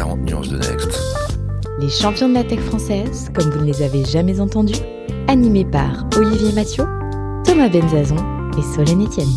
[0.00, 0.98] 40 nuances de Next.
[1.78, 4.80] Les champions de la tech française, comme vous ne les avez jamais entendus,
[5.28, 6.84] animés par Olivier Mathieu,
[7.44, 8.16] Thomas Benzazon
[8.56, 9.28] et Solène Etienne.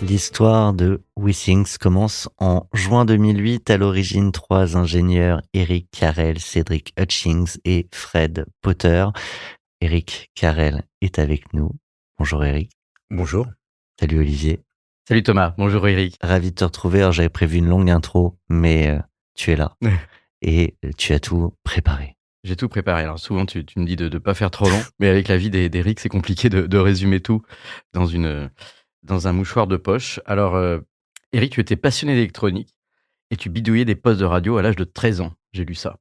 [0.00, 3.68] L'histoire de WeThings commence en juin 2008.
[3.70, 9.06] À l'origine, trois ingénieurs, Eric Carrel, Cédric Hutchings et Fred Potter.
[9.80, 11.70] Eric Carrel est avec nous.
[12.16, 12.70] Bonjour Eric.
[13.10, 13.48] Bonjour.
[13.98, 14.60] Salut Olivier.
[15.12, 16.16] Salut Thomas, bonjour Eric.
[16.22, 17.00] Ravi de te retrouver.
[17.00, 18.98] Alors j'avais prévu une longue intro, mais euh,
[19.34, 19.76] tu es là.
[20.40, 22.16] et tu as tout préparé.
[22.44, 23.02] J'ai tout préparé.
[23.02, 25.36] Alors souvent tu, tu me dis de ne pas faire trop long, mais avec la
[25.36, 27.42] vie d'Eric, c'est compliqué de, de résumer tout
[27.92, 28.48] dans, une,
[29.02, 30.18] dans un mouchoir de poche.
[30.24, 30.78] Alors euh,
[31.34, 32.74] Eric, tu étais passionné d'électronique
[33.30, 35.34] et tu bidouillais des postes de radio à l'âge de 13 ans.
[35.52, 35.98] J'ai lu ça.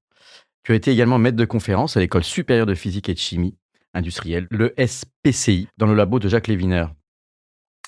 [0.63, 3.57] Tu as été également maître de conférence à l'école supérieure de physique et de chimie
[3.93, 6.85] industrielle, le SPCI, dans le labo de Jacques Léviner.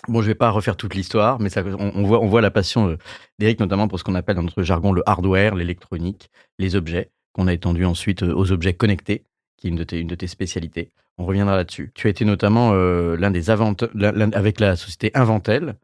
[0.07, 2.51] Bon, je vais pas refaire toute l'histoire, mais ça, on, on voit, on voit la
[2.51, 2.97] passion euh,
[3.39, 7.47] d'Eric, notamment pour ce qu'on appelle dans notre jargon le hardware, l'électronique, les objets, qu'on
[7.47, 9.23] a étendu ensuite euh, aux objets connectés,
[9.57, 10.89] qui est une de tes, une de tes spécialités.
[11.17, 11.91] On reviendra là-dessus.
[11.95, 13.89] Tu as été notamment euh, l'un des inventeurs,
[14.33, 15.75] avec la société Inventel,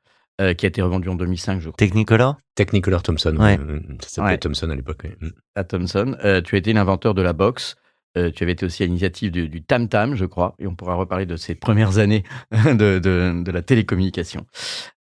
[0.41, 2.35] euh, qui a été revendue en 2005, je crois, Technicolor?
[2.55, 3.35] Technicolor Thomson.
[3.37, 3.57] Ouais.
[3.59, 4.37] euh, Ça s'appelait Ouais.
[4.37, 5.03] Thomson à l'époque.
[5.21, 5.29] oui.
[5.55, 6.15] À Thomson.
[6.25, 7.75] Euh, tu as été l'inventeur de la box.
[8.19, 10.75] Euh, tu avais été aussi à l'initiative du, du Tam Tam, je crois, et on
[10.75, 14.45] pourra reparler de ces premières années de, la télécommunication.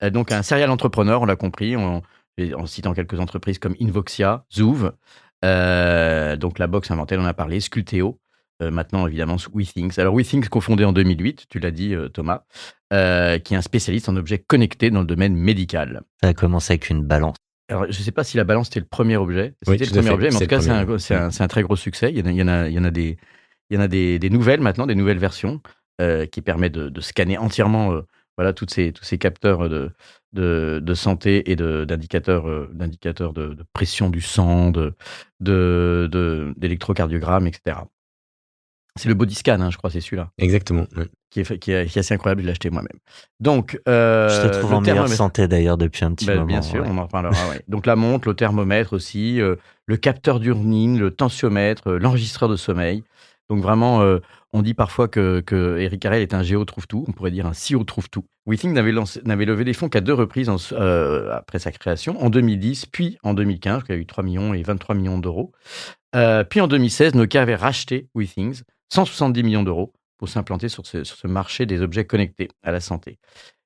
[0.02, 2.02] Euh, donc un serial entrepreneur, on l'a compris, en,
[2.66, 4.92] citant quelques entreprises comme Invoxia, Zouv,
[5.44, 8.20] euh, donc la box Inventel, on en a parlé, Sculteo,
[8.62, 9.98] euh, maintenant évidemment WeThings.
[9.98, 12.42] Alors WeThings confondé en 2008, tu l'as dit Thomas,
[12.90, 16.02] qui est un spécialiste en objets connectés dans le domaine médical.
[16.22, 17.36] Ça a commencé avec une balance.
[17.68, 19.54] Alors, je ne sais pas si la balance était le premier objet.
[19.62, 20.12] C'était le premier fait.
[20.12, 20.98] objet, mais en tout cas,
[21.30, 22.12] c'est un, très gros succès.
[22.12, 23.16] Il y en a, il y en a, il y en a des,
[23.70, 25.60] il y en a des, des nouvelles maintenant, des nouvelles versions
[26.00, 28.02] euh, qui permettent de, de scanner entièrement euh,
[28.36, 29.90] voilà, toutes ces, tous ces capteurs de,
[30.32, 34.94] de, de santé et d'indicateurs euh, d'indicateurs de, pression du sang, de,
[35.40, 37.78] de, d'électrocardiogramme, etc.
[38.96, 40.86] C'est le body scan, hein, je crois, c'est celui-là, Exactement.
[41.30, 42.40] Qui est, fait- qui, est, qui est assez incroyable.
[42.42, 42.98] Je l'ai acheté moi-même.
[43.40, 46.46] Donc, euh, Je te trouve en meilleure santé d'ailleurs depuis un petit ben, moment.
[46.46, 46.88] bien sûr, ouais.
[46.90, 47.48] on en reparlera.
[47.50, 47.60] ouais.
[47.68, 49.56] Donc la montre, le thermomètre aussi, euh,
[49.86, 53.02] le capteur d'urine, le tensiomètre, euh, l'enregistreur de sommeil.
[53.48, 54.18] Donc vraiment, euh,
[54.52, 57.04] on dit parfois que, que Eric Carrel est un géo trouve tout.
[57.06, 58.24] On pourrait dire un CEO trouve tout.
[58.46, 58.92] WeThink n'avait,
[59.44, 63.34] levé des fonds qu'à deux reprises en- euh, après sa création, en 2010 puis en
[63.34, 65.52] 2015, qui a eu 3 millions et 23 millions d'euros.
[66.14, 68.62] Euh, puis en 2016, Nokia avait racheté WeThings
[68.92, 73.18] 170 millions d'euros pour s'implanter sur ce, marché des objets connectés à la santé.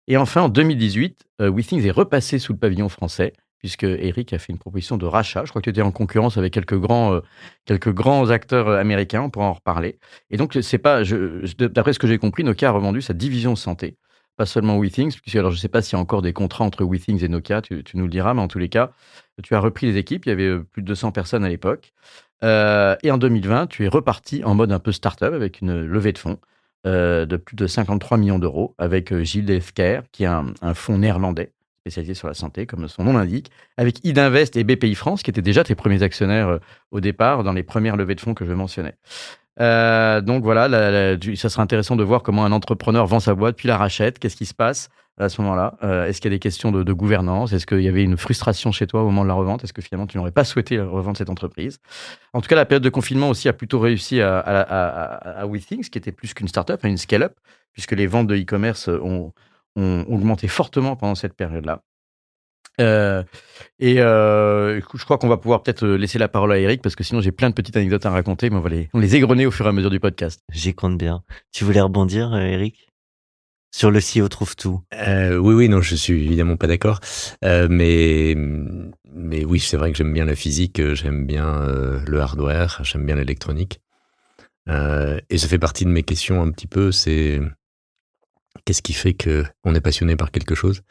[0.06, 4.38] Et enfin, en 2018, euh, WeThings est repassé sous le pavillon français, puisque Eric a
[4.38, 5.44] fait une proposition de rachat.
[5.44, 7.20] Je crois que tu étais en concurrence avec quelques grands, euh,
[7.66, 9.98] quelques grands acteurs euh, américains, on pourra en reparler.
[10.30, 13.98] Et donc, c'est pas, d'après ce que j'ai compris, Nokia a revendu sa division santé,
[14.36, 16.64] pas seulement WeThings, puisque alors je ne sais pas s'il y a encore des contrats
[16.64, 18.92] entre WeThings et Nokia, tu, nous le diras, mais en tous les cas,
[19.42, 21.92] tu as repris les équipes, il y avait plus de 200 personnes à l'époque.
[22.44, 26.12] Euh, et en 2020, tu es reparti en mode un peu start-up avec une levée
[26.12, 26.38] de fonds
[26.86, 30.98] euh, de plus de 53 millions d'euros avec euh, Gilles Defker, qui est un, fonds
[30.98, 31.52] néerlandais
[31.82, 35.42] spécialisé sur la santé, comme son nom l'indique, avec Idinvest et BPI France, qui étaient
[35.42, 36.58] déjà tes premiers actionnaires
[36.90, 38.96] au départ dans les premières levées de fonds que je mentionnais.
[39.58, 40.68] Donc voilà,
[41.36, 44.18] ça sera intéressant de voir comment un entrepreneur vend sa boîte, puis la rachète.
[44.18, 44.90] Qu'est-ce qui se passe?
[45.18, 47.52] À ce moment-là Euh, Est-ce qu'il y a des questions de, gouvernance?
[47.52, 49.64] Est-ce qu'il y avait une frustration chez toi au moment de la revente?
[49.64, 51.78] Est-ce que finalement tu n'aurais pas souhaité revendre cette entreprise?
[52.32, 55.88] En tout cas, la période de confinement aussi a plutôt réussi à, à, à, WeThings,
[55.90, 57.34] qui était plus qu'une startup, à une scale-up,
[57.72, 59.32] puisque les ventes de e-commerce ont,
[59.76, 61.82] augmenté fortement pendant cette période-là.
[62.80, 63.22] Euh,
[63.78, 67.04] et euh, je crois qu'on va pouvoir peut-être laisser la parole à Eric parce que
[67.04, 69.46] sinon j'ai plein de petites anecdotes à raconter, mais on va les, on les égrener
[69.46, 70.42] au fur et à mesure du podcast.
[70.52, 71.22] J'y compte bien.
[71.52, 72.89] Tu voulais rebondir, Eric?
[73.72, 74.80] Sur le CEO trouve tout.
[74.94, 77.00] Euh, oui, oui, non, je suis évidemment pas d'accord.
[77.44, 78.34] Euh, mais,
[79.12, 82.80] mais oui, c'est vrai que j'aime bien la physique, euh, j'aime bien euh, le hardware,
[82.82, 83.80] j'aime bien l'électronique.
[84.68, 87.40] Euh, et ça fait partie de mes questions un petit peu, c'est
[88.64, 90.82] qu'est-ce qui fait que on est passionné par quelque chose?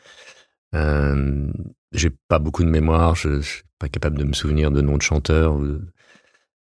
[1.91, 4.97] J'ai pas beaucoup de mémoire, je, je suis pas capable de me souvenir de noms
[4.97, 5.81] de chanteurs ou de,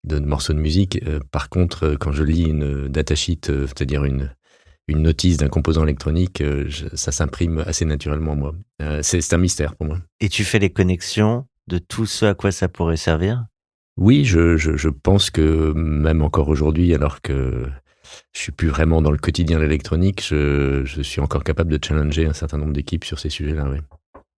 [0.05, 1.01] de morceaux de musique.
[1.31, 4.35] Par contre, quand je lis une datasheet, c'est-à-dire une
[4.89, 6.43] une notice d'un composant électronique,
[6.95, 8.55] ça s'imprime assez naturellement moi.
[9.03, 9.99] c'est un mystère pour moi.
[10.21, 13.45] Et tu fais les connexions de tout ce à quoi ça pourrait servir?
[13.97, 17.67] Oui, je, je, je, pense que même encore aujourd'hui, alors que
[18.33, 21.85] je suis plus vraiment dans le quotidien de l'électronique, je, je, suis encore capable de
[21.85, 23.69] challenger un certain nombre d'équipes sur ces sujets-là.
[23.69, 23.79] Oui.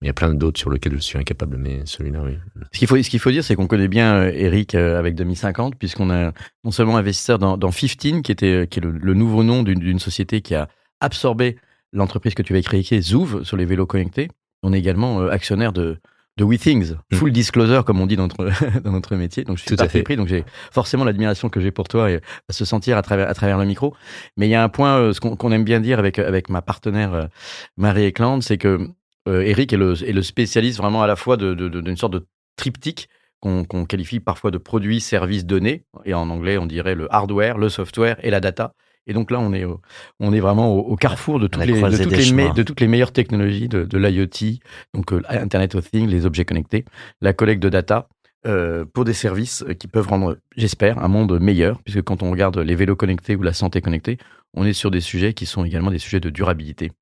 [0.03, 2.39] Il y a plein d'autres sur lesquels je suis incapable, mais celui-là, oui.
[2.73, 5.15] Ce qu'il faut, ce qu'il faut dire, c'est qu'on connaît bien euh, Eric euh, avec
[5.15, 6.33] 2050, puisqu'on a
[6.65, 10.41] non seulement investisseur dans, dans 15, qui, était, qui est le, nouveau nom d'une société
[10.41, 10.69] qui a
[11.01, 11.57] absorbé
[11.93, 14.29] l'entreprise que tu avais créée, qui est Zouv, sur les vélos connectés.
[14.63, 15.99] On est également euh, actionnaire de,
[16.39, 17.17] de WeThings, mm.
[17.17, 18.49] full disclosure comme on dit dans notre,
[18.81, 19.45] dans notre métier.
[19.45, 22.11] Donc je suis Tout à fait pris, donc j'ai forcément l'admiration que j'ai pour toi
[22.11, 23.95] et à se sentir à travers, à travers le micro.
[24.39, 27.29] Mais il y a un point, ce qu'on aime bien dire avec, avec ma partenaire
[27.77, 28.89] Marie Eklund, c'est que
[29.29, 32.27] euh, Eric est le, le, spécialiste vraiment à la fois d'une de, sorte de
[32.57, 33.09] triptyque
[33.41, 35.85] qu'on qualifie parfois de produits, services, données.
[36.05, 38.75] Et en anglais, on dirait le hardware, le software et la data.
[39.07, 39.65] Et donc là, on est,
[40.21, 43.13] on est vraiment au, carrefour de toutes, les, de, toutes les de toutes les meilleures
[43.13, 44.61] technologies de, de l'IoT,
[44.93, 46.85] donc euh, Internet of Things, les objets connectés,
[47.23, 48.09] la collecte de data,
[48.47, 52.59] euh, pour des services qui peuvent rendre, j'espère, un monde meilleur, puisque quand on regarde
[52.59, 54.19] les vélos connectés ou la santé connectée,
[54.55, 56.93] on est sur des sujets qui sont également des sujets de durabilité.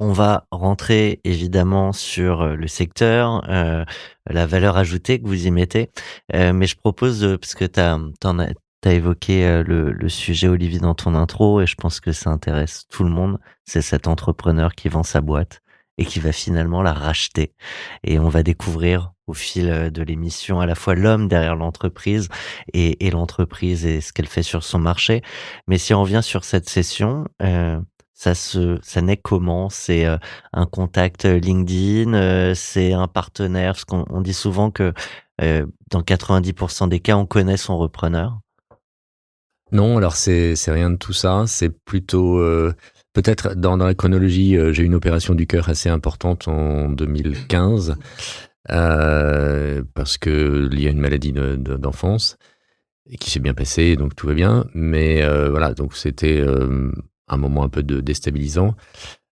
[0.00, 3.84] On va rentrer évidemment sur euh, le secteur, euh,
[4.30, 5.90] la valeur ajoutée que vous y mettez.
[6.34, 11.14] Euh, mais je propose, parce que tu as, évoqué le, le, sujet, Olivier, dans ton
[11.14, 13.38] intro, et je pense que ça intéresse tout le monde.
[13.64, 15.60] C'est cet entrepreneur qui vend sa boîte
[15.98, 17.52] et qui va finalement la racheter.
[18.04, 22.28] Et on va découvrir au fil de l'émission à la fois l'homme derrière l'entreprise
[22.72, 25.22] et, et l'entreprise et ce qu'elle fait sur son marché.
[25.66, 27.80] Mais si on revient sur cette session, euh,
[28.18, 29.70] ça se, ça naît comment?
[29.70, 30.18] C'est euh,
[30.52, 33.74] un contact euh, LinkedIn, euh, c'est un partenaire?
[33.74, 34.92] Parce qu'on on dit souvent que
[35.40, 38.40] dans 90% des cas, on connaît son repreneur.
[39.70, 41.44] Non, alors c'est c'est rien de tout ça.
[41.46, 42.42] C'est plutôt
[43.12, 44.56] peut-être dans, dans la chronologie.
[44.72, 47.94] j'ai eu une opération du cœur assez importante en 2015
[48.64, 52.36] parce que y a une maladie d'enfance
[53.20, 54.64] qui s'est bien passée, donc tout va bien.
[54.74, 56.44] Mais voilà, donc c'était
[57.28, 58.74] un moment un peu de déstabilisant.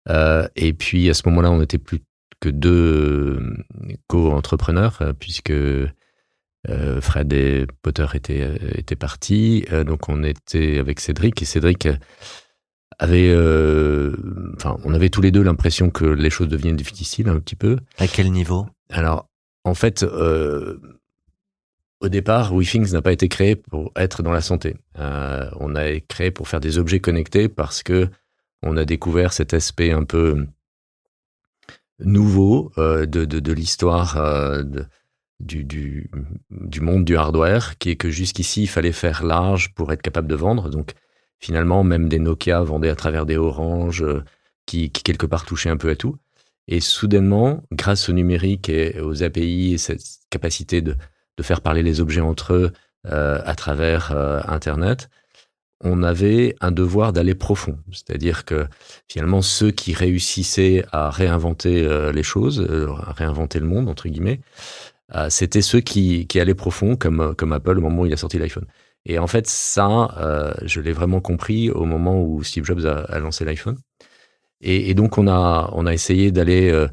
[0.10, 2.01] Euh, et puis à ce moment-là, on n'était plus
[2.40, 3.57] que deux euh,
[4.07, 5.54] co-entrepreneurs, euh, puisque
[7.01, 9.66] Fred et Potter étaient, étaient partis.
[9.86, 11.90] donc on était avec Cédric, et Cédric
[13.00, 13.36] avait,
[14.56, 17.80] enfin, on avait tous les deux l'impression que les choses deviennent difficiles un petit peu.
[17.98, 18.66] À quel niveau?
[18.89, 19.28] Alors,
[19.66, 20.06] en fait,
[22.04, 24.76] au départ, WeThings n'a pas été créé pour être dans la santé.
[25.00, 28.10] Euh, on a créé pour faire des objets connectés parce que
[28.62, 30.46] on a découvert cet aspect un peu
[32.00, 34.64] nouveau euh, de, de, l'histoire euh,
[35.40, 40.02] du, du, monde du hardware, qui est que jusqu'ici, il fallait faire large pour être
[40.02, 40.70] capable de vendre.
[40.70, 40.92] Donc,
[41.40, 44.06] finalement, même des Nokia vendaient à travers des Orange,
[44.66, 46.18] qui, qui quelque part touchaient un peu à tout.
[46.68, 50.96] Et soudainement, grâce au numérique et aux API et cette capacité de
[51.38, 52.72] de faire parler les objets entre eux
[53.08, 55.10] euh, à travers euh, Internet,
[55.82, 57.78] on avait un devoir d'aller profond.
[57.92, 58.66] C'est-à-dire que
[59.10, 62.66] finalement, ceux qui réussissaient à réinventer euh, les choses,
[63.06, 64.40] à réinventer le monde, entre guillemets,
[65.30, 68.40] c'était ceux qui, qui allaient profond, comme, comme Apple au moment où il a sorti
[68.40, 68.66] l'iPhone.
[69.06, 73.46] Et en fait, ça, je l'ai vraiment compris au moment où Steve Jobs a, lancé
[73.46, 73.78] l'iPhone.
[74.62, 76.88] Et, et, donc, on a, on a essayé d'aller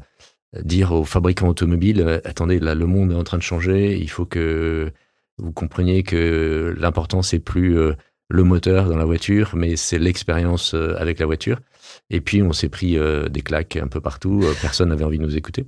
[0.59, 4.09] dire aux fabricants automobiles, euh, attendez, là, le monde est en train de changer, il
[4.09, 4.91] faut que
[5.37, 7.93] vous compreniez que l'important, c'est plus euh,
[8.29, 11.59] le moteur dans la voiture, mais c'est l'expérience euh, avec la voiture.
[12.09, 12.97] Et puis, on s'est pris
[13.29, 15.65] des claques un peu partout, personne n'avait envie de nous écouter.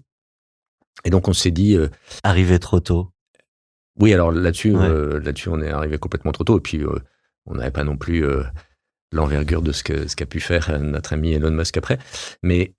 [1.03, 1.77] Et donc, on s'est dit...
[2.23, 3.11] Arrivé trop tôt.
[3.99, 6.59] Oui, alors là-dessus, là-dessus, on est arrivé complètement trop tôt.
[6.59, 6.81] Et puis,
[7.45, 8.25] on n'avait pas non plus
[9.11, 11.97] l'envergure de ce qu'a ce qu'a pu faire notre ami Elon Musk après.
[12.41, 12.73] Mais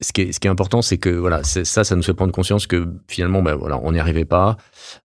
[0.00, 2.32] ce qui est, ce qui est important, c'est que voilà, ça, ça nous fait prendre
[2.32, 4.56] conscience que finalement, ben voilà, on n'y arrivait pas.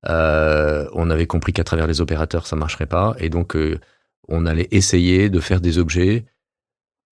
[0.08, 3.80] Euh, on avait compris qu'à travers les opérateurs, ça marcherait pas, et donc euh,
[4.28, 6.26] on allait essayer de faire des objets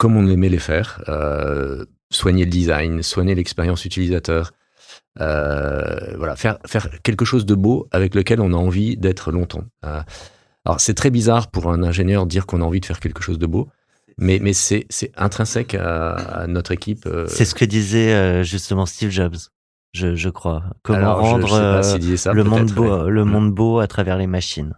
[0.02, 4.52] comme on aimait les faire, euh, soigner le design, soigner l'expérience utilisateur,
[5.20, 9.64] euh, voilà, faire faire quelque chose de beau avec lequel on a envie d'être longtemps.
[9.86, 10.02] Euh,
[10.66, 13.38] alors c'est très bizarre pour un ingénieur dire qu'on a envie de faire quelque chose
[13.38, 13.70] de beau.
[14.22, 14.86] Mais, mais c'est,
[15.18, 17.08] intrinsèque à, notre équipe.
[17.08, 17.26] Euh.
[17.28, 19.36] C'est ce que disait euh, justement Steve Jobs,
[19.94, 20.64] je, je crois.
[20.84, 21.82] Comment rendre euh,
[22.32, 23.28] le, monde beau, le mm.
[23.28, 24.76] monde beau à travers les machines.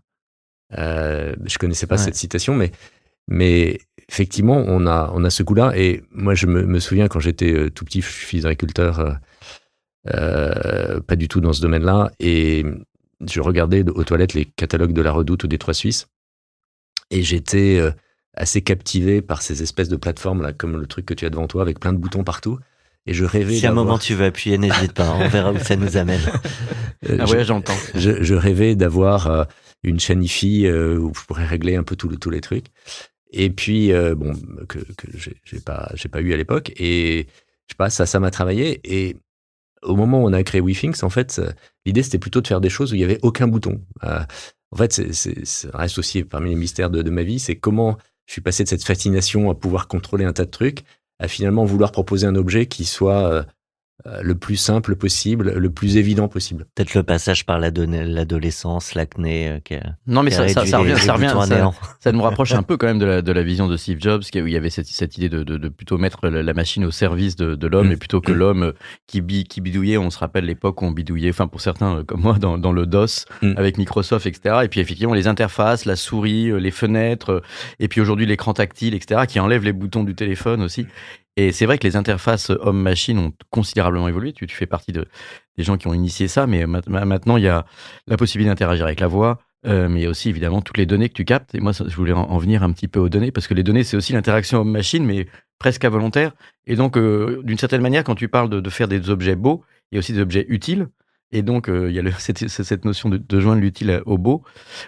[0.78, 2.72] Euh, je connaissais pas cette citation, mais,
[3.28, 5.74] mais effectivement, on a, on a ce goût-là.
[5.76, 9.20] Et moi, je me, me souviens quand j'étais tout petit, je suis fils d'agriculteur,
[10.14, 12.14] euh, pas du tout dans ce domaine-là.
[12.22, 12.64] Et
[13.28, 16.08] je regardais aux toilettes les catalogues de la Redoute ou des Trois Suisses.
[17.12, 17.82] Et j'étais
[18.36, 21.48] assez captivé par ces espèces de plateformes là, comme le truc que tu as devant
[21.48, 22.60] toi avec plein de boutons partout.
[23.06, 23.56] Et je rêvais.
[23.56, 25.12] Si à un moment tu veux appuyer, n'hésite pas.
[25.12, 26.22] On verra où ça nous amène.
[27.20, 27.76] ah ouais, j'entends.
[27.96, 29.44] Je, je, rêvais d'avoir euh,
[29.84, 32.68] une chaîne IFI euh, où je pourrais régler un peu tous les trucs.
[33.32, 34.34] Et puis euh, bon,
[34.70, 36.72] que, que j'ai pas, j'ai pas eu à l'époque.
[36.78, 37.28] Et
[37.68, 38.80] je sais pas, ça, ça m'a travaillé.
[38.86, 39.18] Et
[39.82, 41.42] au moment où on a créé WeThings, en fait,
[41.86, 43.82] l'idée c'était plutôt de faire des choses où il y avait aucun bouton.
[44.02, 47.98] en fait, c'est, ça reste aussi parmi les mystères de, de ma vie, c'est comment
[48.26, 50.84] je suis passé de cette fascination à pouvoir contrôler un tas de trucs
[51.20, 53.44] à finalement vouloir proposer un objet qui soit euh,
[54.22, 56.66] le plus simple possible, le plus évident possible.
[56.76, 59.62] Peut-être le passage par l'adolescence, l'acné.
[59.72, 62.76] Euh, non, mais ça, ça, ça, revient, ça, revient ça, ça, nous rapproche un peu
[62.76, 64.88] quand même de la, de la vision de Steve Jobs, où il y avait cette,
[64.88, 67.94] cette idée de, de, de, plutôt mettre la machine au service de, de l'homme, mm.
[67.94, 68.74] et plutôt que l'homme
[69.08, 69.98] qui, qui bidouillait.
[69.98, 72.86] On se rappelle l'époque où on bidouillait, enfin pour certains comme moi, dans, dans le
[72.86, 73.54] DOS, mm.
[73.58, 74.62] avec Microsoft, etc.
[74.64, 77.42] Et puis effectivement, les interfaces, la souris, les fenêtres,
[77.80, 80.88] et puis aujourd'hui l'écran tactile, etc., qui enlève les boutons du téléphone aussi.
[81.36, 84.34] Et c'est vrai que les interfaces homme-machine ont considérablement évolué.
[84.34, 85.08] Tu, fais partie de,
[85.58, 87.66] des gens qui ont initié ça, mais maintenant, il y a
[88.08, 91.26] la possibilité d'interagir avec la voix, euh, mais aussi évidemment toutes les données que tu
[91.26, 91.56] captes.
[91.56, 93.84] Et moi, je voulais en, venir un petit peu aux données, parce que les données,
[93.84, 96.34] c'est aussi l'interaction homme-machine, mais presque involontaire.
[96.68, 99.96] Et donc, euh, d'une certaine manière, quand tu parles de, faire des objets beaux, il
[99.96, 100.88] y a aussi des objets utiles.
[101.32, 104.44] Et donc, euh, il y a cette, notion de, de joindre l'utile au beau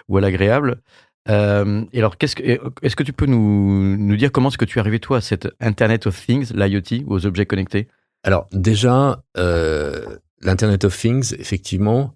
[0.08, 0.80] ou à l'agréable.
[1.28, 4.64] Euh, et alors, qu'est-ce que, est-ce que tu peux nous, nous dire comment est-ce que
[4.64, 7.88] tu es arrivé, toi, à cette Internet of Things, l'IoT, aux objets connectés?
[8.22, 12.14] Alors, déjà, euh, l'Internet of Things, effectivement,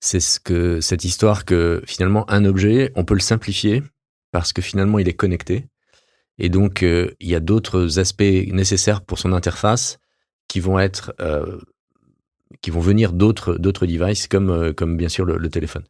[0.00, 3.82] c'est ce que, cette histoire que finalement, un objet, on peut le simplifier
[4.30, 5.66] parce que finalement, il est connecté.
[6.38, 9.98] Et donc, euh, il y a d'autres aspects nécessaires pour son interface
[10.46, 11.58] qui vont être, euh,
[12.60, 15.84] qui vont venir d'autres, devices, comme, euh, comme bien sûr le téléphone.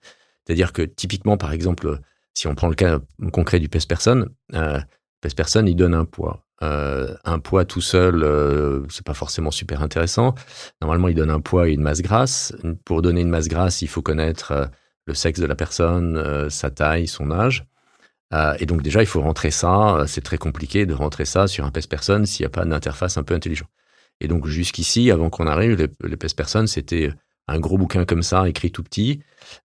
[0.47, 2.00] C'est-à-dire que typiquement, par exemple,
[2.38, 3.00] si on prend le cas
[3.33, 4.78] concret du pèse-personne, euh,
[5.21, 6.45] pèse-personne, il donne un poids.
[6.62, 10.37] Euh, un poids tout seul, euh, c'est pas forcément super intéressant.
[10.80, 12.54] Normalement, il donne un poids et une masse grasse.
[12.85, 14.66] Pour donner une masse grasse, il faut connaître euh,
[15.07, 17.66] le sexe de la personne, euh, sa taille, son âge.
[18.61, 20.04] et donc déjà, il faut rentrer ça.
[20.07, 23.25] C'est très compliqué de rentrer ça sur un pèse-personne s'il n'y a pas d'interface un
[23.25, 23.66] peu intelligent.
[24.21, 27.11] Et donc jusqu'ici, avant qu'on arrive, les, les pèse-personnes, c'était
[27.49, 29.21] un gros bouquin comme ça, écrit tout petit.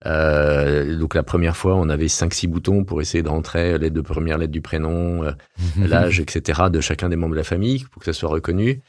[0.05, 4.03] Euh, donc la première fois, on avait 5-6 boutons pour essayer de rentrer les deux
[4.03, 5.31] premières lettres du prénom, euh,
[5.77, 6.63] l'âge, etc.
[6.71, 8.81] de chacun des membres de la famille pour que ça soit reconnu.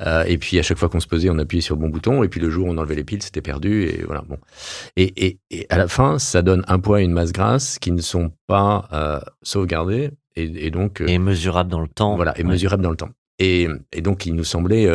[0.00, 2.22] Euh, et puis à chaque fois qu'on se posait, on appuyait sur le bon bouton.
[2.22, 3.84] Et puis le jour où on enlevait les piles, c'était perdu.
[3.84, 4.22] Et voilà.
[4.22, 4.38] Bon.
[4.96, 7.90] Et, et, et, à la fin, ça donne un poids et une masse grasse qui
[7.90, 12.16] ne sont pas euh, sauvegardés et, et donc et mesurables dans le temps.
[12.16, 13.10] Voilà, et mesurables dans le temps.
[13.38, 14.88] Et, et donc il nous semblait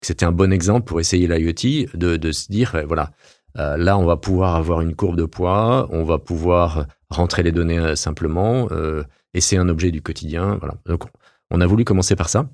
[0.00, 3.10] c'était un bon exemple pour essayer l'IoT de, de se dire, euh, voilà,
[3.56, 7.52] euh, là, on va pouvoir avoir une courbe de poids, on va pouvoir rentrer les
[7.52, 9.02] données euh, simplement, euh,
[9.34, 10.56] et c'est un objet du quotidien.
[10.56, 10.74] Voilà.
[10.86, 11.04] Donc,
[11.50, 12.48] on a voulu commencer par ça.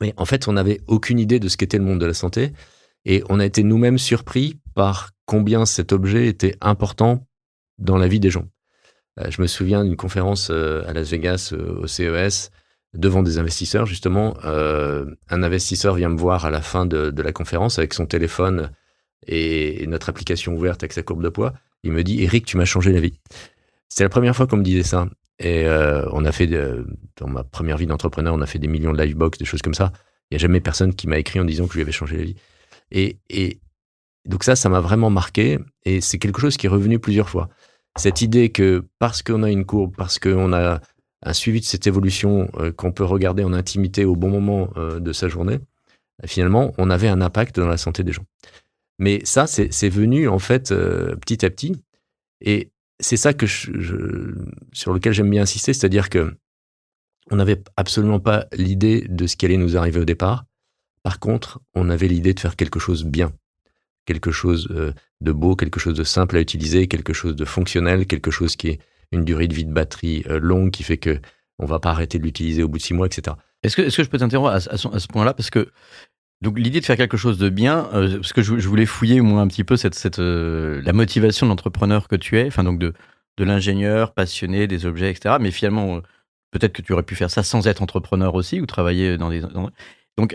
[0.00, 2.52] Mais en fait, on n'avait aucune idée de ce qu'était le monde de la santé,
[3.04, 7.26] et on a été nous-mêmes surpris par combien cet objet était important
[7.78, 8.46] dans la vie des gens.
[9.28, 12.50] je me souviens d'une conférence à Las Vegas au CES
[12.94, 17.32] devant des investisseurs, justement, euh, un investisseur vient me voir à la fin de, la
[17.32, 18.70] conférence avec son téléphone
[19.26, 21.52] et, notre application ouverte avec sa courbe de poids.
[21.82, 23.18] Il me dit, Eric, tu m'as changé la vie.
[23.88, 25.08] C'était la première fois qu'on me disait ça.
[25.38, 28.92] Et euh, on a fait, dans ma première vie d'entrepreneur, on a fait des millions
[28.92, 29.92] de livebox, des choses comme ça.
[30.30, 32.16] Il n'y a jamais personne qui m'a écrit en disant que je lui avais changé
[32.16, 32.36] la vie.
[32.90, 33.60] Et, et
[34.24, 35.58] donc ça, ça m'a vraiment marqué.
[35.84, 37.48] Et c'est quelque chose qui est revenu plusieurs fois.
[37.96, 40.80] Cette idée que parce qu'on a une courbe, parce qu'on a
[41.22, 45.00] un suivi de cette évolution euh, qu'on peut regarder en intimité au bon moment euh,
[45.00, 45.58] de sa journée,
[46.24, 48.24] finalement, on avait un impact dans la santé des gens.
[48.98, 51.74] Mais ça, c'est venu en fait euh, petit à petit,
[52.40, 56.34] et c'est ça que sur lequel j'aime bien insister, c'est-à-dire que
[57.30, 60.44] on n'avait absolument pas l'idée de ce qui allait nous arriver au départ.
[61.02, 63.32] Par contre, on avait l'idée de faire quelque chose bien,
[64.06, 64.68] quelque chose
[65.20, 68.68] de beau, quelque chose de simple à utiliser, quelque chose de fonctionnel, quelque chose qui
[68.68, 68.80] est
[69.12, 71.20] une durée de vie de batterie euh, longue qui fait que
[71.58, 73.36] on va pas arrêter de l'utiliser au bout de six mois, etc.
[73.62, 75.32] Est-ce que, est-ce que je peux t'interrompre à, ce point-là?
[75.32, 75.70] Parce que
[76.42, 79.48] l'idée de faire quelque chose de bien, euh, parce que je, voulais fouiller moi un
[79.48, 82.92] petit peu cette, cette euh, la motivation de l'entrepreneur que tu es, enfin donc de
[83.38, 85.36] de l'ingénieur passionné des objets, etc.
[85.40, 86.00] Mais finalement,
[86.52, 89.42] peut-être que tu aurais pu faire ça sans être entrepreneur aussi ou travailler dans des
[90.16, 90.34] donc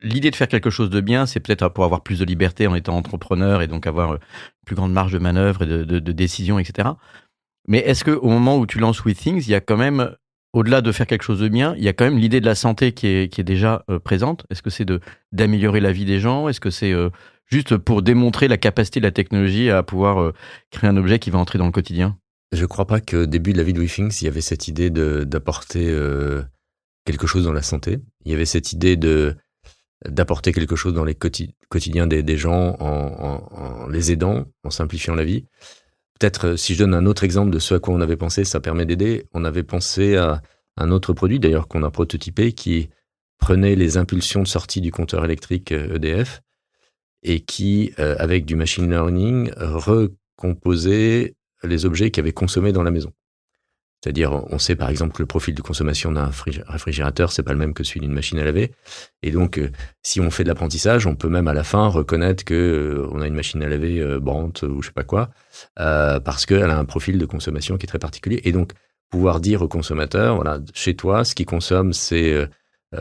[0.00, 2.74] l'idée de faire quelque chose de bien, c'est peut-être pour avoir plus de liberté en
[2.74, 4.20] étant entrepreneur et donc avoir une
[4.64, 6.90] plus grande marge de manœuvre et de, de décision, etc.
[7.68, 10.16] Mais est-ce qu'au moment où tu lances WeThings, il y a quand même,
[10.54, 12.54] au-delà de faire quelque chose de bien, il y a quand même l'idée de la
[12.54, 14.46] santé qui est, déjà euh, présente?
[14.50, 14.86] Est-ce que c'est
[15.32, 16.48] d'améliorer la vie des gens?
[16.48, 17.10] Est-ce que c'est euh,
[17.44, 20.32] juste pour démontrer la capacité de la technologie à pouvoir euh,
[20.70, 22.16] créer un objet qui va entrer dans le quotidien?
[22.52, 24.88] Je crois pas qu'au début de la vie de WeThings, il y avait cette idée
[24.88, 25.94] d'apporter
[27.04, 27.98] quelque chose dans la santé.
[28.24, 29.36] Il y avait cette idée de
[30.06, 35.44] d'apporter quelque chose dans les quotidiens des, gens en, les aidant, en simplifiant la vie.
[36.18, 38.44] Peut-être, euh, si je donne un autre exemple de ce à quoi on avait pensé,
[38.44, 39.26] ça permet d'aider.
[39.32, 40.42] On avait pensé à
[40.76, 42.88] un autre produit, d'ailleurs, qu'on a prototypé, qui
[43.38, 46.48] prenait les impulsions de sortie du compteur électrique EDF euh, e
[47.24, 51.34] et qui, avec du machine learning, recomposait
[51.64, 53.12] les objets qu'il avait consommés dans la maison.
[54.00, 56.30] C'est-à-dire, on sait par exemple que le profil de consommation d'un
[56.68, 58.72] réfrigérateur, c'est pas le même que celui d'une machine à laver.
[59.22, 59.70] Et donc, euh,
[60.02, 63.20] si on fait de l'apprentissage, on peut même à la fin reconnaître que euh, on
[63.20, 65.30] a une machine à laver euh, ou je sais pas quoi,
[65.74, 68.40] parce qu'elle a un profil de consommation qui est très particulier.
[68.44, 68.72] Et donc,
[69.10, 72.46] pouvoir dire au consommateur, voilà, chez toi, ce qui consomme, c'est euh,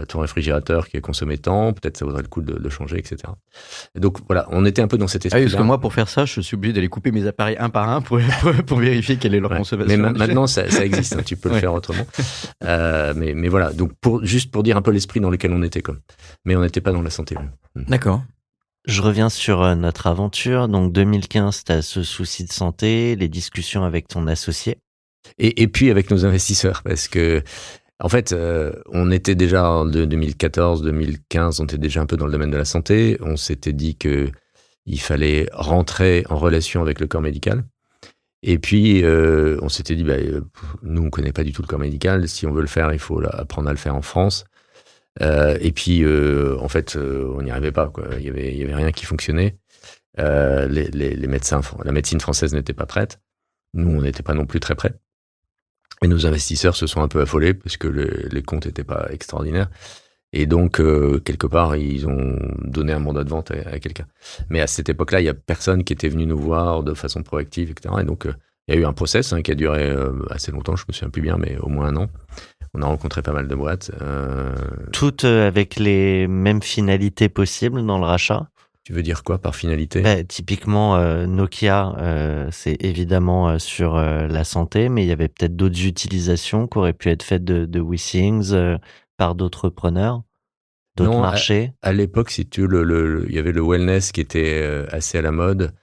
[0.08, 3.18] ton réfrigérateur qui est consommé tant, peut-être ça vaudrait le coup de le changer, etc.
[3.96, 5.42] donc voilà, on était un peu dans cet esprit.
[5.42, 7.70] Ah parce que moi, pour faire ça, je suis obligé d'aller couper mes appareils un
[7.70, 8.20] par un pour,
[8.66, 9.98] pour, vérifier quelle est leur consommation.
[9.98, 12.06] Mais maintenant, ça, existe, hein, tu peux le faire autrement.
[12.64, 15.64] Euh, mais, mais voilà, donc pour, juste pour dire un peu l'esprit dans lequel on
[15.64, 16.00] était, comme.
[16.46, 17.36] Mais on n'était pas dans la santé.
[17.36, 17.84] Hmm.
[17.88, 18.24] D'accord.
[18.86, 20.68] Je reviens sur euh, notre aventure.
[20.68, 24.78] Donc 2015, tu as ce souci de santé, les discussions avec ton associé.
[25.38, 27.44] Et, et puis avec nos investisseurs, parce que
[28.00, 32.28] en fait, euh, on était déjà en 2014, 2015, on était déjà un peu dans
[32.28, 33.18] le domaine de la santé.
[33.22, 34.30] On s'était dit que
[34.86, 37.64] il fallait rentrer en relation avec le corps médical.
[38.44, 40.42] Et puis, euh, on s'était dit, bah, euh,
[40.84, 42.28] nous, on connaît pas du tout le corps médical.
[42.30, 44.46] Si on veut le faire, il faut apprendre à le faire en France.
[45.20, 47.92] et puis, en fait, on n'y arrivait pas.
[48.20, 49.58] Il y avait, rien qui fonctionnait.
[50.18, 53.20] Les, médecins, la médecine française n'était pas prête.
[53.74, 54.94] Nous, on n'était pas non plus très prêts.
[56.04, 59.70] Et nos investisseurs se sont un peu affolés parce que les comptes n'étaient pas extraordinaires.
[60.34, 64.06] Et donc, euh, quelque part, ils ont donné un mandat de vente à, quelqu'un.
[64.50, 67.24] Mais à cette époque-là, il y a personne qui était venu nous voir de façon
[67.24, 67.96] proactive, etc.
[68.02, 68.34] Et donc, euh,
[68.68, 70.94] il y a eu un process hein, qui a duré euh, assez longtemps, je me
[70.94, 72.08] souviens plus bien, mais au moins un an.
[72.74, 73.92] On a rencontré pas mal de boîtes.
[74.92, 78.50] Toutes avec les mêmes finalités possibles dans le rachat?
[78.88, 80.00] Tu veux dire quoi par finalité?
[80.00, 85.28] Bah, Typiquement, euh, Nokia, euh, c'est évidemment euh, sur la santé, mais il y avait
[85.28, 88.78] peut-être d'autres utilisations qui auraient pu être faites de, de WeThings
[89.18, 90.24] par d'autres preneurs,
[90.96, 91.74] d'autres marchés.
[91.82, 95.34] À, l'époque, si tu le, il y avait le wellness qui était assez à la
[95.34, 95.74] mode.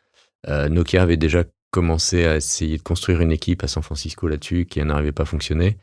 [0.48, 4.82] Nokia avait déjà commencé à essayer de construire une équipe à San Francisco là-dessus qui
[4.82, 5.76] n'arrivait pas à fonctionner.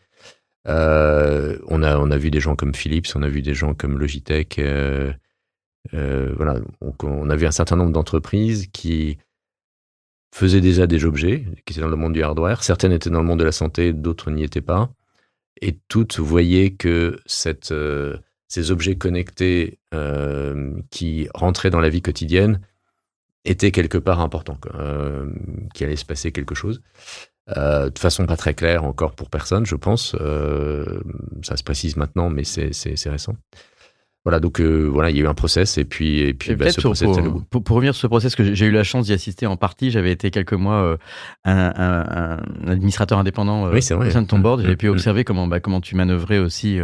[0.65, 3.99] on, a, on a vu des gens comme Philips, on a vu des gens comme
[3.99, 4.59] Logitech
[5.93, 6.59] euh, voilà,
[7.03, 9.17] on avait un certain nombre d'entreprises qui
[10.33, 12.63] faisaient déjà des objets, qui étaient dans le monde du hardware.
[12.63, 14.91] Certaines étaient dans le monde de la santé, d'autres n'y étaient pas.
[15.61, 18.17] Et toutes voyaient que cette, euh,
[18.47, 22.61] ces objets connectés euh, qui rentraient dans la vie quotidienne
[23.43, 24.59] étaient quelque part importants,
[25.73, 26.83] qu'il allait se passer quelque chose.
[27.47, 30.15] de façon pas très claire encore pour personne, je pense.
[31.41, 33.35] ça se précise maintenant, mais c'est récent.
[34.23, 36.69] Voilà, donc euh, voilà, il y a eu un process et puis et puis bah,
[36.69, 37.09] ce process,
[37.49, 39.89] pour, pour, revenir sur ce process que j'ai eu la chance d'y assister en partie,
[39.89, 40.97] j'avais été quelques mois euh,
[41.43, 44.91] un, un, un, administrateur indépendant euh, au sein de ton board, j'avais pu mm.
[44.91, 46.79] observer comment bah, comment tu manœuvrais aussi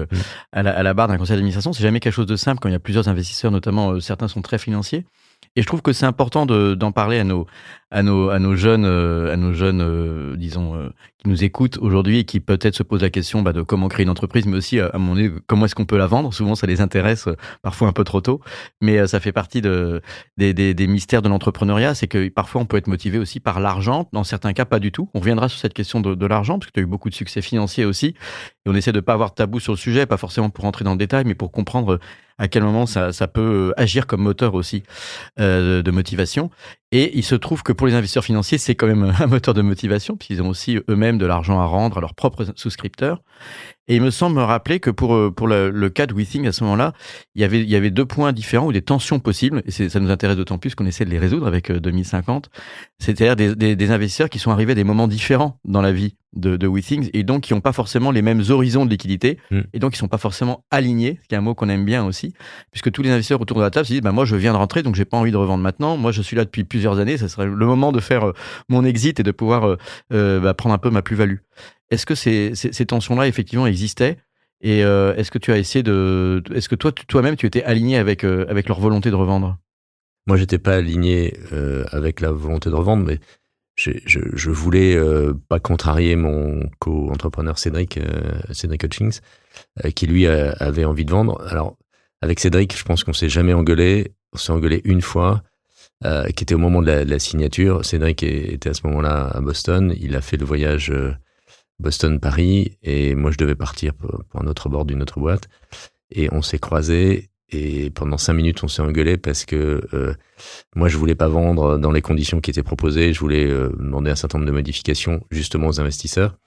[0.51, 1.73] à, la, à la barre d'un conseil d'administration.
[1.73, 4.41] C'est jamais quelque chose de simple quand il y a plusieurs investisseurs, notamment certains sont
[4.41, 5.05] très financiers.
[5.55, 7.47] Et je trouve que c'est important d'en parler à nos,
[7.89, 11.77] à nos, à nos jeunes, euh, à nos jeunes, euh, disons, euh, qui nous écoutent
[11.77, 14.57] aujourd'hui et qui peut-être se posent la question bah, de comment créer une entreprise, mais
[14.57, 16.33] aussi à mon avis comment est-ce qu'on peut la vendre?
[16.33, 17.29] Souvent, ça les intéresse,
[17.61, 18.41] parfois un peu trop tôt,
[18.81, 20.01] mais ça fait partie de,
[20.35, 23.59] des, des, des mystères de l'entrepreneuriat, c'est que parfois on peut être motivé aussi par
[23.59, 24.09] l'argent.
[24.11, 25.09] Dans certains cas, pas du tout.
[25.13, 27.15] On reviendra sur cette question de, de l'argent parce que tu as eu beaucoup de
[27.15, 28.15] succès financier aussi, et
[28.67, 30.91] on essaie de pas avoir de tabou sur le sujet, pas forcément pour rentrer dans
[30.91, 31.99] le détail, mais pour comprendre
[32.37, 34.83] à quel moment ça, ça peut agir comme moteur aussi
[35.39, 36.51] euh, de motivation.
[36.91, 39.61] Et il se trouve que pour les investisseurs financiers, c'est quand même un moteur de
[39.61, 43.21] motivation, puisqu'ils ont aussi eux-mêmes de l'argent à rendre à leurs propres souscripteurs.
[43.87, 46.45] Et il me semble me rappeler que pour, euh, pour le, le cas de WeThing,
[46.47, 46.93] à ce moment-là,
[47.35, 49.99] il y, avait, il y avait deux points différents ou des tensions possibles, et ça
[49.99, 52.47] nous intéresse d'autant plus qu'on essaie de les résoudre avec 2050.
[52.47, 52.59] Euh,
[52.99, 56.15] C'est-à-dire des, des, des, investisseurs qui sont arrivés à des moments différents dans la vie
[56.35, 59.61] de, de WeThings, et donc qui n'ont pas forcément les mêmes horizons de liquidité, hmm.
[59.73, 62.05] et donc qui sont pas forcément alignés, ce qui est un mot qu'on aime bien
[62.05, 62.33] aussi,
[62.71, 64.57] puisque tous les investisseurs autour de la table se disent, bah, moi je viens de
[64.57, 67.17] rentrer, donc j'ai pas envie de revendre maintenant, moi je suis là depuis plusieurs années,
[67.17, 68.33] ça serait le moment de faire euh,
[68.67, 69.77] mon exit et de pouvoir
[70.09, 71.37] bah, prendre un peu ma plus-value.
[71.89, 74.17] Est-ce que ces, tensions-là, effectivement, existaient
[74.61, 76.43] Et euh, est-ce que tu as essayé de.
[76.53, 79.57] Est-ce que toi, toi-même, tu étais aligné avec, euh, avec leur volonté de revendre?
[80.27, 83.19] Moi, j'étais pas aligné euh, avec la volonté de revendre, mais
[83.75, 84.99] je, je, voulais
[85.47, 87.99] pas contrarier mon co-entrepreneur Cédric,
[88.51, 89.19] Cédric Hutchings,
[89.93, 91.39] qui lui avait envie de vendre.
[91.47, 91.77] Alors,
[92.23, 94.15] avec Cédric, je pense qu'on s'est jamais engueulé.
[94.33, 95.43] On s'est engueulé une fois.
[96.03, 97.85] qui était au moment de la, signature.
[97.85, 99.93] Cédric était à ce moment-là à Boston.
[99.95, 100.91] Il a fait le voyage
[101.79, 105.47] Boston-Paris et moi je devais partir pour, un autre bord d'une autre boîte.
[106.11, 110.13] Et on s'est croisés et pendant cinq minutes on s'est engueulé parce que euh,
[110.75, 113.13] moi je voulais pas vendre dans les conditions qui étaient proposées.
[113.13, 116.37] Je voulais demander un certain nombre de modifications justement aux investisseurs.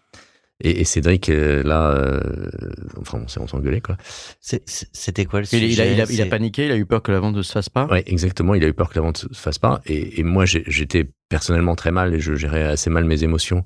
[0.63, 2.21] Et, Cédric, euh, là, euh,
[3.01, 3.97] enfin, on s'est engueulé, quoi.
[4.41, 7.03] C'était quoi le sujet il a, il, a, il a, paniqué, il a eu peur
[7.03, 9.03] que la vente ne se fasse pas Oui, exactement, il a eu peur que la
[9.03, 9.81] vente ne se fasse pas.
[9.87, 13.65] Et, et moi, j'étais personnellement très mal et je gérais assez mal mes émotions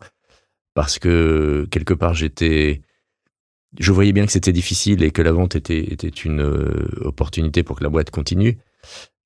[0.75, 2.83] parce que quelque part, j'étais.
[3.79, 7.65] Je voyais bien que c'était difficile et que la vente était, était une euh, opportunité
[7.65, 8.59] pour que la boîte continue.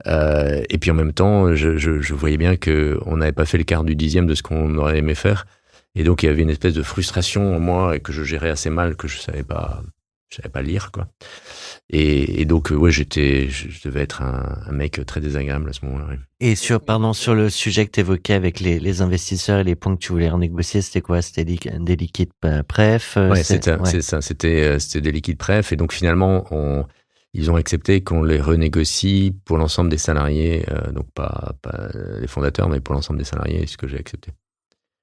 [0.06, 3.58] Euh, et puis en même temps, je, je, je voyais bien qu'on n'avait pas fait
[3.58, 5.46] le quart du dixième de ce qu'on aurait aimé faire.
[5.94, 8.50] Et donc, il y avait une espèce de frustration en moi et que je gérais
[8.50, 9.82] assez mal, que je savais pas,
[10.28, 11.08] je savais pas lire, quoi.
[11.90, 16.16] Et, donc, ouais, j'étais, je devais être un, mec très désagréable à ce moment-là.
[16.40, 19.74] Et sur, pardon, sur le sujet que tu évoquais avec les, les, investisseurs et les
[19.74, 21.22] points que tu voulais renégocier, c'était quoi?
[21.22, 22.32] C'était des liquides
[22.68, 23.62] préf euh, Ouais, c'est
[24.02, 24.20] ça.
[24.20, 25.72] C'était, euh, c'était des liquides préf.
[25.72, 26.84] Et donc, finalement, on,
[27.32, 31.88] ils ont accepté qu'on les renégocie pour l'ensemble des salariés, euh, donc pas, pas
[32.20, 34.32] les fondateurs, mais pour l'ensemble des salariés, ce que j'ai accepté.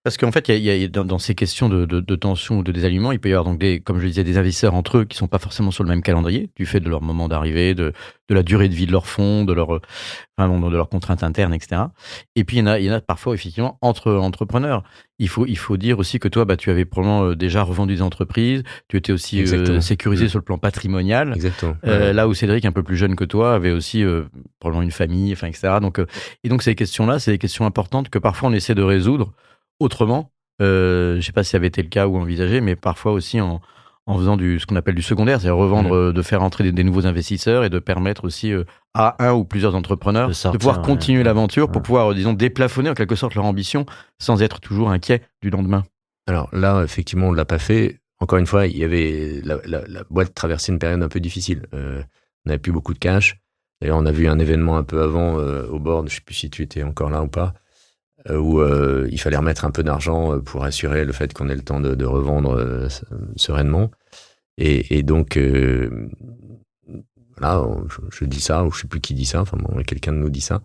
[0.05, 3.19] Parce qu'en fait, il y a, dans, ces questions de, tension ou de désalignement, il
[3.19, 5.39] peut y avoir donc des, comme je disais, des investisseurs entre eux qui sont pas
[5.39, 7.91] forcément sur le même calendrier, du fait de leur moment d'arrivée, de,
[8.29, 9.81] la durée de vie de leur fonds, de leur,
[10.37, 11.81] enfin, de leurs contraintes internes, etc.
[12.35, 14.83] Et puis il y en a, il y en a parfois effectivement entre entrepreneurs.
[15.17, 17.95] Il faut, il faut dire aussi que toi, bah, tu avais probablement euh, déjà revendu
[17.95, 20.29] des entreprises, tu étais aussi euh, sécurisé mmh.
[20.29, 21.33] sur le plan patrimonial.
[21.33, 21.77] Exactement.
[21.87, 24.03] Euh, là où Cédric, un peu plus jeune que toi, avait aussi
[24.59, 25.79] probablement une famille, enfin, etc.
[25.81, 25.99] Donc,
[26.43, 29.33] et donc ces questions-là, c'est des questions importantes que parfois on essaie de résoudre
[29.79, 30.31] autrement.
[30.61, 33.11] Euh, je ne sais pas si ça avait été le cas ou envisagé, mais parfois
[33.11, 33.61] aussi en,
[34.05, 35.97] en faisant du, ce qu'on appelle du secondaire, c'est-à-dire revendre, mmh.
[35.97, 39.43] euh, de faire entrer des, nouveaux investisseurs et de permettre aussi euh, à un ou
[39.43, 43.85] plusieurs entrepreneurs de, pouvoir continuer l'aventure pour pouvoir, disons, déplafonner en quelque sorte leur ambition
[44.19, 45.83] sans être toujours inquiet du lendemain.
[46.27, 47.99] Alors là, effectivement, on ne l'a pas fait.
[48.19, 49.57] Encore une fois, il y avait la,
[50.09, 51.63] boîte traversait une période un peu difficile.
[51.73, 51.99] on
[52.45, 53.37] n'avait plus beaucoup de cash.
[53.81, 55.99] D'ailleurs, on a vu un événement un peu avant au bord.
[55.99, 57.53] Je ne sais plus si tu étais encore là ou pas.
[58.29, 61.47] Euh, où euh, il fallait remettre un peu d'argent euh, pour assurer le fait qu'on
[61.47, 62.89] ait le temps de, revendre
[63.35, 63.91] sereinement.
[64.57, 65.37] Et, donc,
[67.39, 67.61] là,
[68.11, 70.41] je, dis ça, ou je sais plus qui dit ça, enfin bon, quelqu'un nous dit
[70.41, 70.61] ça.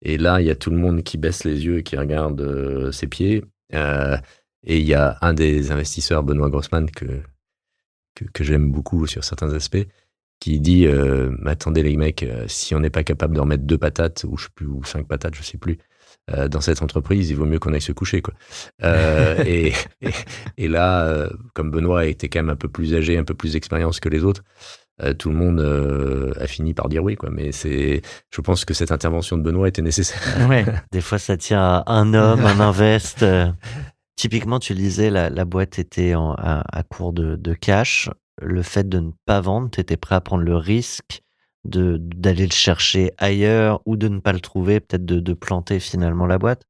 [0.00, 2.90] Et là, il y a tout le monde qui baisse les yeux et qui regarde
[2.92, 3.44] ses pieds.
[3.72, 4.16] et
[4.64, 7.22] il y a un des investisseurs, Benoît Grossman, que,
[8.32, 9.86] que, j'aime beaucoup sur certains aspects,
[10.38, 10.86] qui dit
[11.44, 14.50] attendez les mecs, si on n'est pas capable de remettre deux patates, ou je sais
[14.54, 15.78] plus, ou cinq patates, je sais plus,
[16.30, 18.22] euh, dans cette entreprise, il vaut mieux qu'on aille se coucher.
[18.22, 18.34] Quoi.
[18.84, 19.72] Euh, et,
[20.56, 23.52] et, là, euh, comme Benoît était quand même un peu plus âgé, un peu plus
[23.52, 24.42] d'expérience que les autres,
[25.18, 25.58] tout le monde
[26.38, 27.16] a fini par dire oui.
[27.16, 27.30] Quoi.
[27.32, 30.20] Mais c'est, je pense que cette intervention de Benoît était nécessaire.
[30.48, 33.24] Ouais, des fois, ça tient à un homme, un invest.
[34.14, 38.10] Typiquement, tu le disais, la, la boîte était en, à, à, court de, de cash.
[38.40, 41.21] Le fait de ne pas vendre, tu étais prêt à prendre le risque
[41.64, 45.80] de d'aller le chercher ailleurs ou de ne pas le trouver, peut-être de, de planter
[45.80, 46.64] finalement la boîte?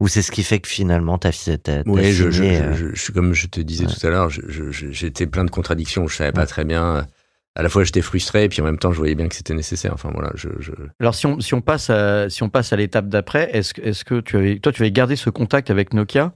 [0.00, 3.12] Ou c'est ce qui fait que finalement tu as, Oui, je, je, euh, je, je,
[3.12, 6.08] comme je te disais tout à l'heure, j'étais plein de contradictions.
[6.08, 7.06] Je savais pas très bien.
[7.54, 9.54] À la fois, j'étais frustré, et puis en même temps, je voyais bien que c'était
[9.54, 9.92] nécessaire.
[9.92, 10.32] Enfin voilà.
[10.34, 10.48] Je,
[10.98, 14.04] Alors si on, si on passe à si on passe à l'étape d'après, est-ce est-ce
[14.04, 16.34] que tu avais toi tu avais gardé ce contact avec Nokia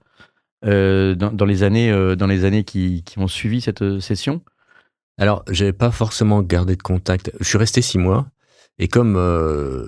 [0.65, 4.43] euh, dans, dans, les années euh, dans les années qui, qui ont suivi cette session?
[5.19, 7.33] Alors, j'avais pas forcément gardé de contact.
[7.41, 8.27] Je suis resté six mois.
[8.79, 9.87] Et comme euh,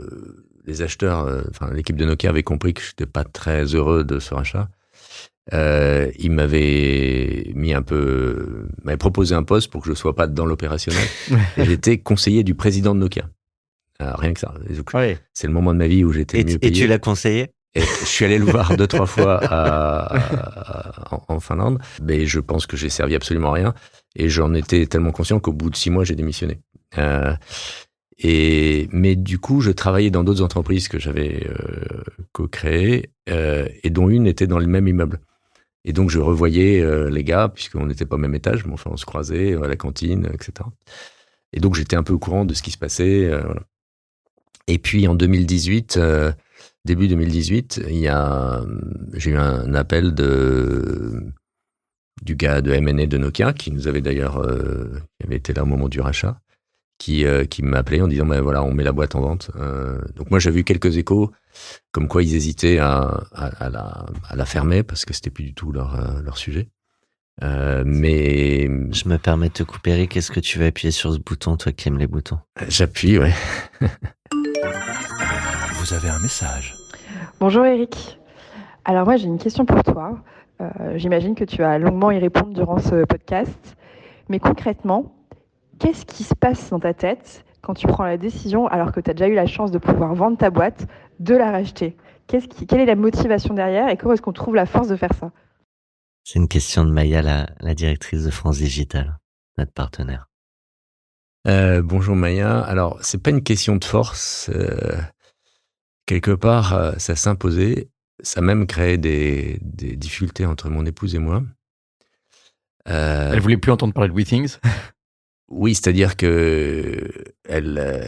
[0.66, 4.18] les acheteurs, euh, enfin l'équipe de Nokia avait compris que j'étais pas très heureux de
[4.18, 4.70] ce rachat,
[5.52, 10.26] euh, ils m'avaient mis un peu, m'avaient proposé un poste pour que je sois pas
[10.26, 11.06] dans l'opérationnel.
[11.58, 13.28] J'étais conseiller du président de Nokia.
[13.98, 14.54] Alors, rien que ça.
[15.34, 16.72] C'est le moment de ma vie où j'étais mieux payé.
[16.72, 17.50] Et tu l'as conseillé?
[17.74, 19.40] Je suis allé le voir deux, trois fois
[21.28, 23.74] en, Finlande, mais je pense que j'ai servi absolument à rien.
[24.16, 26.58] Et j'en étais tellement conscient qu'au bout de six mois, j'ai démissionné.
[26.96, 27.34] Euh,
[28.18, 32.02] et, mais du coup, je travaillais dans d'autres entreprises que j'avais euh,
[32.32, 35.20] co-créées, euh, et dont une était dans le même immeuble.
[35.84, 38.90] Et donc, je revoyais euh, les gars, puisqu'on n'était pas au même étage, mais enfin,
[38.92, 40.52] on se croisait à la cantine, etc.
[41.52, 43.28] Et donc, j'étais un peu au courant de ce qui se passait.
[43.28, 43.62] Voilà.
[44.66, 45.98] Et puis, en 2018,
[46.88, 48.64] début 2018, il y a,
[49.12, 51.22] j'ai eu un appel de,
[52.22, 55.64] du gars de M&A de Nokia, qui nous avait d'ailleurs, euh, qui avait été là
[55.64, 56.40] au moment du rachat,
[56.96, 59.50] qui, euh, qui m'a appelé en disant, ben voilà, on met la boîte en vente.
[59.56, 61.30] Euh, donc moi, j'avais eu quelques échos,
[61.92, 65.52] comme quoi ils hésitaient à, à, la, à la, fermer, parce que c'était plus du
[65.52, 66.70] tout leur, leur sujet.
[67.42, 68.64] mais...
[68.92, 70.16] Je me permets de te couper, Eric.
[70.16, 72.38] Est-ce que tu veux appuyer sur ce bouton, toi qui aimes les boutons?
[72.66, 73.34] J'appuie, ouais.
[75.74, 76.77] Vous avez un message.
[77.40, 78.18] Bonjour Eric.
[78.84, 80.18] Alors moi j'ai une question pour toi.
[80.60, 83.76] Euh, J'imagine que tu vas longuement y répondre durant ce podcast.
[84.28, 85.12] Mais concrètement,
[85.78, 89.10] qu'est-ce qui se passe dans ta tête quand tu prends la décision, alors que tu
[89.10, 90.86] as déjà eu la chance de pouvoir vendre ta boîte,
[91.20, 91.96] de la racheter?
[92.26, 95.12] Qui, Quelle est la motivation derrière et comment est-ce qu'on trouve la force de faire
[95.14, 95.30] ça?
[96.24, 99.18] C'est une question de Maya, la, la directrice de France Digital,
[99.56, 100.26] notre partenaire.
[101.46, 102.60] Euh, bonjour Maya.
[102.60, 104.50] Alors, c'est pas une question de force.
[104.54, 104.98] euh,
[106.08, 107.90] quelque part, euh, ça s'imposait.
[108.20, 111.44] Ça a même créé des, des difficultés entre mon épouse et moi.
[112.88, 114.56] Euh, Elle voulait plus entendre parler de WeThings.
[115.50, 117.10] Oui, c'est-à-dire que
[117.48, 118.06] elle, euh,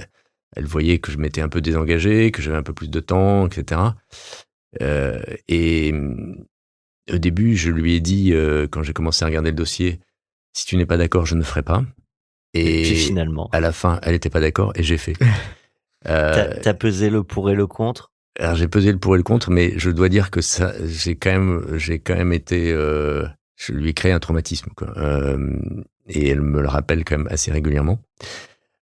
[0.54, 3.46] elle voyait que je m'étais un peu désengagé, que j'avais un peu plus de temps,
[3.46, 3.80] etc.
[4.82, 6.44] Euh, et hum,
[7.10, 10.00] au début, je lui ai dit, euh, quand j'ai commencé à regarder le dossier,
[10.52, 11.82] si tu n'es pas d'accord, je ne ferai pas.
[12.52, 15.14] Et, Et, puis finalement, à la fin, elle n'était pas d'accord et j'ai fait.
[16.08, 18.10] Euh, t'as pesé le pour et le contre?
[18.38, 21.14] alors j'ai pesé le pour et le contre, mais je dois dire que ça, j'ai
[21.16, 24.96] quand même, j'ai quand même été, euh, je lui ai créé un traumatisme, quoi.
[24.96, 25.58] Euh,
[26.08, 28.00] et elle me le rappelle quand même assez régulièrement.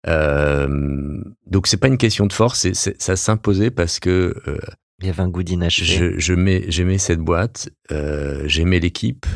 [0.07, 4.59] Euh, donc c'est pas une question de force, c'est- c'est- ça s'imposait parce que euh,
[5.00, 5.87] Il y avait un goût d'inachevé.
[5.87, 9.27] je, je mets- j'aimais cette boîte, euh, j'aimais l'équipe,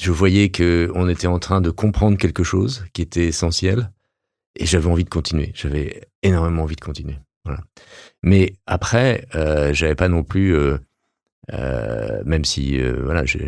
[0.00, 3.90] je voyais que on était en train de comprendre quelque chose qui était essentiel,
[4.56, 5.52] et j'avais envie de continuer.
[5.54, 7.18] J'avais énormément envie de continuer.
[8.22, 10.78] Mais après, euh, j'avais pas non plus, euh,
[11.52, 13.38] euh, même si euh, voilà, je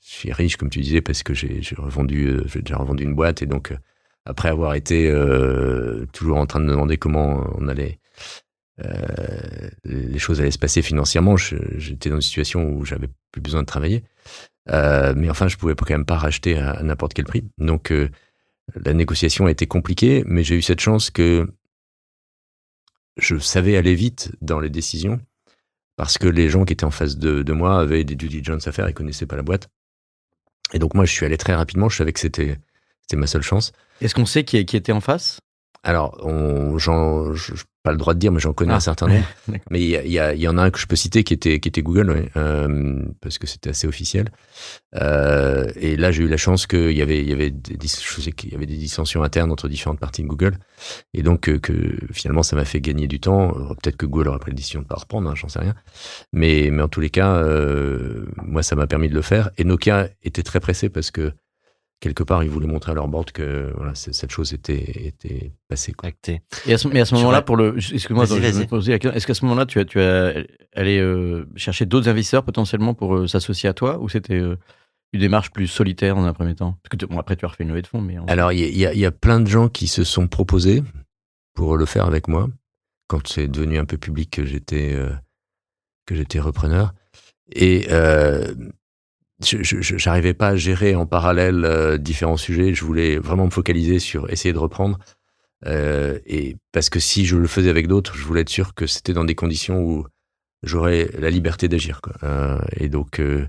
[0.00, 3.46] suis riche comme tu disais parce que j'ai revendu, j'ai déjà revendu une boîte et
[3.46, 3.74] donc
[4.24, 5.12] après avoir été
[6.12, 8.00] toujours en train de me demander comment on allait,
[9.84, 13.66] les choses allaient se passer financièrement, j'étais dans une situation où j'avais plus besoin de
[13.66, 14.04] travailler.
[14.68, 17.44] Mais enfin, je pouvais quand même pas racheter à, à n'importe quel prix.
[17.58, 17.92] Donc
[18.74, 21.48] la négociation a été compliquée, mais j'ai eu cette chance que
[23.16, 25.20] je savais aller vite dans les décisions
[25.96, 28.72] parce que les gens qui étaient en face de, moi avaient des due diligence à
[28.72, 29.68] faire, ils connaissaient pas la boîte.
[30.72, 31.88] Et donc moi, je suis allé très rapidement.
[31.88, 32.58] Je savais que c'était
[33.02, 33.72] c'était ma seule chance.
[34.00, 35.38] Est-ce qu'on sait qui était en face?
[35.88, 38.76] Alors, on, j'en, je n'ai pas le droit de dire, mais j'en connais Ah.
[38.78, 39.24] un certain nombre.
[39.70, 40.96] Mais il y, a- il y, a- il y en a un que je peux
[40.96, 44.26] citer qui était, qui était Google, ouais, euh, parce que c'était assez officiel.
[44.96, 48.02] Euh, et là, j'ai eu la chance qu'il y avait, il y avait des, dis-
[48.04, 50.58] je sais qu'il y avait des dissensions internes entre différentes parties de Google.
[51.14, 53.50] Et donc, euh, que finalement, ça m'a fait gagner du temps.
[53.56, 55.60] Euh, Peut-être que Google aurait pris la décision de ne pas reprendre, hein, j'en sais
[55.60, 55.74] rien.
[56.32, 59.50] Mais, mais en tous les cas, euh, moi, ça m'a permis de le faire.
[59.58, 61.32] Et Nokia était très pressé parce que
[62.00, 65.92] quelque part, ils voulaient montrer à leur board que voilà, cette chose était, était passée.
[65.92, 66.10] Quoi.
[66.66, 68.62] Et à ce, mais à ce Tu moment-là, pour le, excuse-moi, Vas-y, je vais vas-y.
[68.62, 69.16] me poser la question.
[69.16, 70.34] Est-ce qu'à ce moment-là, tu as, tu as
[70.74, 74.56] allé euh, chercher d'autres investisseurs potentiellement pour euh, s'associer à toi, ou c'était euh,
[75.12, 76.78] une démarche plus solitaire dans un premier temps?
[76.82, 78.58] Parce que bon, après, tu as refait une levée de fonds, mais en- Alors, il
[78.60, 80.82] y, a- il y y a plein de gens qui se sont proposés
[81.54, 82.48] pour le faire avec moi
[83.08, 85.10] quand c'est devenu un peu public que j'étais euh,
[86.06, 86.92] que j'étais repreneur.
[87.52, 88.54] Et euh,
[89.42, 92.74] je pas à gérer en parallèle euh, différents sujets.
[92.74, 94.98] Je voulais vraiment me focaliser sur essayer de reprendre.
[95.66, 98.86] Euh, et parce que si je le faisais avec d'autres, je voulais être sûr que
[98.86, 100.06] c'était dans des conditions où
[100.62, 102.00] j'aurais la liberté d'agir.
[102.22, 103.46] Euh, et donc euh,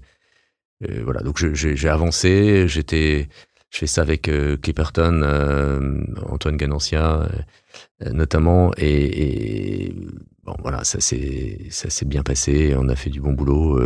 [0.87, 2.67] euh, voilà, donc j'ai avancé.
[2.67, 3.27] J'étais
[3.69, 5.23] je fais ça avec euh, Clipperton,
[6.29, 7.27] Antoine Ganancia
[8.01, 9.95] notamment, et, et,
[10.43, 12.75] bon voilà, ça s'est bien passé.
[12.77, 13.79] On a fait du bon boulot,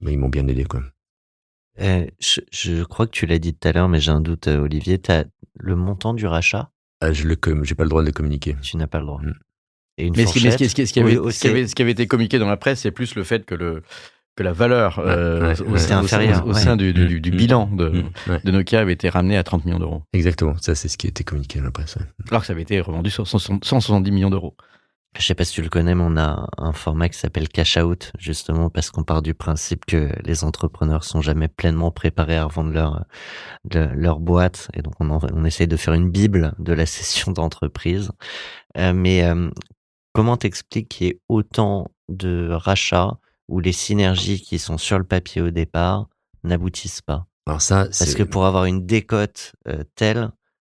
[0.00, 0.82] mais ils m'ont bien aidé quoi.
[1.80, 4.48] Euh, je, je crois que tu l'as dit tout à l'heure, mais j'ai un doute,
[4.48, 4.98] euh, Olivier.
[4.98, 5.24] T'as
[5.58, 6.70] le montant du rachat?
[7.00, 7.26] Ah, je
[7.62, 8.56] j'ai pas le droit de le communiquer.
[8.62, 9.20] Tu n'as pas le droit.
[9.96, 11.32] Et une Mais ce qui, mais ce qui- fourchette ce qui- ce qui avait, Oui,
[11.32, 13.24] ce qui avait- c'est- ce qui avait été communiqué dans la presse, c'est plus le
[13.24, 13.82] fait que, le,
[14.36, 15.54] que la valeur euh, ouais, au, ouais.
[15.54, 16.60] sein- C'était au sein- inférieur, au ouais.
[16.60, 18.40] sein du, du- du bilan de, ouais.
[18.44, 20.02] de Nokia avait été ramené à 30 millions d'euros.
[20.12, 21.96] Exactement, ça c'est ce qui a été communiqué dans la presse.
[21.96, 22.02] ouais.
[22.30, 24.54] Alors que ça avait été revendu sur 160 170 millions d'euros.
[25.18, 27.76] Je sais pas si tu le connais, mais on a un format qui s'appelle Cash
[27.76, 32.44] Out, justement parce qu'on part du principe que les entrepreneurs sont jamais pleinement préparés à
[32.44, 33.04] revendre leur,
[33.64, 34.68] de- leur boîte.
[34.74, 38.12] Et donc, on, en- on essaye de faire une bible de la session d'entreprise.
[38.78, 39.50] Euh, mais euh,
[40.12, 43.18] comment t'expliques qu'il y ait autant de rachats
[43.48, 46.08] où les synergies qui sont sur le papier au départ
[46.44, 47.26] n'aboutissent pas?
[47.46, 50.30] Alors ça, Parce que pour avoir une décote euh, telle,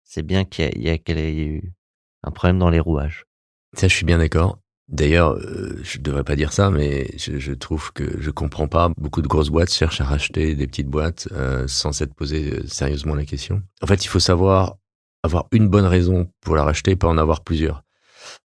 [0.05, 1.73] c'est bien qu'il y a, il y a- qu'il y ait eu
[2.23, 3.25] un problème dans les rouages.
[3.75, 4.59] Ça, je suis bien d'accord.
[4.87, 8.89] D'ailleurs, euh, je devrais pas dire ça, mais je, je trouve que je comprends pas.
[8.97, 12.67] Beaucoup de grosses boîtes cherchent à racheter des petites boîtes euh, sans s'être posé euh,
[12.67, 13.63] sérieusement la question.
[13.81, 14.75] En fait, il faut savoir
[15.23, 17.83] avoir une bonne raison pour la racheter, pas en avoir plusieurs.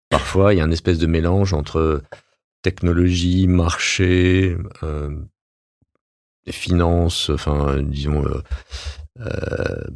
[0.09, 2.01] Parfois, il y a un espèce de mélange entre
[2.61, 5.15] technologie, marché, euh,
[6.51, 8.41] finances, enfin, disons, euh, euh,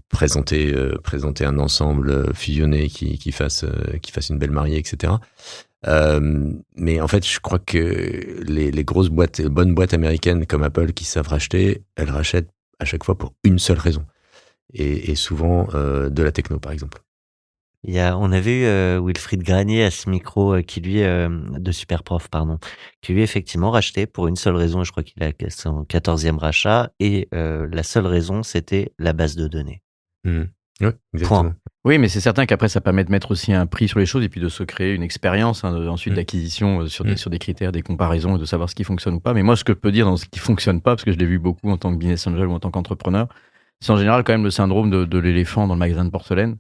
[0.10, 4.78] présenter, euh, présenter un ensemble fusionné qui, qui, fasse, euh, qui fasse une belle mariée,
[4.78, 5.14] etc.
[5.86, 10.64] Euh, mais en fait, je crois que les, grosses boîtes, les bonnes boîtes américaines comme
[10.64, 12.50] Apple qui savent racheter, elles rachètent
[12.80, 14.06] à chaque fois pour une seule raison.
[14.74, 17.02] Et, souvent euh, de la techno, par exemple.
[17.84, 21.04] Il y a, on avait eu euh, Wilfried Granier à ce micro euh, qui lui
[21.04, 22.58] euh, de Superprof pardon,
[23.02, 24.82] qui lui effectivement racheté pour une seule raison.
[24.82, 29.14] Et je crois qu'il a son quatorzième rachat et euh, la seule raison c'était la
[29.14, 29.82] base de données.
[31.14, 31.42] Exactement.
[31.44, 31.56] Point.
[31.86, 34.24] Oui, mais c'est certain qu'après, ça permet de mettre aussi un prix sur les choses
[34.24, 36.18] et puis de se créer une expérience hein, de- ensuite Mm.
[36.18, 37.18] d'acquisition sur, des, Mm.
[37.18, 39.34] sur des critères, des comparaisons et de savoir ce qui fonctionne ou pas.
[39.34, 41.18] Mais moi, ce que je peux dire dans ce qui fonctionne pas, parce que je
[41.18, 43.28] l'ai vu beaucoup en tant que business angel ou en tant qu'entrepreneur,
[43.80, 46.58] c'est en général quand même le syndrome de, de l'éléphant dans le magasin de porcelaine.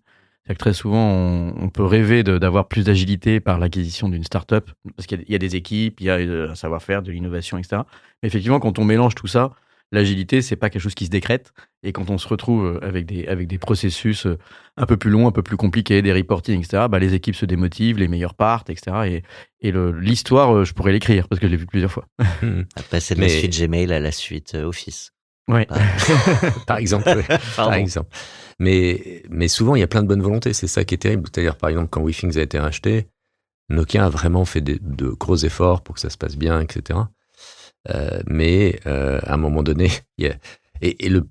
[0.47, 4.23] C'est-à-dire que très souvent, on, on peut rêver de- d'avoir plus d'agilité par l'acquisition d'une
[4.23, 6.55] start-up, parce qu'il y, a- il y a des équipes, il y a euh, un
[6.55, 7.81] savoir-faire, de l'innovation, etc.
[8.23, 9.51] Mais effectivement, quand on mélange tout ça,
[9.91, 11.51] l'agilité, c'est pas quelque chose qui se décrète.
[11.83, 14.37] Et quand on se retrouve euh, avec des, avec des processus euh,
[14.77, 17.45] un peu plus longs, un peu plus compliqués, des reporting, etc., bah, les équipes se
[17.45, 19.21] démotivent, les meilleurs partent, etc.
[19.61, 22.05] Et, l'histoire, je pourrais l'écrire, parce que je l'ai vu plusieurs fois.
[22.77, 25.11] Après c'est de la suite Gmail à la suite Office.
[25.49, 25.65] Ah,
[26.65, 27.23] par exemple.
[27.55, 28.09] par exemple.
[28.59, 30.53] Mais, mais souvent, il y a plein de bonne volonté.
[30.53, 31.29] C'est ça qui est terrible.
[31.31, 33.07] C'est-à-dire, par exemple, quand WeThings a été racheté,
[33.69, 36.99] Nokia a vraiment fait de gros efforts pour que ça se passe bien, etc.
[37.89, 40.35] Euh, mais euh, à un moment donné, il y a,
[40.81, 41.27] et, et le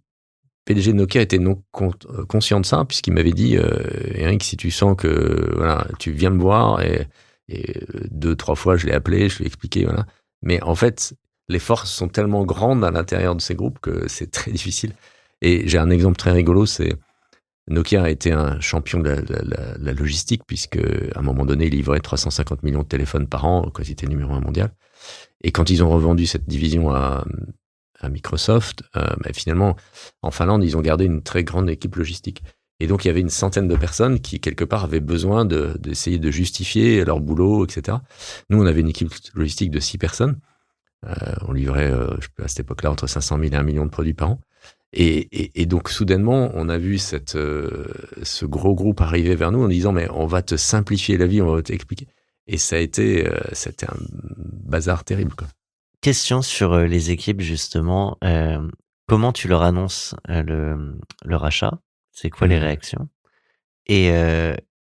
[0.65, 3.79] PDG de Nokia était non con- euh, conscient de ça, puisqu'il m'avait dit, euh,
[4.15, 7.07] Eric, si tu sens que voilà, tu viens me voir, et,
[7.49, 10.07] et euh, deux, trois fois, je l'ai appelé, je lui ai expliqué, voilà.
[10.43, 11.15] Mais en fait,
[11.49, 14.93] les forces sont tellement grandes à l'intérieur de ces groupes que c'est très difficile.
[15.43, 16.97] Et j'ai un exemple très rigolo, c'est
[17.69, 19.25] Nokia a été un champion de
[19.81, 23.71] la, logistique, puisque à un moment donné, il livrait 350 millions de téléphones par an,
[23.75, 24.71] quoi, c'était numéro un mondial.
[25.43, 27.25] Et quand ils ont revendu cette division à,
[28.09, 29.75] Microsoft, euh, bah, finalement,
[30.23, 32.43] en Finlande, ils ont gardé une très grande équipe logistique.
[32.79, 35.77] Et donc, il y avait une centaine de personnes qui, quelque part, avaient besoin de-
[35.81, 37.97] d'essayer de, justifier leur boulot, etc.
[38.51, 40.39] Nous, on avait une équipe logistique de six personnes.
[41.05, 41.13] Euh,
[41.47, 44.15] on livrait, euh, je à cette époque-là, entre 500 000 et 1 million de produits
[44.15, 44.41] par an.
[44.93, 47.87] Et, et, et donc, soudainement, on a vu cette, euh,
[48.23, 51.43] ce gros groupe arriver vers nous en disant, mais on va te simplifier la vie,
[51.43, 52.07] on va t'expliquer.
[52.47, 55.49] Et ça a été, euh, c'était un bazar terrible, quoi.
[56.01, 58.17] Question sur les équipes justement.
[58.23, 58.67] Euh,
[59.09, 61.81] comment tu leur annonces le, le rachat
[62.13, 62.63] C'est quoi les Mhm.
[62.63, 63.09] réactions?
[63.89, 64.13] Et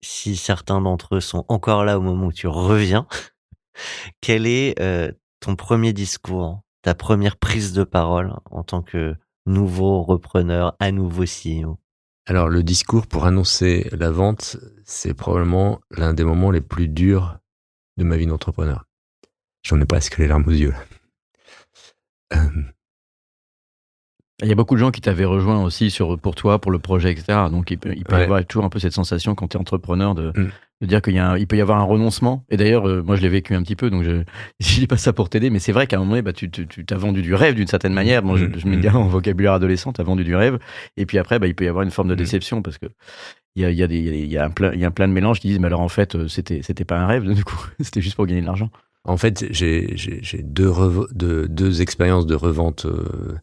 [0.01, 3.07] si certains d'entre eux sont encore là au moment où tu reviens,
[4.21, 4.75] quel est
[5.43, 9.13] ton premier discours, ta première prise de parole en tant que
[9.45, 11.77] nouveau repreneur, à nouveau CEO
[12.25, 17.39] Alors, le discours pour annoncer la vente, c'est probablement l'un des moments les plus durs
[17.97, 18.85] de ma vie d'entrepreneur.
[19.63, 20.73] J'en ai presque les larmes aux yeux.
[22.33, 22.37] Euh,
[24.41, 26.79] Il y a beaucoup de gens qui t'avaient rejoint aussi sur, pour toi, pour le
[26.79, 27.37] projet, etc.
[27.51, 28.23] Donc, il peut, il peut y Ouais.
[28.23, 30.49] avoir toujours un peu cette sensation quand tu es entrepreneur de, Mm.
[30.81, 32.43] de dire qu'il peut y avoir un renoncement.
[32.49, 34.23] Et d'ailleurs, euh, moi, je l'ai vécu un petit peu, donc je
[34.59, 36.49] je dis pas ça pour t'aider, mais c'est vrai qu'à un moment donné, bah, tu
[36.49, 38.23] tu- tu t'as vendu du rêve d'une certaine manière.
[38.23, 38.53] Bon, je, Mm.
[38.57, 38.81] je mets Mm.
[38.81, 40.57] bien en vocabulaire adolescent, t'as vendu du rêve.
[40.97, 42.17] Et puis après, bah, il peut y avoir une forme de Mm.
[42.17, 42.87] déception parce que
[43.55, 45.47] il y a, y, y un plein, il y a un plein de mélanges qui
[45.47, 48.15] disent, mais alors en fait, euh, c'était c'était pas un rêve, du coup, c'était juste
[48.15, 48.71] pour gagner de l'argent.
[49.05, 49.95] En fait, j'ai
[50.41, 52.85] deux expériences de revente.
[52.87, 53.35] euh,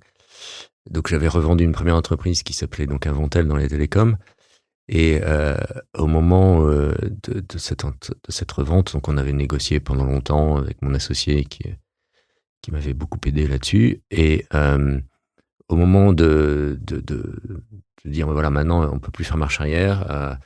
[0.90, 4.16] donc, j'avais revendu une première entreprise qui s'appelait donc Inventel dans les télécoms.
[4.88, 5.56] Et euh,
[5.96, 6.92] au moment euh,
[7.28, 11.62] de, cette, de cette revente, donc on avait négocié pendant longtemps avec mon associé qui,
[12.60, 14.02] qui m'avait beaucoup aidé là-dessus.
[14.10, 15.00] Et euh,
[15.68, 17.00] au moment de, de,
[18.04, 20.38] dire voilà maintenant on peut plus faire marche arrière,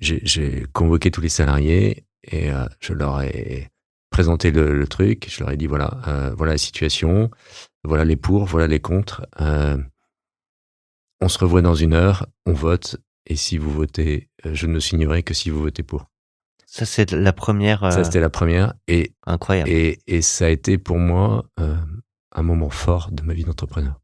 [0.00, 3.70] j'ai convoqué tous les salariés et je leur ai
[4.18, 5.26] présenté le, le truc.
[5.30, 7.30] Je leur ai dit voilà euh, voilà la situation,
[7.84, 9.24] voilà les pour, voilà les contre.
[9.40, 9.78] Euh,
[11.20, 14.80] on se revoit dans une heure, on vote et si vous votez, euh, je ne
[14.80, 16.06] signerai que si vous votez pour.
[16.66, 17.84] Ça, c'est la première.
[17.84, 19.70] euh, Ça c'était la première et incroyable.
[19.70, 21.44] et, et ça a été pour moi
[22.32, 24.00] un moment fort de ma vie d'entrepreneur.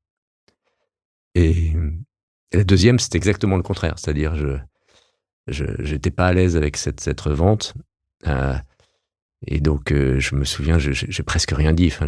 [1.35, 1.72] Et,
[2.53, 3.94] et la deuxième, c'était exactement le contraire.
[3.98, 4.59] C'est-à-dire, je
[5.48, 7.74] je j'étais pas à l'aise avec cette, cette revente.
[9.46, 11.88] Et donc, euh, je me souviens, j'ai presque rien dit.
[11.88, 12.07] Enfin,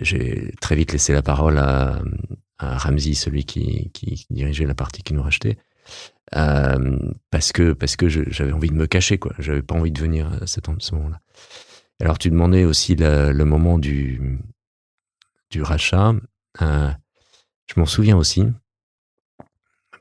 [0.00, 2.00] j'ai très vite laissé la parole à,
[2.58, 5.58] à Ramsey, celui qui, qui dirigeait la partie qui nous rachetait.
[6.36, 6.98] Euh,
[7.30, 10.30] parce que parce que j'avais envie de me cacher quoi j'avais pas envie de venir
[10.42, 11.22] à cet, ce moment-là
[12.00, 14.38] alors tu demandais aussi le moment du
[15.50, 16.12] du rachat
[16.60, 16.90] Euh,
[17.66, 18.44] je m'en souviens aussi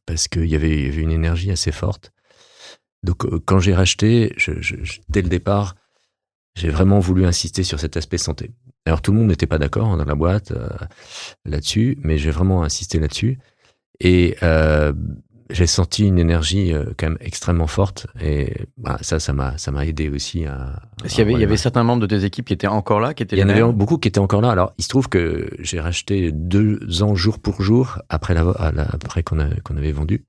[0.06, 2.12] parce qu'il y y avait une énergie assez forte
[3.04, 4.36] donc quand j'ai racheté
[5.08, 5.76] dès le départ
[6.58, 8.52] j'ai vraiment voulu insister sur cet aspect santé
[8.86, 10.68] alors tout le monde n'était pas d'accord hein, dans la boîte euh,
[11.46, 13.40] là-dessus mais j'ai vraiment insisté là-dessus
[14.00, 14.94] et euh,
[15.50, 19.72] j'ai senti une énergie euh, quand même extrêmement forte et bah, ça, ça m'a, ça
[19.72, 20.82] m'a aidé aussi à.
[21.08, 23.14] Qu'il y avait, il y avait certains membres de tes équipes qui étaient encore là,
[23.14, 24.52] qui étaient Il y en avait beaucoup qui étaient encore là.
[24.52, 28.42] Alors, il se trouve que j'ai racheté deux ans jour pour jour après la,
[28.92, 30.26] après qu'on qu'on avait vendu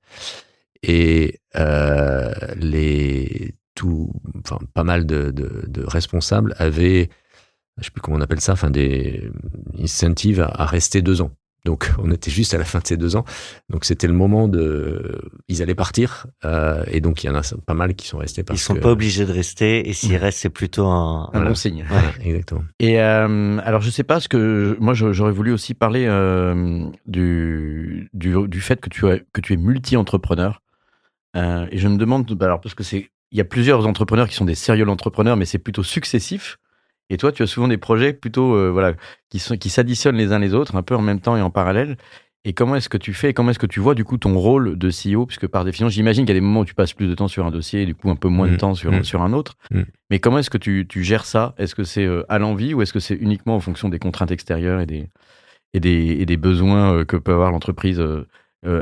[0.83, 4.11] et euh, les tout,
[4.43, 7.09] enfin pas mal de, de, de responsables avaient,
[7.77, 9.29] je sais plus comment on appelle ça, enfin des
[9.81, 11.31] incentives à, à rester deux ans.
[11.65, 13.25] Donc, on était juste à la fin de ces deux ans.
[13.69, 15.19] Donc, c'était le moment de,
[15.49, 18.41] ils allaient partir, euh, et donc il y en a pas mal qui sont restés
[18.41, 21.25] Ils parce sont que- pas obligés de rester et s'ils restent, c'est plutôt un.
[21.25, 21.49] Un Voilà.
[21.49, 21.85] bon signe.
[21.89, 22.63] Voilà, exactement.
[22.79, 28.09] Et euh, alors, je sais pas ce que moi j'aurais voulu aussi parler euh, du,
[28.13, 30.61] du du fait que tu es que tu es multi-entrepreneur.
[31.35, 34.27] Euh, et je me demande, bah alors parce que c'est il y a plusieurs entrepreneurs
[34.27, 36.57] qui sont des sérieux entrepreneurs, mais c'est plutôt successif.
[37.11, 38.93] Et toi, tu as souvent des projets plutôt euh, voilà
[39.29, 41.49] qui sont qui s'additionnent les uns les autres, un peu en même temps et en
[41.49, 41.97] parallèle.
[42.45, 44.77] Et comment est-ce que tu fais Comment est-ce que tu vois du coup ton rôle
[44.77, 47.07] de CEO Puisque par définition, j'imagine qu'il y a des moments où tu passes plus
[47.07, 48.57] de temps sur un dossier et du coup un peu moins de Mm.
[48.57, 49.03] temps sur Mm.
[49.03, 49.55] sur un autre.
[49.71, 49.81] Mm.
[50.09, 51.53] Mais comment est-ce que tu, tu gères ça?
[51.57, 54.31] Est-ce que c'est euh, à l'envie ou est-ce que c'est uniquement en fonction des contraintes
[54.31, 55.09] extérieures et des,
[55.73, 58.23] et des, et des besoins euh, que peut avoir l'entreprise à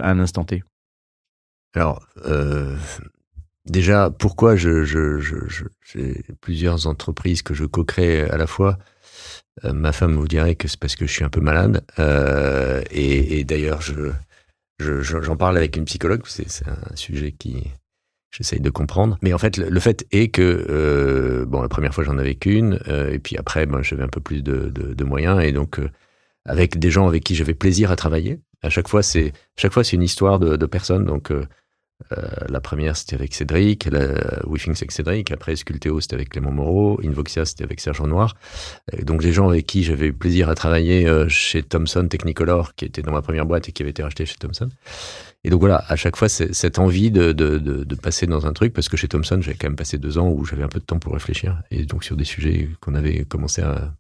[0.10, 0.64] un instant T?
[1.76, 2.76] Alors, euh,
[3.70, 8.78] déjà, pourquoi je, je, je, je- j'ai plusieurs entreprises que je co-crée à la fois
[9.66, 11.84] Euh, Ma femme vous dirait que c'est parce que je suis un peu malade.
[12.00, 14.12] Euh, et, d'ailleurs, je,
[14.80, 16.22] je- je- j'en parle avec une psychologue.
[16.28, 17.64] C'est, un sujet qui
[18.32, 19.18] j'essaye de comprendre.
[19.24, 22.80] Mais en fait, le, fait est que euh, bon, la première fois j'en avais qu'une,
[23.12, 25.80] et puis après, ben, j'avais un peu plus de, moyens, et donc
[26.46, 28.40] avec des gens avec qui j'avais plaisir à travailler.
[28.64, 31.06] À chaque fois, c'est chaque fois c'est une histoire de, de personnes.
[31.06, 31.32] Donc
[32.48, 34.14] la première, c'était avec Cédric, la
[34.46, 35.32] WeThink, c'est avec Cédric.
[35.32, 37.00] Après, Sculteo, c'était avec Clément Moreau.
[37.04, 38.36] Invoxia, c'était avec Serge Noir.
[38.94, 42.76] Et donc, les gens avec qui j'avais eu plaisir à travailler euh, chez Thomson Technicolor,
[42.76, 44.70] qui était dans ma première boîte et qui avait été racheté chez Thomson.
[45.44, 48.54] Et donc, voilà, à chaque fois, cette envie de, de, de, de passer dans un
[48.54, 50.80] truc, parce que chez Thomson, j'avais quand même passé deux ans où j'avais un peu
[50.80, 51.62] de temps pour réfléchir.
[51.72, 53.94] Et donc, sur des sujets qu'on avait commencé à,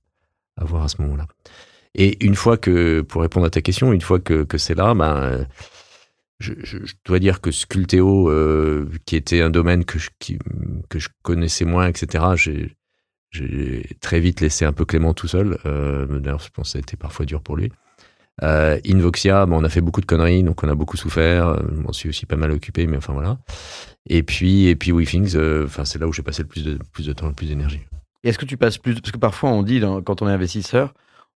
[0.55, 1.25] à voir à ce moment-là.
[1.95, 4.93] Et une fois que, pour répondre à ta question, une fois que, que c'est là,
[4.93, 5.43] ben, euh,
[6.39, 10.09] je, dois dire que Sculteo, euh, qui était un domaine que je,
[11.23, 12.23] connaissais moins, etc.,
[13.31, 15.57] j'ai, très vite laissé un peu Clément tout seul.
[15.65, 17.71] Euh, D'ailleurs, je pense que ça a été parfois dur pour lui.
[18.43, 21.47] Euh, Invoxia, bon, on a fait beaucoup de conneries, donc on a beaucoup souffert.
[21.47, 23.39] Euh, Je m'en suis aussi pas mal occupé, mais enfin voilà.
[24.07, 25.35] Et puis, et puis WeThings,
[25.65, 27.81] enfin, c'est là où j'ai passé le plus de, plus de temps, le plus d'énergie.
[28.23, 30.93] Est-ce que tu passes plus Parce que parfois on dit, quand on est investisseur,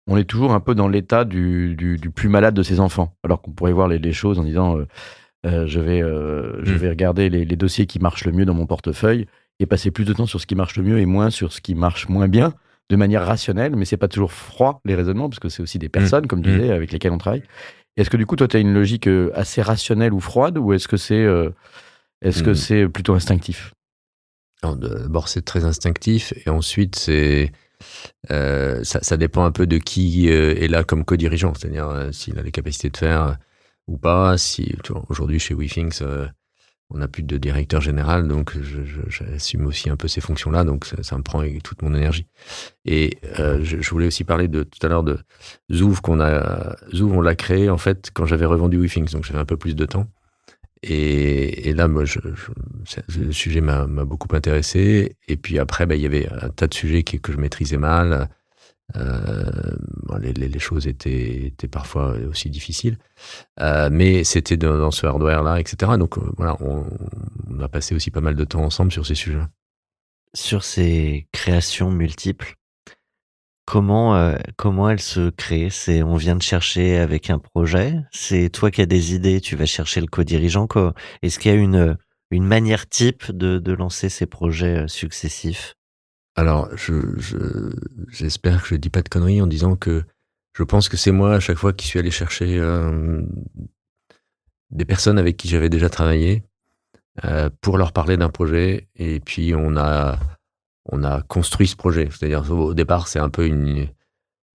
[0.08, 3.14] on est toujours un peu dans l'état du, du, du plus malade de ses enfants.
[3.24, 4.88] Alors qu'on pourrait voir les, les choses en disant euh,
[5.46, 6.78] euh, je, vais, euh, je Mm.
[6.78, 9.26] vais regarder les, les dossiers qui marchent le mieux dans mon portefeuille
[9.60, 11.62] et passer plus de temps sur ce qui marche le mieux et moins sur ce
[11.62, 12.54] qui marche moins bien
[12.90, 13.76] de manière rationnelle.
[13.76, 16.50] Mais c'est pas toujours froid les raisonnements parce que c'est aussi des personnes, comme tu
[16.50, 16.58] Mm.
[16.60, 17.44] disais, avec lesquelles on travaille.
[17.98, 20.88] Est-ce que du coup, toi, tu as une logique assez rationnelle ou froide ou est-ce
[20.88, 21.26] que c'est
[22.24, 22.56] est-ce que Mm.
[22.56, 23.72] c'est plutôt instinctif?
[24.64, 27.52] D'abord, c'est très instinctif, et ensuite, c'est
[28.30, 32.38] ça, ça dépend un peu de qui euh, est là comme co-dirigeant, c'est-à-dire euh, s'il
[32.40, 33.34] a les capacités de faire euh,
[33.88, 34.38] ou pas.
[34.38, 34.76] Si
[35.10, 36.28] aujourd'hui chez WeThings, euh,
[36.90, 38.54] on n'a plus de directeur général, donc
[39.08, 42.28] j'assume aussi un peu ces fonctions-là, donc ça, me prend toute mon énergie.
[42.84, 45.18] Et euh, je, voulais aussi parler de tout à l'heure de
[45.72, 49.46] Zouv qu'on a, on l'a créé en fait quand j'avais revendu WeThings, donc j'avais un
[49.46, 50.08] peu plus de temps.
[50.84, 55.16] Et, et là, moi, je, je- le sujet m'a beaucoup intéressé.
[55.28, 57.78] Et puis après, bah, il y avait un tas de sujets qui- que je maîtrisais
[57.78, 58.30] mal.
[58.98, 59.46] Euh,
[60.04, 62.98] bon, les, les- choses étaient, étaient parfois aussi difficiles.
[63.62, 65.98] Euh, mais c'était dans, dans ce hardware-là, etc.
[65.98, 66.86] Donc euh, voilà, on,
[67.50, 69.50] on a passé aussi pas mal de temps ensemble sur ces sujets-là.
[70.34, 72.56] Sur ces créations multiples,
[73.66, 78.50] comment, euh, comment elles se créent C'est on vient de chercher avec un projet, c'est
[78.50, 80.68] toi qui as des idées, tu vas chercher le co-dirigeant.
[81.22, 81.98] Est-ce qu'il y a une,
[82.32, 85.76] une manière type de, de lancer ces projets euh, successifs?
[86.36, 87.76] Alors, je- je-
[88.10, 90.04] j'espère que je dis pas de conneries en disant que
[90.54, 93.22] je pense que c'est moi à chaque fois qui suis allé chercher euh,
[94.70, 96.44] des personnes avec qui j'avais déjà travaillé
[97.26, 98.88] euh, pour leur parler d'un projet.
[98.96, 100.20] Et puis on a
[100.86, 102.08] on a construit ce projet.
[102.12, 103.88] C'est-à-dire au départ c'est un peu une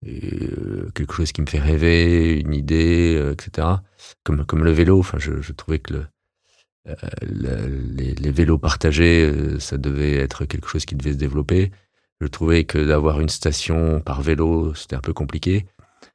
[0.08, 3.84] euh, quelque chose qui me fait rêver, une idée, euh, etc.
[4.24, 5.00] Comme comme le vélo.
[5.00, 6.06] Enfin, je, je trouvais que le
[6.88, 11.18] euh, le- les, les vélos partagés, euh, ça devait être quelque chose qui devait se
[11.18, 11.72] développer.
[12.22, 15.66] Je trouvais que d'avoir une station par vélo, c'était un peu compliqué.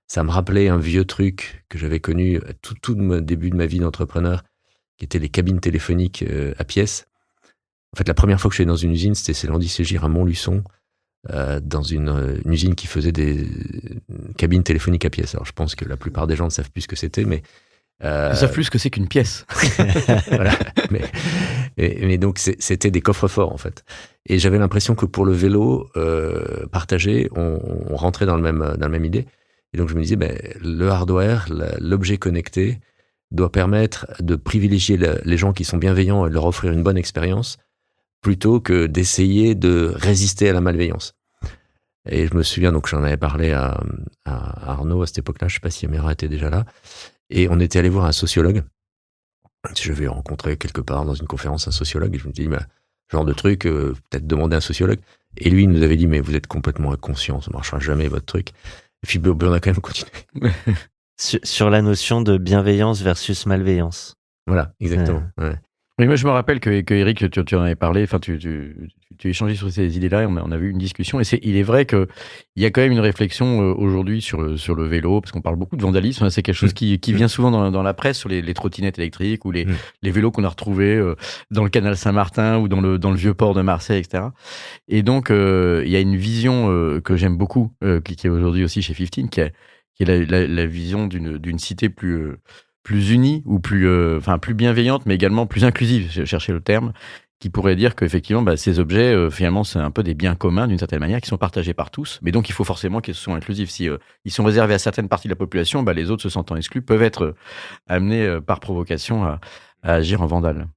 [0.07, 3.57] Ça me rappelait un vieux truc que j'avais connu à tout, tout le début de
[3.57, 4.43] ma vie d'entrepreneur,
[4.99, 7.07] qui étaient les cabines téléphoniques euh, à pièces.
[7.95, 9.69] En fait, la première fois que je suis allé dans une usine, c'était chez Landy
[9.69, 10.63] Ségir à Montluçon,
[11.31, 13.47] euh, dans une, euh, une usine qui faisait des
[14.37, 15.35] cabines téléphoniques à pièces.
[15.35, 17.43] Alors, je pense que la plupart des gens ne savent plus ce que c'était, mais
[18.03, 19.45] Euh, Ils savent plus ce que c'est qu'une pièce.
[20.31, 20.59] voilà.
[20.91, 21.03] Mais,
[21.77, 23.85] mais donc c'était des coffres forts en fait.
[24.25, 27.59] Et j'avais l'impression que pour le vélo euh, partagé, on,
[27.91, 29.27] on, rentrait dans le même dans la même idée.
[29.75, 31.47] Et donc je me disais, ben, le hardware,
[31.79, 32.81] l'objet connecté,
[33.31, 36.97] doit permettre de privilégier les gens qui sont bienveillants et de leur offrir une bonne
[36.97, 37.59] expérience,
[38.21, 41.15] plutôt que d'essayer de résister à la malveillance.
[42.09, 43.81] Et je me souviens, donc j'en avais parlé à,
[44.25, 46.65] à, Arnaud à cette époque-là, je sais pas si Amira était déjà là,
[47.29, 48.63] et on était allé voir un sociologue.
[49.79, 52.63] Je vais rencontrer quelque part dans une conférence un sociologue, et je me dis, bah,
[53.11, 55.01] genre de truc, euh, peut-être demander à un sociologue.
[55.37, 58.27] Et lui, il nous avait dit, mais vous êtes complètement inconscient, ça marchera jamais votre
[58.27, 58.51] truc.
[59.03, 60.11] Et puis, on a quand même continué.
[61.19, 64.17] sur, la notion de bienveillance versus malveillance.
[64.47, 65.23] Voilà, exactement.
[65.39, 65.57] Ouais.
[66.01, 68.39] Oui, moi je me rappelle que, que Eric, tu, tu en avais parlé, enfin tu,
[68.39, 68.75] tu,
[69.19, 71.57] tu échangé sur ces idées-là, on a, on a eu une discussion, et c'est, il
[71.57, 72.07] est vrai qu'il
[72.57, 75.43] y a quand même une réflexion euh, aujourd'hui sur le, sur le vélo, parce qu'on
[75.43, 76.75] parle beaucoup de vandalisme, c'est quelque chose mm.
[76.75, 79.67] qui, qui vient souvent dans, dans la presse sur les, les trottinettes électriques ou les,
[79.67, 79.75] mm.
[80.01, 81.17] les vélos qu'on a retrouvés euh,
[81.51, 84.25] dans le canal Saint-Martin ou dans le, dans le vieux port de Marseille, etc.
[84.89, 87.75] Et donc euh, il y a une vision que j'aime beaucoup,
[88.07, 89.53] qui est aujourd'hui aussi chez 15, qui est,
[89.95, 92.37] qui est la, la, la vision d'une, d'une cité plus
[92.83, 96.09] plus unie ou plus, euh, plus bienveillante, mais également plus inclusive.
[96.11, 96.93] J'ai cherché le terme
[97.39, 100.67] qui pourrait dire qu'effectivement, bah, ces objets, euh, finalement, c'est un peu des biens communs
[100.67, 102.19] d'une certaine manière, qui sont partagés par tous.
[102.23, 103.71] Mais donc, il faut forcément qu'ils soient inclusifs.
[103.71, 106.29] Si euh, ils sont réservés à certaines parties de la population, bah, les autres, se
[106.29, 107.35] sentant exclus, peuvent être
[107.89, 109.41] amenés par provocation à,
[109.83, 110.69] agir en vandale.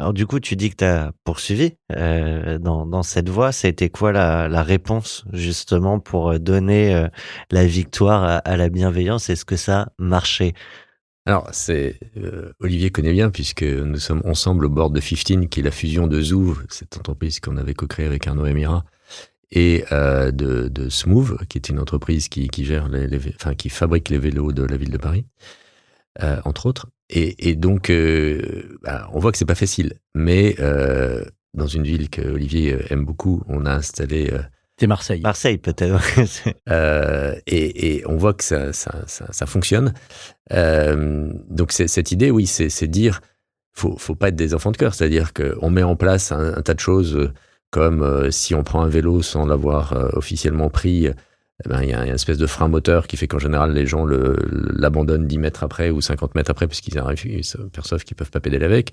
[0.00, 3.50] Alors du coup, tu dis que tu as poursuivi dans, dans, cette voie.
[3.50, 7.08] Ça a été quoi la, la réponse justement pour donner
[7.50, 9.28] la victoire à, à la bienveillance?
[9.28, 10.54] Est-ce que ça marchait
[11.28, 15.60] alors, c'est euh, Olivier connaît bien puisque nous sommes ensemble au bord de 15, qui
[15.60, 18.86] est la fusion de Zoo, cette entreprise qu'on avait co-créée avec Arnaud Emira,
[19.50, 23.54] et euh, de, de, Smooth, qui est une entreprise qui, qui gère les, les, enfin,
[23.54, 25.26] qui fabrique les vélos de la ville de Paris,
[26.22, 26.86] euh, entre autres.
[27.10, 31.22] Et, et donc, euh, bah, on voit que c'est pas facile, mais euh,
[31.52, 34.30] dans une ville que Olivier aime beaucoup, on a installé
[34.78, 35.20] c'est Marseille.
[35.20, 36.00] Marseille, peut-être.
[36.70, 39.92] euh, et, et, on voit que ça, ça, ça, fonctionne.
[40.52, 43.20] Euh, donc, cette idée, oui, c'est dire
[43.74, 44.94] faut, faut pas être des enfants de cœur.
[44.94, 47.32] C'est-à-dire qu'on met en place un, tas de choses euh,
[47.70, 51.08] comme si on prend un vélo sans l'avoir officiellement pris,
[51.64, 53.86] eh ben, il y, a une espèce de frein moteur qui fait qu'en général, les
[53.86, 58.30] gens l'abandonnent 10 mètres après ou 50 mètres après puisqu'ils arrivent, ils perçoivent qu'ils peuvent
[58.30, 58.92] pas pédaler avec.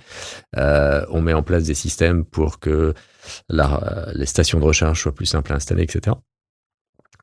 [0.56, 2.94] on met en place des systèmes pour que
[3.50, 6.16] la, les stations de recharge soient plus simples à installer, etc.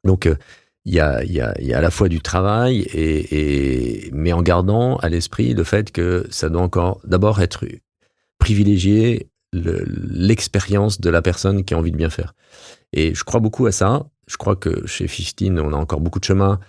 [0.04, 0.36] Donc, euh,
[0.84, 4.32] il y, a, y, a, y a à la fois du travail, et, et mais
[4.32, 7.64] en gardant à l'esprit le fait que ça doit encore d'abord être
[8.38, 12.34] privilégier l'expérience de la personne qui a envie de bien faire.
[12.92, 14.06] Et je crois beaucoup à ça.
[14.26, 16.60] Je crois que chez 15, on a encore beaucoup de chemin,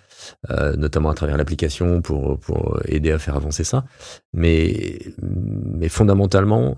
[0.49, 3.85] euh, notamment à travers l'application pour, pour aider à faire avancer ça.
[4.33, 6.77] Mais, mais fondamentalement,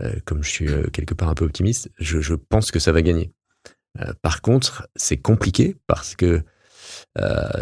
[0.00, 2.92] euh, comme je suis euh, quelque part un peu optimiste, je, je pense que ça
[2.92, 3.32] va gagner.
[4.00, 6.42] Euh, par contre, c'est compliqué parce que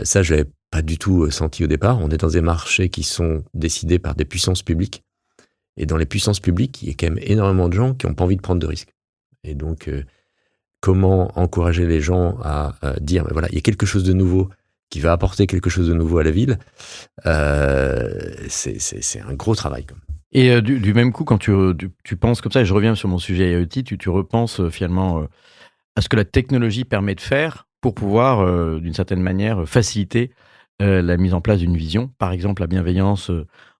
[0.05, 1.99] ça, je l'avais pas du tout senti au départ.
[2.01, 5.05] On est dans des marchés qui sont décidés par des puissances publiques.
[5.77, 8.15] Et dans les puissances publiques, il y a quand même énormément de gens qui n'ont
[8.15, 8.95] pas envie de prendre de risques.
[9.45, 9.91] Et donc,
[10.81, 14.49] comment encourager les gens à, dire, voilà, il y a quelque chose de nouveau
[14.89, 16.59] qui va apporter quelque chose de nouveau à la ville,
[17.25, 19.87] euh, c'est un gros travail.
[20.33, 21.53] Et euh, du, même coup, quand tu,
[22.19, 25.21] penses comme ça, et je reviens sur mon sujet IoT, tu, tu repenses euh, finalement
[25.21, 25.25] euh,
[25.97, 28.45] à ce que la technologie permet de faire pour pouvoir,
[28.79, 30.33] d'une certaine manière, faciliter
[30.81, 32.11] la mise en place d'une vision.
[32.19, 33.31] Par exemple, la bienveillance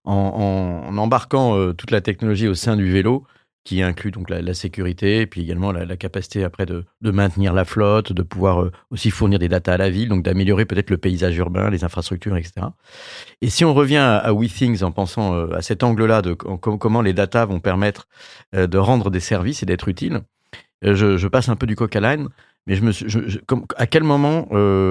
[0.05, 3.27] en, en, embarquant toute la technologie au sein du vélo
[3.63, 8.23] qui inclut donc la, sécurité, puis également la, capacité après de, maintenir la flotte, de
[8.23, 11.69] pouvoir euh, aussi fournir des datas à la ville, donc d'améliorer peut-être le paysage urbain,
[11.69, 12.67] les infrastructures, etc.
[13.41, 17.01] Et si on revient à, à WeThings en pensant euh, à cet angle-là de comment
[17.01, 18.07] les datas vont permettre
[18.55, 20.21] euh, de rendre des services et d'être utiles,
[20.81, 22.29] je, passe un peu du coq à l'âne,
[22.65, 22.79] mais
[23.77, 24.47] à quel moment,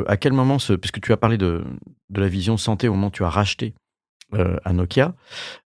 [0.07, 1.65] à quel moment, puisque tu as parlé de,
[2.11, 3.75] de la vision santé au moment où tu as racheté
[4.33, 5.15] à Nokia,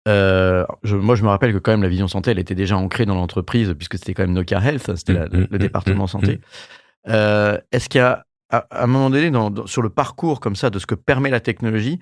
[0.09, 2.77] euh, je, moi, je me rappelle que quand même la vision santé, elle était déjà
[2.77, 6.07] ancrée dans l'entreprise puisque c'était quand même Nokia Health, c'était mm, mm, le mm, département
[6.07, 6.39] santé.
[7.07, 10.69] Euh, Est-ce qu'il y a, à, un moment donné, dans, sur le parcours comme ça
[10.69, 11.99] de ce que permet la technologie,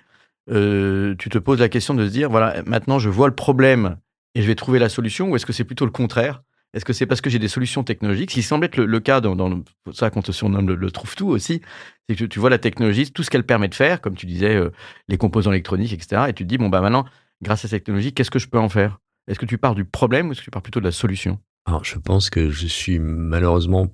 [0.50, 3.98] euh, tu te poses la question de se dire, voilà, maintenant je vois le problème
[4.36, 6.44] et je vais trouver la solution, ou est-ce que c'est plutôt le contraire?
[6.74, 8.30] Est-ce que c'est parce que j'ai des solutions technologiques?
[8.32, 11.62] Ce qui semble être le, cas dans, dans ça qu'on te surnomme le, trouve-tout aussi,
[12.08, 14.56] c'est que tu vois la technologie, tout ce qu'elle permet de faire, comme tu disais,
[14.56, 14.70] euh,
[15.08, 16.24] les composants électroniques, etc.
[16.28, 17.06] Et tu te dis, bon, bah maintenant,
[17.42, 19.00] grâce à cette technologie, qu'est-ce que je peux en faire?
[19.28, 21.40] Est-ce que tu pars du problème ou est-ce que tu pars plutôt de la solution?
[21.66, 23.88] Alors, je pense que je suis malheureusement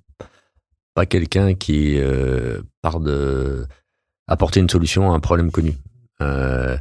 [0.94, 3.66] pas quelqu'un qui euh, part de
[4.28, 5.74] apporter une solution à un problème connu.
[6.22, 6.78] Euh,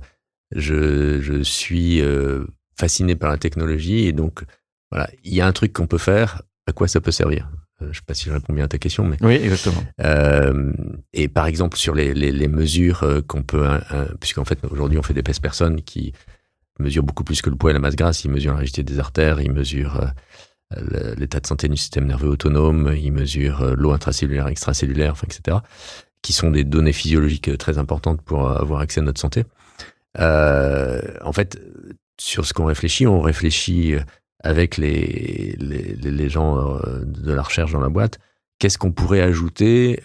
[0.55, 2.45] je, je suis euh,
[2.79, 4.45] fasciné par la technologie et donc
[4.91, 6.43] voilà, il y a un truc qu'on peut faire.
[6.67, 7.51] À quoi ça peut servir?
[7.81, 9.83] Je sais pas si je réponds bien à ta question, mais Oui, exactement.
[10.03, 10.73] euh,
[11.13, 14.99] et par exemple sur les, les, les mesures qu'on peut, hein, hein, puisqu'en fait aujourd'hui
[14.99, 16.13] on fait des pèse personnes qui
[16.79, 18.25] mesurent beaucoup plus que le poids et la masse grasse.
[18.25, 20.13] Ils mesurent la rigidité des artères, ils mesurent
[20.79, 25.59] euh, l'état de santé du système nerveux autonome, ils mesurent euh, l'eau intracellulaire, extracellulaire, etc.
[26.23, 29.45] Qui sont des données physiologiques euh, très importantes pour avoir accès à notre santé.
[30.19, 31.61] En fait,
[32.19, 33.95] sur ce qu'on réfléchit, on réfléchit
[34.45, 38.19] avec les, les, gens de la recherche dans la boîte.
[38.59, 40.03] Qu'est-ce qu'on pourrait ajouter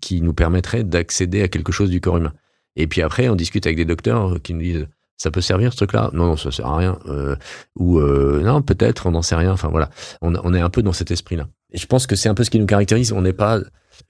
[0.00, 2.32] qui nous permettrait d'accéder à quelque chose du corps humain
[2.76, 4.86] Et puis après, on discute avec des docteurs qui nous disent
[5.16, 6.10] ça peut servir ce truc-là?
[6.12, 6.98] Non, non, ça sert à rien.
[7.06, 7.36] Euh,
[7.76, 9.52] ou euh, non, peut-être, on n'en sait rien.
[9.52, 9.88] Enfin voilà,
[10.20, 11.46] on, on est un peu dans cet esprit-là.
[11.72, 13.12] Et je pense que c'est un peu ce qui nous caractérise.
[13.12, 13.60] On n'est pas.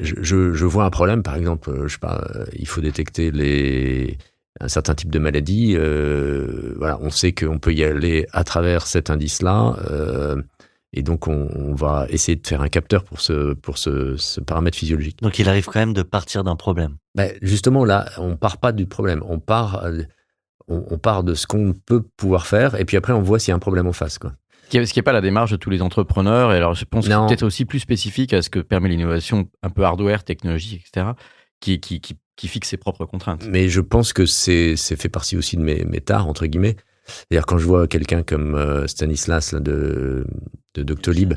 [0.00, 3.30] Je, je, je vois un problème, par exemple, euh, je sais pas, il faut détecter
[3.30, 4.16] les
[4.60, 5.74] un certain type de maladie.
[5.76, 9.76] euh, voilà, on sait qu'on peut y aller à travers cet indice-là.
[10.94, 14.40] et donc, on, on va essayer de faire un capteur pour ce, pour ce, ce
[14.40, 15.18] paramètre physiologique.
[15.22, 16.96] Donc il arrive quand même de partir d'un problème.
[17.14, 19.22] Ben, justement, là, on part pas du problème.
[19.26, 19.84] On part,
[20.68, 23.50] on, on part de ce qu'on peut pouvoir faire, et puis après, on voit s'il
[23.50, 24.18] y a un problème en face.
[24.18, 24.32] Quoi.
[24.72, 26.52] Ce qui n'est pas la démarche de tous les entrepreneurs.
[26.52, 29.48] Et alors, je pense que c'est peut-être aussi plus spécifique à ce que permet l'innovation
[29.62, 31.12] un peu hardware, technologie, etc.,
[31.60, 33.46] qui, qui, qui, qui fixe ses propres contraintes.
[33.48, 36.76] Mais je pense que c'est c'est fait partie aussi de mes, mes tares, entre guillemets.
[37.04, 40.24] C'est-à-dire, quand je vois quelqu'un comme euh, Stanislas là, de,
[40.74, 41.34] de Doctolib,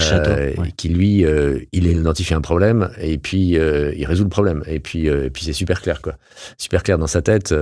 [0.00, 0.72] Château, euh, ouais.
[0.72, 4.62] qui lui, euh, il identifie un problème et puis euh, il résout le problème.
[4.66, 6.16] Et puis, et puis c'est super clair, quoi.
[6.58, 7.54] Super clair dans sa tête.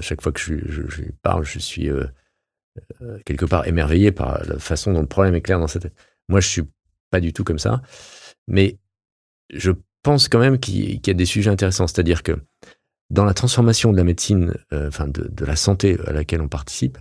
[0.00, 1.90] chaque fois que je, je, je lui parle, je suis
[3.24, 5.94] quelque part émerveillé par la façon dont le problème est clair dans sa tête.
[6.28, 6.62] Moi, je suis
[7.10, 7.82] pas du tout comme ça,
[8.46, 8.78] mais
[9.52, 9.72] je
[10.02, 11.86] pense quand même qu'il y a des sujets intéressants.
[11.86, 12.38] C'est-à-dire que
[13.10, 16.48] dans la transformation de la médecine, euh, enfin de, de la santé à laquelle on
[16.48, 16.98] participe,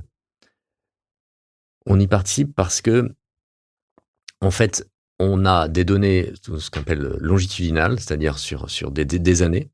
[1.86, 3.14] on y participe parce que
[4.42, 9.20] en fait, on a des données, ce qu'on appelle longitudinales, c'est-à-dire sur, sur des, des,
[9.20, 9.70] des années,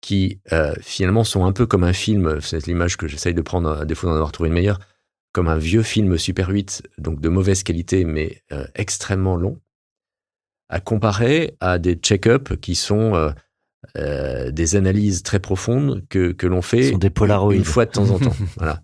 [0.00, 3.70] qui euh, finalement sont un peu comme un film, c'est l'image que j'essaye de prendre,
[3.70, 4.78] à défaut d'en avoir trouvé une meilleure,
[5.32, 9.58] comme un vieux film Super 8, donc de mauvaise qualité, mais euh, extrêmement long,
[10.68, 13.30] à comparer à des check-up qui sont euh,
[13.96, 17.12] euh, des analyses très profondes que, que l'on fait sont des
[17.52, 18.36] une fois de temps en temps.
[18.56, 18.82] voilà.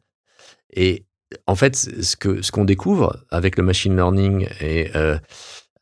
[0.73, 1.07] Et
[1.47, 5.19] en fait, ce que ce qu'on découvre avec le machine learning et euh,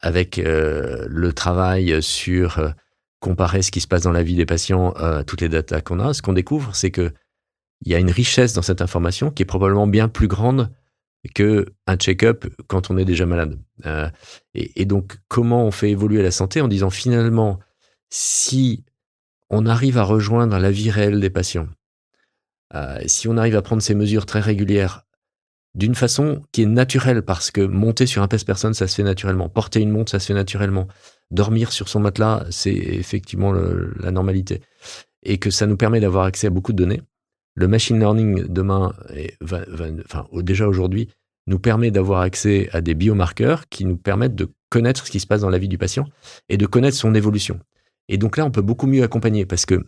[0.00, 2.70] avec euh, le travail sur euh,
[3.20, 6.00] comparer ce qui se passe dans la vie des patients à toutes les datas qu'on
[6.00, 7.12] a, ce qu'on découvre, c'est que
[7.84, 10.70] il y a une richesse dans cette information qui est probablement bien plus grande
[11.34, 13.58] que un check-up quand on est déjà malade.
[13.86, 14.08] Euh,
[14.54, 17.58] et, et donc, comment on fait évoluer la santé en disant finalement,
[18.10, 18.84] si
[19.50, 21.68] on arrive à rejoindre la vie réelle des patients,
[22.74, 25.04] euh, si on arrive à prendre ces mesures très régulières
[25.78, 29.48] d'une façon qui est naturelle, parce que monter sur un pèse-personne, ça se fait naturellement.
[29.48, 30.88] Porter une montre, ça se fait naturellement.
[31.30, 34.60] Dormir sur son matelas, c'est effectivement la normalité.
[35.22, 37.00] Et que ça nous permet d'avoir accès à beaucoup de données.
[37.54, 38.92] Le machine learning demain,
[39.40, 39.64] va-
[40.04, 41.08] enfin déjà aujourd'hui,
[41.46, 45.26] nous permet d'avoir accès à des biomarqueurs qui nous permettent de connaître ce qui se
[45.28, 46.06] passe dans la vie du patient
[46.48, 47.60] et de connaître son évolution.
[48.08, 49.86] Et donc là, on peut beaucoup mieux accompagner parce que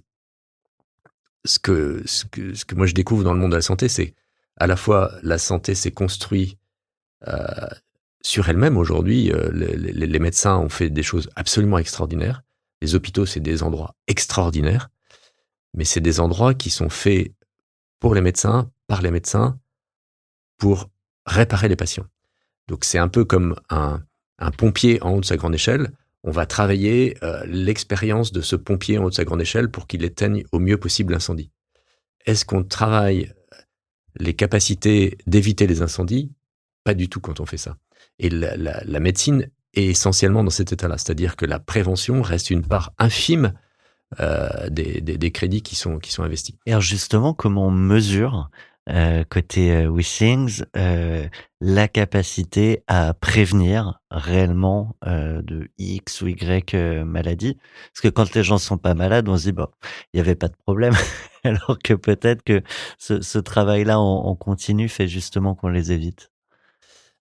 [1.44, 3.88] ce que, ce que, ce que moi je découvre dans le monde de la santé,
[3.88, 4.14] c'est
[4.60, 6.58] à la fois la santé s'est construite
[7.26, 7.66] euh,
[8.22, 9.32] sur elle-même aujourd'hui.
[9.32, 12.42] euh, les, médecins ont fait des choses absolument extraordinaires.
[12.82, 14.90] Les hôpitaux, c'est des endroits extraordinaires,
[15.74, 17.32] mais c'est des endroits qui sont faits
[17.98, 19.58] pour les médecins, par les médecins,
[20.58, 20.90] pour
[21.26, 22.06] réparer les patients.
[22.68, 24.02] Donc c'est un peu comme un,
[24.38, 25.90] un pompier en haut de sa grande échelle.
[26.22, 29.86] On va travailler euh, l'expérience de ce pompier en haut de sa grande échelle pour
[29.86, 31.50] qu'il éteigne au mieux possible l'incendie.
[32.26, 33.32] Est-ce qu'on travaille
[34.18, 36.32] les capacités d'éviter les incendies
[36.84, 37.76] Pas du tout quand on fait ça.
[38.18, 42.92] Et la, médecine est essentiellement dans cet état-là, c'est-à-dire que la prévention reste une part
[42.98, 43.54] infime
[44.20, 46.56] euh, des crédits qui sont, qui sont investis.
[46.66, 48.50] Et alors justement, comment on mesure
[48.88, 51.28] euh, côté euh, WeThings euh,
[51.60, 56.74] la capacité à prévenir réellement de X ou Y
[57.04, 57.58] maladie
[57.92, 59.68] Parce que quand les gens sont pas malades, on se dit bon,
[60.12, 60.94] il n'y avait pas de problème,
[61.44, 62.62] alors que peut-être que
[62.98, 66.30] ce, travail-là en, en continu fait justement qu'on les évite.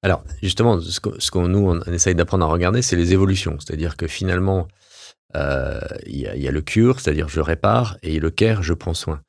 [0.01, 3.57] Alors, justement, ce qu'on nous, on essaye d'apprendre à regarder, c'est les évolutions.
[3.59, 4.69] C'est-à-dire que finalement,
[5.35, 9.21] il y, y a le cure, c'est-à-dire je répare, et le care, je prends soin.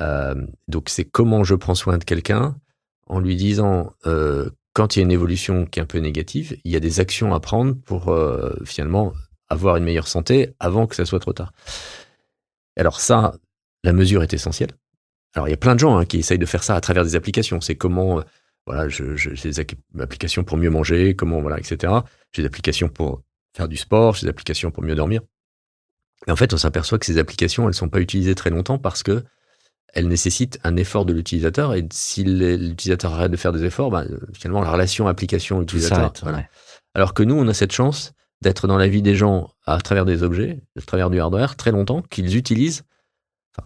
[0.00, 0.34] Euh,
[0.68, 2.56] donc, c'est comment je prends soin de quelqu'un
[3.06, 6.56] en lui disant, euh, quand il y a une évolution qui est un peu négative,
[6.64, 9.12] il y a des actions à prendre pour euh, finalement
[9.48, 11.52] avoir une meilleure santé avant que ça soit trop tard.
[12.76, 13.34] Alors ça,
[13.82, 14.70] la mesure est essentielle.
[15.34, 17.04] alors il y a plein de gens hein, qui essayent de faire ça à travers
[17.04, 17.60] des applications.
[17.60, 18.22] C'est comment, euh,
[18.66, 19.60] voilà, j'ai des
[19.98, 21.92] applications pour mieux manger, comment, voilà, etc.
[22.32, 23.22] J'ai des applications pour
[23.56, 25.22] faire du sport, j'ai des applications pour mieux dormir.
[26.26, 29.02] Et en fait, on s'aperçoit que ces applications, elles sont pas utilisées très longtemps parce
[29.02, 29.24] que
[29.94, 31.74] elles nécessitent un effort de l'utilisateur.
[31.74, 36.12] Et si l'utilisateur arrête de faire des efforts, bah, finalement, la relation application-utilisateur.
[36.22, 36.44] Voilà.
[36.94, 40.04] Alors que nous, on a cette chance d'être dans la vie des gens à travers
[40.04, 42.84] des objets, à travers du hardware, très longtemps, qu'ils utilisent.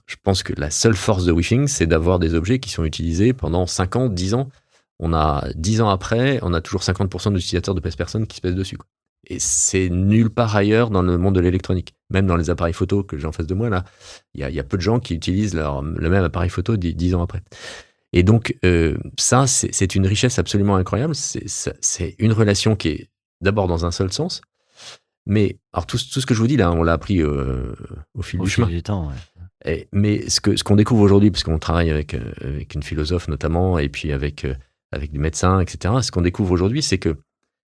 [0.06, 3.32] je pense que la seule force de Wishing, c'est d'avoir des objets qui sont utilisés
[3.32, 4.48] pendant 5 ans, 10 ans.
[4.98, 8.54] On a 10 ans après, on a toujours 50% d'utilisateurs de PES qui se pèsent
[8.54, 8.78] dessus.
[9.28, 11.94] Et c'est nulle part ailleurs dans le monde de l'électronique.
[12.10, 13.84] Même dans les appareils photo que j'ai en face de moi, là,
[14.34, 17.22] il y a, peu de gens qui utilisent leur, le même appareil photo dix, ans
[17.22, 17.42] après.
[18.12, 21.14] Et donc, euh, ça, c'est une richesse absolument incroyable.
[21.14, 23.10] C'est une relation qui est
[23.40, 24.42] d'abord dans un seul sens.
[25.24, 27.74] Mais, alors, tout, tout, ce que je vous dis, là, on l'a appris euh,
[28.14, 28.66] au fil du chemin.
[28.66, 29.12] Du temps,
[29.92, 33.78] mais ce qu'on ce qu'on découvre aujourd'hui, puisqu'on travaille avec, euh, avec une philosophe notamment,
[33.78, 34.44] et puis avec,
[34.90, 37.16] avec des médecins, etc., ce qu'on découvre aujourd'hui, c'est que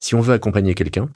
[0.01, 1.09] si on veut accompagner quelqu'un,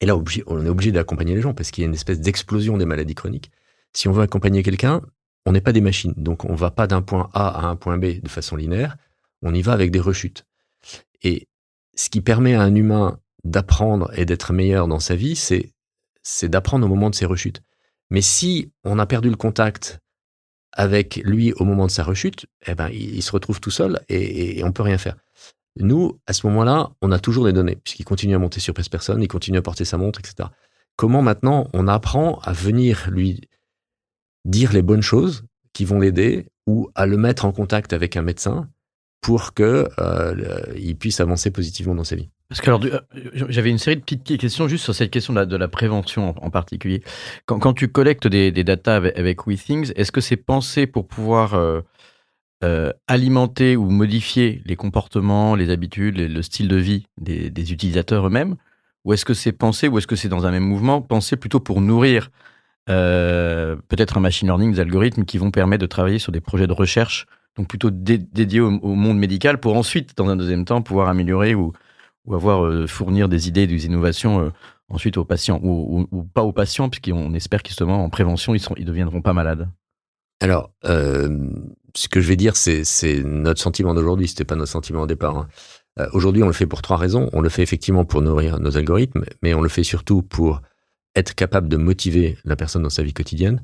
[0.00, 2.76] et là, on est obligé d'accompagner les gens parce qu'il y a une espèce d'explosion
[2.76, 3.50] des maladies chroniques.
[3.92, 5.02] Si on veut accompagner quelqu'un,
[5.46, 6.14] on n'est pas des machines.
[6.16, 8.96] Donc, on va pas d'un point A à un point B de façon linéaire.
[9.42, 10.46] On y va avec des rechutes.
[11.22, 11.48] Et
[11.94, 15.72] ce qui permet à un humain d'apprendre et d'être meilleur dans sa vie, c'est,
[16.22, 17.62] c'est d'apprendre au moment de ses rechutes.
[18.10, 20.00] Mais si on a perdu le contact
[20.72, 24.58] avec lui au moment de sa rechute, eh ben, il, se retrouve tout seul et,
[24.58, 25.16] et on peut rien faire.
[25.76, 28.88] Nous, à ce moment-là, on a toujours des données, puisqu'il continue à monter sur Presse
[28.88, 30.48] Personne, il continue à porter sa montre, etc.
[30.96, 33.48] Comment maintenant on apprend à venir lui
[34.44, 38.22] dire les bonnes choses qui vont l'aider ou à le mettre en contact avec un
[38.22, 38.68] médecin
[39.20, 42.28] pour que euh, il puisse avancer positivement dans sa vie?
[42.48, 43.00] Parce que euh,
[43.48, 47.02] j'avais une série de petites questions juste sur cette question de la, prévention en, particulier.
[47.46, 51.80] Quand, tu collectes des, des avec, avec WeThings, est-ce que c'est pensé pour pouvoir euh,
[52.64, 58.56] euh, alimenter ou modifier les comportements, les habitudes, le style de vie des, utilisateurs eux-mêmes?
[59.04, 61.60] Ou est-ce que c'est pensé, ou est-ce que c'est dans un même mouvement, pensé plutôt
[61.60, 62.30] pour nourrir
[62.88, 66.66] euh, peut-être un machine learning, des algorithmes qui vont permettre de travailler sur des projets
[66.66, 71.08] de recherche, donc plutôt dédiés au, monde médical, pour ensuite, dans un deuxième temps, pouvoir
[71.08, 71.72] améliorer ou,
[72.32, 74.50] avoir euh, fournir des idées, des innovations
[74.88, 79.20] ensuite aux patients, ou, pas aux patients, puisqu'on espère justement en prévention, ils, ils deviendront
[79.20, 79.68] pas malades?
[80.40, 80.70] Alors,
[81.96, 85.36] ce que je vais dire, c'est notre sentiment d'aujourd'hui, c'était pas notre sentiment au départ.
[85.36, 85.48] Hein.
[86.00, 87.30] Euh, aujourd'hui, on le fait pour trois raisons.
[87.32, 90.60] On le fait effectivement pour nourrir nos algorithmes, mais on le fait surtout pour
[91.14, 93.62] être capable de motiver la personne dans sa vie quotidienne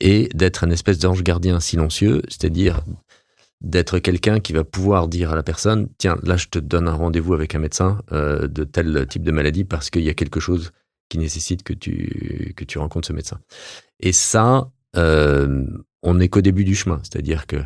[0.00, 2.84] et d'être un espèce d'ange gardien silencieux, c'est-à-dire
[3.62, 6.92] d'être quelqu'un qui va pouvoir dire à la personne, tiens, là, je te donne un
[6.92, 10.40] rendez-vous avec un médecin euh, de tel type de maladie parce qu'il y a quelque
[10.40, 10.72] chose
[11.08, 13.40] qui nécessite que tu, que tu rencontres ce médecin.
[14.00, 15.64] Et ça, euh,
[16.06, 17.56] on n'est qu'au début du chemin, c'est-à-dire que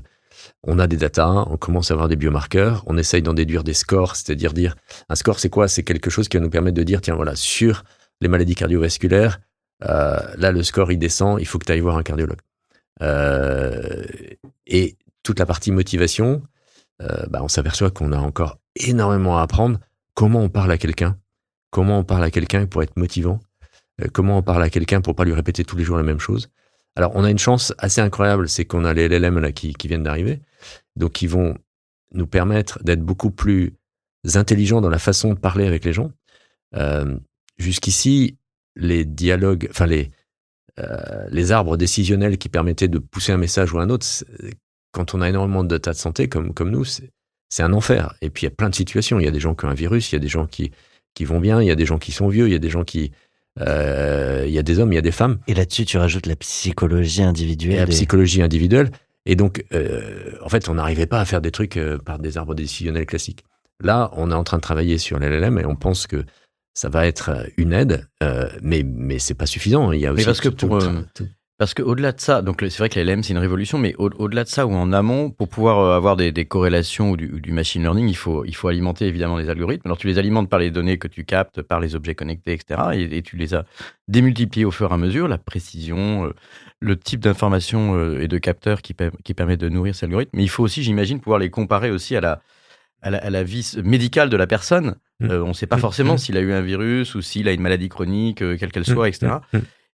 [0.65, 3.75] on a des datas, on commence à avoir des biomarqueurs, on essaye d'en déduire des
[3.75, 4.77] scores, c'est-à-dire dire
[5.11, 5.69] un score c'est quoi?
[5.69, 7.85] C'est quelque chose qui va nous permettre de dire tiens voilà sur
[8.23, 9.41] les maladies cardiovasculaires,
[9.85, 12.41] euh, là le score il descend, il faut que tu ailles voir un cardiologue.
[13.03, 14.05] Euh,
[14.67, 16.43] et toute la partie motivation,
[17.03, 19.79] euh, bah, on s'aperçoit qu'on a encore énormément à apprendre.
[20.15, 21.19] Comment on parle à quelqu'un?
[21.71, 23.39] Comment on parle à quelqu'un pour être motivant?
[24.15, 26.49] Comment on parle à quelqu'un pour pas lui répéter tous les jours la même chose?
[26.97, 30.03] Alors, on a une chance assez incroyable, c'est qu'on a les LLM là qui, viennent
[30.03, 30.41] d'arriver,
[30.97, 31.57] donc qui vont
[32.13, 33.75] nous permettre d'être beaucoup plus
[34.35, 36.11] intelligents dans la façon de parler avec les gens.
[36.75, 37.17] Euh,
[37.59, 38.37] jusqu'ici,
[38.77, 40.11] les dialogues, enfin les,
[40.79, 44.07] euh, les arbres décisionnels qui permettaient de pousser un message ou un autre,
[44.93, 48.15] quand on a énormément de tas de santé comme, comme nous, c'est un enfer.
[48.21, 49.21] Et puis il y a plein de situations.
[49.21, 50.73] Il y a des gens qui ont un virus, il y a des gens qui,
[51.15, 52.71] qui vont bien, il y a des gens qui sont vieux, il y a des
[52.71, 53.13] gens qui,
[53.59, 55.39] euh, il y a des hommes, il y a des femmes.
[55.47, 57.79] Et là-dessus, tu rajoutes la psychologie individuelle.
[57.79, 58.91] la psychologie individuelle.
[59.27, 62.39] Et donc, euh, en fait, on n'arrivait pas à faire des trucs euh, par des
[62.39, 63.45] arbres décisionnels classiques.
[63.83, 66.25] Là, on est en train de travailler sur l'LLM et on pense que
[66.75, 68.07] ça va être une aide,
[68.63, 69.91] mais mais c'est pas suffisant.
[69.93, 70.79] Il y a aussi mais parce que pour,
[71.61, 74.49] parce qu'au-delà de ça, donc c'est vrai que LLM c'est une révolution, mais au-delà de
[74.49, 78.17] ça ou en amont, pour pouvoir euh, avoir des, corrélations ou du, machine learning, il
[78.17, 79.83] faut, il faut alimenter évidemment les algorithmes.
[79.85, 82.81] Alors tu les alimentes par les données que tu captes, par les objets connectés, etc.
[82.95, 83.67] Et, tu les as
[84.09, 86.35] démultipliés au fur et à mesure, la précision, euh,
[86.81, 90.39] le type d'information euh, et de capteurs qui, qui permet de nourrir ces algorithmes.
[90.39, 92.41] Mais il faut aussi, j'imagine, pouvoir les comparer aussi à la,
[93.03, 94.95] à la, vie médicale de la personne.
[95.21, 95.31] Mmh.
[95.31, 95.81] on ne sait pas mmh.
[95.81, 96.19] forcément mmh.
[96.19, 99.41] s'il a eu un virus ou s'il a une maladie chronique, quelle qu'elle soit, etc.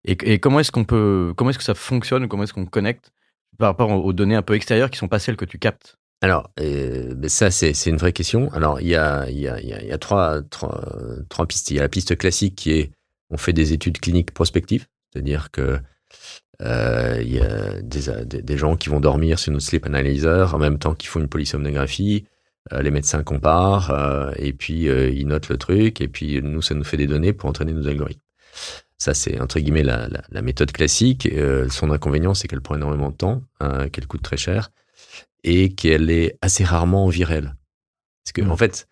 [0.07, 3.13] Et, comment est-ce qu'on peut, comment est-ce que ça fonctionne, comment est-ce qu'on connecte
[3.59, 5.97] par rapport aux données un peu extérieures qui sont pas celles que tu captes?
[6.23, 8.51] Alors, euh, ça, c'est, une vraie question.
[8.53, 10.89] Alors, il y a, il y a, il y a trois, trois,
[11.29, 11.71] trois, pistes.
[11.71, 12.93] Il y a la piste classique qui est,
[13.31, 15.79] on fait des études cliniques prospectives, c'est-à-dire que
[16.63, 20.55] Euh, il y a des, des, des, gens qui vont dormir sur notre sleep analyzer
[20.55, 22.25] en même temps qu'ils font une polysomnographie.
[22.73, 26.63] Euh, les médecins comparent euh, et puis euh, ils notent le truc et puis nous,
[26.63, 28.21] ça nous fait des données pour entraîner nos algorithmes.
[28.99, 31.29] Ça, c'est entre guillemets la, la, la méthode classique.
[31.71, 33.43] son inconvénient, c'est qu'elle prend énormément de temps,
[33.93, 34.71] qu'elle coûte très cher
[35.45, 37.55] et qu'elle est assez rarement en virelle.
[38.25, 38.51] Parce que, mmh.
[38.51, 38.89] en fait,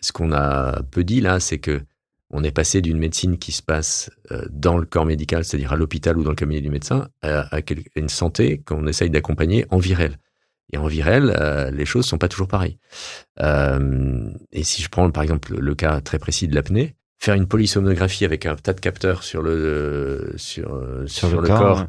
[0.00, 1.82] ce qu'on a peu dit là, c'est que
[2.32, 5.76] on est passé d'une médecine qui se passe euh, dans le corps médical, c'est-à-dire à,
[5.76, 7.60] l'hôpital ou dans le cabinet du médecin, à,
[7.94, 10.16] une santé qu'on essaye d'accompagner en virel.
[10.72, 12.78] Et en virel, euh, les choses sont pas toujours pareilles.
[13.40, 17.46] Euh, et si je prends par exemple le cas très précis de l'apnée, faire une
[17.46, 20.68] polysomnographie avec un tas de capteurs sur le sur
[21.06, 21.86] sur, le, corps,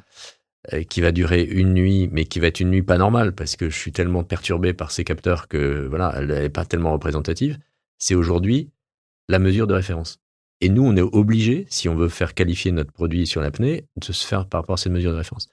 [0.90, 3.70] qui va durer une nuit, mais qui va être une nuit pas normale parce que
[3.70, 7.58] je suis tellement perturbé par ces capteurs que voilà, elle n'est pas tellement représentative.
[7.98, 8.70] C'est aujourd'hui
[9.28, 10.20] la mesure de référence.
[10.62, 14.14] Et nous, on est obligé, si on veut faire qualifier notre produit sur l'apnée, de
[14.14, 15.50] se faire par rapport à cette mesure de référence.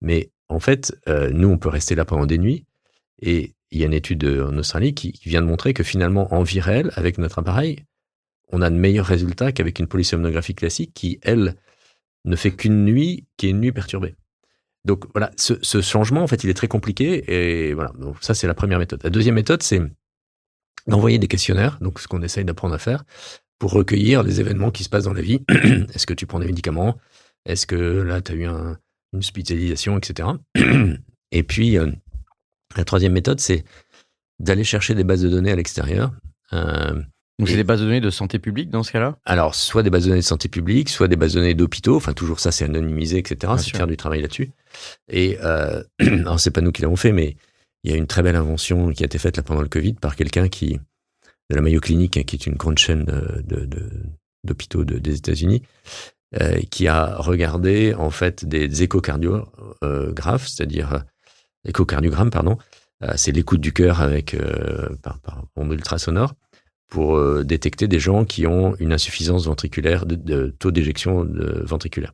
[0.00, 2.66] Mais en fait, euh, nous, on peut rester là pendant des nuits.
[3.20, 6.42] Et il y a une étude en Australie qui, vient de montrer que finalement, en
[6.42, 7.84] vie réelle, avec notre appareil,
[8.52, 11.56] on a de meilleurs résultats qu'avec une polysomnographie classique qui, elle,
[12.24, 14.14] ne fait qu'une nuit, qui est une nuit perturbée.
[14.84, 17.24] Donc voilà, ce, changement, en fait, il est très compliqué.
[17.32, 19.02] Et voilà, donc ça, c'est la première méthode.
[19.02, 19.80] La deuxième méthode, c'est
[20.86, 23.04] d'envoyer des questionnaires, donc ce qu'on essaye d'apprendre à faire,
[23.58, 25.44] pour recueillir les événements qui se passent dans la vie.
[25.94, 26.98] Est-ce que tu prends des médicaments?
[27.46, 28.76] Est-ce que là, tu as eu un,
[29.12, 30.28] une hospitalisation, etc.
[31.30, 31.90] Et puis, euh,
[32.76, 33.64] la troisième méthode, c'est
[34.38, 36.12] d'aller chercher des bases de données à l'extérieur.
[36.52, 37.00] Euh,
[37.38, 39.16] donc, c'est des bases de données de santé publique dans ce cas-là?
[39.24, 41.96] Alors, soit des bases de données de santé publique, soit des bases de données d'hôpitaux.
[41.96, 43.54] Enfin, toujours ça, c'est anonymisé, etc.
[43.56, 44.50] C'est faire du travail là-dessus.
[45.08, 47.36] Et, euh, alors, c'est pas nous qui l'avons fait, mais
[47.84, 49.94] il y a une très belle invention qui a été faite là pendant le Covid
[49.94, 50.78] par quelqu'un qui
[51.50, 53.06] de la Mayo Clinic, hein, qui est une grande chaîne
[54.44, 55.62] d'hôpitaux de, des États-Unis,
[56.40, 60.98] euh, qui a regardé en fait des échocardiographes, c'est-à-dire euh,
[61.66, 62.56] échocardiogramme, pardon,
[63.02, 64.36] euh, c'est l'écoute du cœur avec
[65.02, 66.34] par, par onde ultrasonore
[66.92, 71.26] pour détecter des gens qui ont une insuffisance ventriculaire de, taux d'éjection
[71.64, 72.12] ventriculaire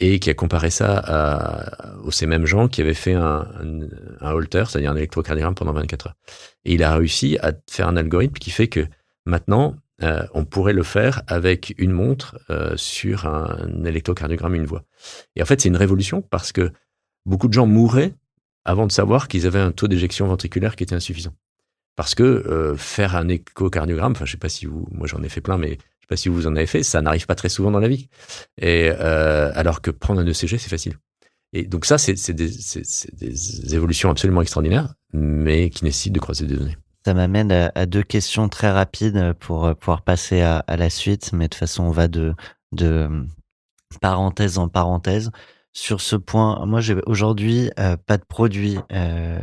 [0.00, 3.46] et qui a comparé ça à, aux ces mêmes gens qui avaient fait un,
[4.20, 6.16] un, holter, c'est-à-dire un électrocardiogramme pendant 24 heures.
[6.64, 8.84] Et il a réussi à faire un algorithme qui fait que
[9.24, 14.82] maintenant, euh, on pourrait le faire avec une montre euh, sur un électrocardiogramme, une voix.
[15.36, 16.72] Et en fait, c'est une révolution parce que
[17.24, 18.14] beaucoup de gens mouraient
[18.64, 21.34] avant de savoir qu'ils avaient un taux d'éjection ventriculaire qui était insuffisant.
[21.96, 25.28] Parce que euh, faire un échocardiogramme, enfin, je sais pas si vous, moi j'en ai
[25.28, 27.48] fait plein, mais je sais pas si vous en avez fait, ça n'arrive pas très
[27.48, 28.08] souvent dans la vie.
[28.58, 30.94] Et euh, alors que prendre un ECG, c'est facile.
[31.52, 36.76] Et donc ça, c'est des, évolutions absolument extraordinaires, mais qui nécessitent de croiser des données.
[37.04, 41.44] Ça m'amène à, deux questions très rapides pour euh, pouvoir passer à, la suite, mais
[41.44, 42.34] de toute façon, on va de
[44.00, 45.30] parenthèse en parenthèse
[45.72, 46.64] sur ce point.
[46.66, 49.38] Moi, j'ai aujourd'hui euh, pas de produit euh.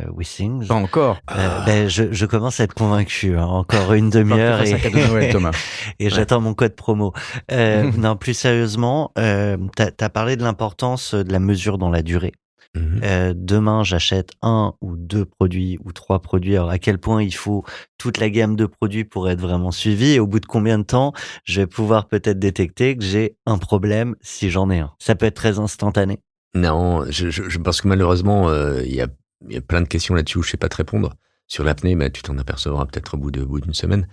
[0.68, 1.18] Pas encore.
[1.30, 3.36] Euh, ben, je, je, commence à être convaincu.
[3.36, 3.46] Hein.
[3.46, 5.52] Encore une demi-heure et, Noël, Thomas.
[5.98, 7.12] et j'attends mon code promo.
[7.50, 12.02] Euh, non, plus sérieusement, euh, tu as, parlé de l'importance de la mesure dans la
[12.02, 12.32] durée.
[12.76, 16.54] Mmh euh, demain, j'achète un ou deux produits ou trois produits.
[16.54, 17.64] Alors, à quel point il faut
[17.98, 20.84] toute la gamme de produits pour être vraiment suivi et au bout de combien de
[20.84, 21.12] temps
[21.44, 24.92] je vais pouvoir peut-être détecter que j'ai un problème si j'en ai un.
[25.00, 26.20] Ça peut être très instantané.
[26.54, 29.08] Non, je, je, je pense que malheureusement, euh, il y, a,
[29.48, 31.14] y a plein de questions là-dessus où je sais pas te répondre.
[31.48, 34.06] Sur l'apnée, bah, tu t'en apercevras peut-être au bout de bout d'une semaine.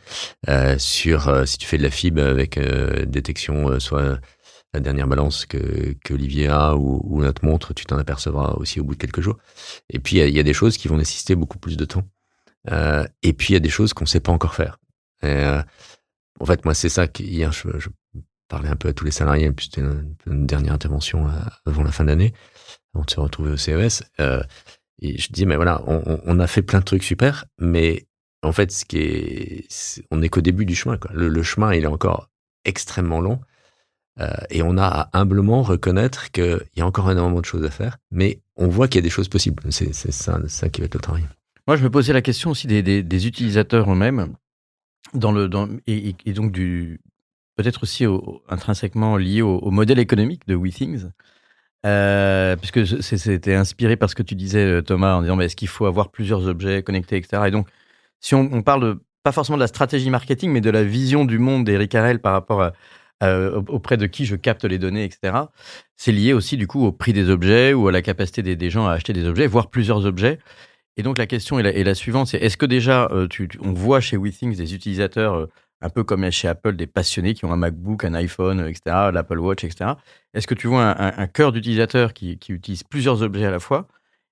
[0.49, 2.59] Euh, sur si tu fais de la fibre avec
[3.07, 4.19] détection soit
[4.73, 8.79] la dernière balance que, que Olivier a ou, ou notre montre, tu t'en apercevras aussi
[8.79, 9.37] au bout de quelques jours.
[9.89, 12.03] Et puis, il y, a des choses qui vont nécessiter beaucoup plus de temps.
[12.71, 14.77] Euh, et puis, il y a des choses qu'on sait pas encore faire.
[15.23, 15.63] Euh,
[16.39, 17.89] en fait, moi, c'est ça qu'hier, je, je,
[18.47, 21.31] parlais un peu à tous les salariés, puis c'était une, dernière intervention euh,
[21.65, 22.33] avant la fin de l'année,
[22.93, 24.03] avant de se retrouver au CES.
[24.19, 24.41] Euh,
[24.99, 28.07] et je dis, mais voilà, on, on, a fait plein de trucs super, mais
[28.41, 30.97] en fait, ce qui est, on n'est qu'au début du chemin.
[30.97, 31.11] Quoi.
[31.13, 32.29] Le, le, chemin, il est encore
[32.65, 33.39] extrêmement long.
[34.19, 37.69] Euh, et on a à humblement reconnaître qu'il y a encore énormément de choses à
[37.69, 39.63] faire, mais on voit qu'il y a des choses possibles.
[39.69, 40.39] C'est ça,
[40.69, 41.23] qui va être le travail.
[41.67, 44.33] Moi, je me posais la question aussi des, utilisateurs eux-mêmes,
[45.13, 45.49] dans le,
[45.85, 46.99] et, donc du
[47.55, 51.09] peut-être aussi au, intrinsèquement lié au, modèle économique de WeThings,
[51.85, 55.67] euh, puisque c'était inspiré par ce que tu disais, euh, Thomas, en disant est-ce qu'il
[55.67, 57.43] faut avoir plusieurs objets connectés, etc.
[57.47, 57.67] Et donc,
[58.19, 61.65] si on, parle pas forcément de la stratégie marketing, mais de la vision du monde
[61.65, 62.73] d'Eric Harel par rapport à,
[63.23, 65.33] euh, auprès de qui je capte les données, etc.
[65.95, 68.85] C'est lié aussi du coup au prix des objets ou à la capacité des, gens
[68.85, 70.37] à acheter des objets, voire plusieurs objets.
[70.97, 73.27] Et donc la question est la, suivante, c'est est-ce que déjà euh,
[73.61, 75.49] on voit chez WeThings des utilisateurs euh,
[75.81, 78.81] un peu comme chez Apple, des passionnés qui ont un MacBook, un iPhone, etc.,
[79.13, 79.91] l'Apple Watch, etc.
[80.33, 83.87] Est-ce que tu vois un, cœur d'utilisateur qui, utilise plusieurs objets à la fois?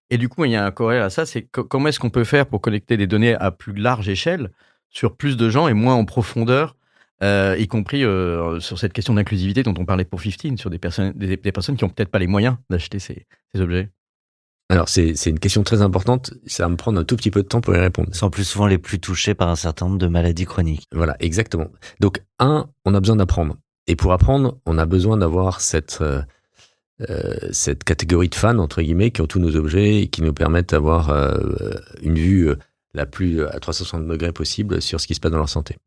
[0.10, 2.24] Et du coup, il y a un corrèle à ça, c'est comment est-ce qu'on peut
[2.24, 4.52] faire pour connecter des données à plus large échelle
[4.90, 6.76] sur plus de gens et moins en profondeur
[7.24, 10.80] euh, y compris euh, sur cette question d'inclusivité dont on parlait pour 15, sur des
[10.80, 13.26] personnes, des, personnes qui n'ont peut-être pas les moyens d'acheter ces,
[13.58, 13.90] objets
[14.68, 16.34] alors, c'est une question très importante.
[16.48, 18.10] Ça va me prendre un tout petit peu de temps pour y répondre.
[18.12, 20.88] Ils sont plus souvent les plus touchés par un certain nombre de maladies chroniques.
[20.92, 21.68] Voilà, exactement.
[22.00, 23.58] Donc, un, on a besoin d'apprendre.
[23.86, 26.24] Et pour apprendre, on a besoin d'avoir cette, euh,
[27.52, 30.72] cette catégorie de fans, entre guillemets, qui ont tous nos objets et qui nous permettent
[30.72, 31.12] d'avoir
[32.02, 32.50] une vue
[32.96, 35.78] la plus euh, à 360 degrés possible sur ce qui se passe dans leur santé.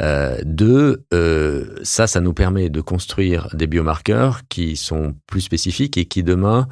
[0.00, 5.96] Euh, deux, euh, ça, ça nous permet de construire des biomarqueurs qui sont plus spécifiques
[5.96, 6.68] et qui demain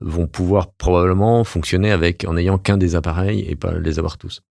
[0.00, 4.42] vont pouvoir probablement fonctionner avec en n'ayant qu'un des appareils et pas les avoir tous.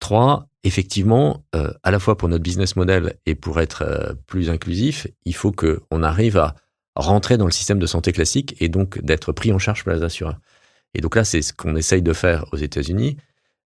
[0.00, 5.34] Trois, effectivement, à la fois pour notre business model et pour être plus inclusif, il
[5.34, 6.54] faut que on arrive à
[6.94, 10.02] rentrer dans le système de santé classique et donc d'être pris en charge par les
[10.02, 10.38] assureurs.
[10.94, 13.16] Et donc là, c'est ce qu'on essaye de faire aux États-Unis.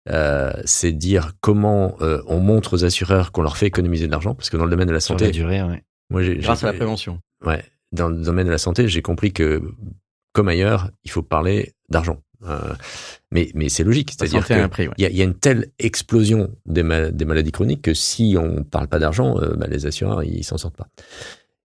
[0.08, 4.34] Euh, c'est dire comment euh, on montre aux assureurs qu'on leur fait économiser de l'argent,
[4.34, 5.30] parce que dans le domaine de la santé,
[6.10, 7.20] grâce à la prévention.
[7.44, 9.62] Ouais, dans le domaine de la santé, j'ai compris que
[10.32, 12.22] comme ailleurs, il faut parler d'argent.
[12.46, 12.72] Euh,
[13.30, 14.56] mais mais c'est logique, c'est-à-dire qu'il
[14.96, 16.82] y, a, y, a une telle explosion des,
[17.12, 20.76] des, maladies chroniques que si on parle pas d'argent, bah, les assureurs ils s'en sortent
[20.76, 20.88] pas.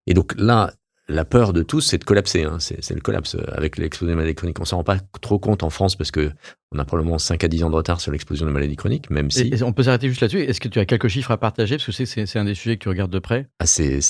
[0.06, 0.74] Et donc là,
[1.08, 2.44] la peur de tous, c'est de collapser.
[2.44, 2.58] Hein.
[2.60, 4.60] C'est le collapse avec l'explosion des maladies chroniques.
[4.60, 6.32] On s'en rend pas trop compte en France parce que
[6.72, 9.30] on a probablement 5 à 10 ans de retard sur l'explosion des maladies chroniques, même
[9.30, 9.54] si.
[9.64, 10.42] on peut s'arrêter juste là-dessus.
[10.42, 11.78] Est-ce que tu as quelques chiffres à partager?
[11.78, 13.48] Parce que c'est un des sujets que tu regardes de près.
[13.60, 14.02] Ah, c'est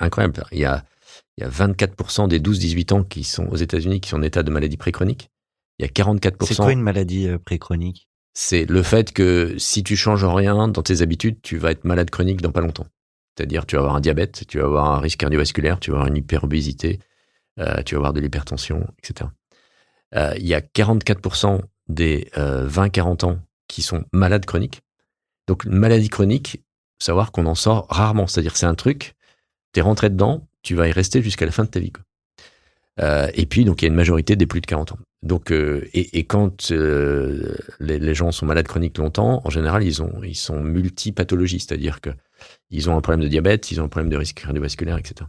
[0.00, 0.42] incroyable.
[0.52, 0.84] Il y a,
[1.38, 4.42] il y a 24% des 12-18 ans qui sont aux États-Unis qui sont en état
[4.42, 5.30] de maladie préchronique.
[5.78, 6.46] Il y a 44%.
[6.46, 8.08] C'est quoi une maladie euh, préchronique?
[8.34, 12.10] C'est le fait que si tu changes rien dans tes habitudes, tu vas être malade
[12.10, 12.86] chronique dans pas longtemps.
[13.36, 16.08] C'est-à-dire, tu vas avoir un diabète, tu vas avoir un risque cardiovasculaire, tu vas avoir
[16.08, 16.98] une hyperobésité,
[17.58, 19.30] euh, tu vas avoir de l'hypertension, etc.
[20.14, 24.80] Euh, il y a 44% des 20-40 euh, ans qui sont malades chroniques.
[25.46, 26.62] Donc, une maladie chronique,
[26.98, 28.26] savoir qu'on en sort rarement.
[28.26, 29.14] C'est-à-dire, c'est un truc,
[29.72, 31.92] tu es rentré dedans, tu vas y rester jusqu'à la fin de ta vie.
[33.34, 34.98] et puis, donc, il y a une majorité des plus de 40 ans.
[35.22, 40.62] Donc, et, quand les, gens sont malades chroniques longtemps, en général, ils, ont, ils sont
[40.62, 42.10] multipathologies, c'est-à-dire que
[42.70, 45.28] ils ont un problème de diabète, ils ont un problème de risque cardiovasculaire, etc.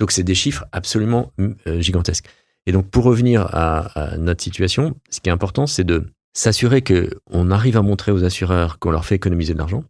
[0.00, 2.26] Donc c'est des chiffres absolument euh, gigantesques.
[2.66, 7.10] Et donc pour revenir à, notre situation, ce qui est important, c'est de s'assurer que
[7.30, 9.84] on arrive à montrer aux assureurs qu'on leur fait économiser de l'argent.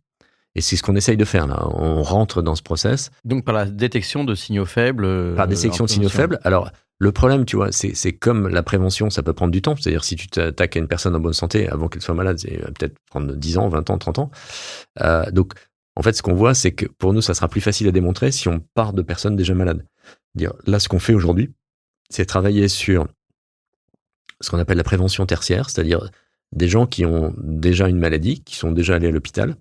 [0.55, 1.67] Et c'est ce qu'on essaye de faire là.
[1.71, 3.11] On rentre dans ce process.
[3.25, 5.05] Donc par la détection de signaux faibles.
[5.07, 6.39] Euh, par détection de signaux faibles.
[6.45, 6.71] Alors
[7.03, 9.75] le problème, tu vois, c'est comme la prévention, ça peut prendre du temps.
[9.75, 12.59] C'est-à-dire si tu t'attaques à une personne en bonne santé avant qu'elle soit malade, c'est
[12.59, 14.31] peut-être prendre 10 ans, 20 ans, 30 ans.
[15.01, 15.55] Euh, donc
[15.97, 18.31] en fait, ce qu'on voit, c'est que pour nous, ça sera plus facile à démontrer
[18.31, 19.85] si on part de personnes déjà malades.
[20.37, 21.51] Dire, là, ce qu'on fait aujourd'hui,
[22.09, 23.09] c'est travailler sur
[24.41, 26.09] ce qu'on appelle la prévention tertiaire, c'est-à-dire
[26.53, 29.57] des gens qui ont déjà une maladie, qui sont déjà allés à l'hôpital.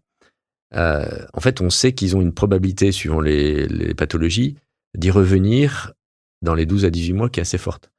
[0.76, 4.58] Euh, en fait, on sait qu'ils ont une probabilité, suivant les, pathologies,
[4.96, 5.94] d'y revenir
[6.42, 7.92] dans les 12 à 18 mois qui est assez forte.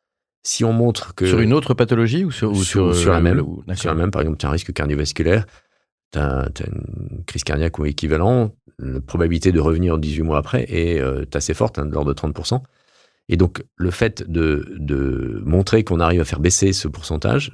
[0.45, 1.27] Si on montre que...
[1.27, 4.47] Sur une autre pathologie ou sur, sur, la même Sur la même, par exemple, tu
[4.47, 5.47] as un risque cardiovasculaire,
[6.13, 11.01] tu as, une crise cardiaque ou équivalent, la probabilité de revenir 18 mois après est
[11.01, 12.61] euh, assez forte, hein, de l'ordre de 30%.
[13.29, 17.53] Et donc, le fait de, de montrer qu'on arrive à faire baisser ce pourcentage,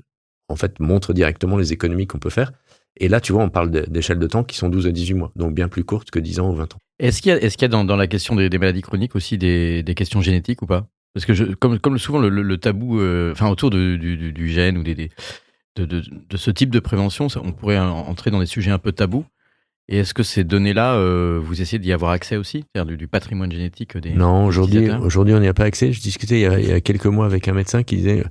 [0.48, 2.52] en fait, montre directement les économies qu'on peut faire.
[2.96, 5.32] Et là, tu vois, on parle d'échelles de temps qui sont 12 à 18 mois,
[5.36, 6.78] donc bien plus courtes que 10 ans ou 20 ans.
[6.98, 9.14] Est-ce qu'il y a, est qu'il y a dans, dans, la question des, maladies chroniques
[9.14, 10.86] aussi des, des, questions génétiques ou pas?
[11.14, 14.78] Parce que je, comme, comme souvent le, tabou, euh, enfin autour du, du, du, gène
[14.78, 15.10] ou des,
[15.76, 16.02] de,
[16.36, 19.24] ce type de prévention, on pourrait entrer dans des sujets un peu tabous.
[19.90, 23.50] Et est-ce que ces données-là, euh, vous essayez d'y avoir accès aussi, c'est-à-dire du, patrimoine
[23.50, 25.92] génétique des Non, aujourd'hui, aujourd'hui, on n'y a pas accès.
[25.92, 28.22] Je discutais il y, a, quelques mois avec un médecin qui disait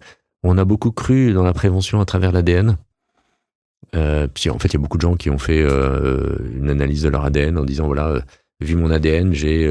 [0.43, 2.77] on a beaucoup cru dans la prévention à travers l'ADN.
[3.95, 6.69] Euh, puis en fait, il y a beaucoup de gens qui ont fait euh, une
[6.69, 8.21] analyse de leur ADN en disant voilà,
[8.59, 9.67] vu mon ADN, j'ai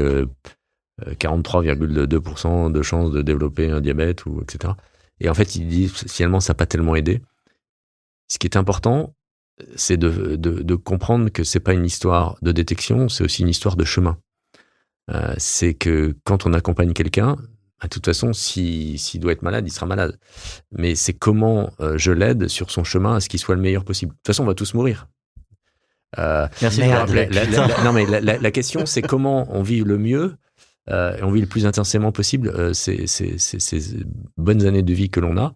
[1.01, 4.73] 43,2% de chances de développer un diabète ou etc.
[5.19, 7.21] Et en fait, il dit finalement, ça n'a pas tellement aidé.
[8.27, 9.15] Ce qui est important,
[9.75, 13.75] c'est de, de, comprendre que c'est pas une histoire de détection, c'est aussi une histoire
[13.75, 14.17] de chemin.
[15.09, 17.35] Euh, c'est que quand on accompagne quelqu'un,
[17.79, 20.19] bah, de toute façon, s'il doit être malade, il sera malade.
[20.71, 23.83] Mais c'est comment euh, je l'aide sur son chemin à ce qu'il soit le meilleur
[23.83, 24.11] possible.
[24.11, 25.07] De toute façon, on va tous mourir.
[26.17, 26.81] Euh, Merci.
[27.83, 30.37] non, mais la question, c'est comment on vit le mieux
[30.89, 33.05] euh, on vit le plus intensément possible euh, ces,
[34.37, 35.53] bonnes années de vie que l'on a.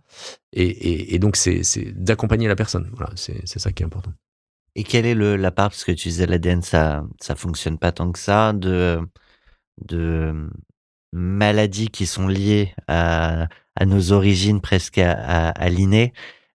[0.53, 1.63] Et, donc, c'est
[1.95, 2.89] d'accompagner la personne.
[2.93, 4.11] Voilà, c'est ça qui est important.
[4.75, 7.91] Et quelle est le, la part, parce que tu disais l'ADN, ça, ça fonctionne pas
[7.91, 8.99] tant que ça, de,
[9.85, 10.49] de
[11.11, 16.13] maladies qui sont liées à, à nos origines presque à, à, à l'inné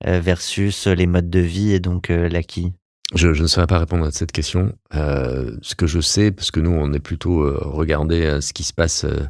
[0.07, 2.73] euh, versus les modes de vie et donc euh, l'acquis?
[3.15, 4.73] Je, je, ne saurais pas répondre à cette question.
[4.95, 8.53] Euh, ce que je sais, parce que nous, on est plutôt euh, regardé à ce
[8.53, 9.21] qui se passe euh,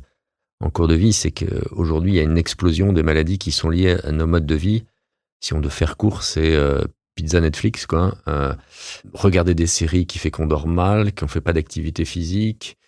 [0.60, 3.70] en cours de vie, c'est qu'aujourd'hui, il y a une explosion des maladies qui sont
[3.70, 4.84] liées à nos modes de vie.
[5.40, 6.56] Si on doit faire court, c'est
[7.16, 8.14] pizza Netflix, quoi.
[9.12, 12.78] regarder des séries qui fait qu'on dort mal, qu'on fait pas d'activité physique,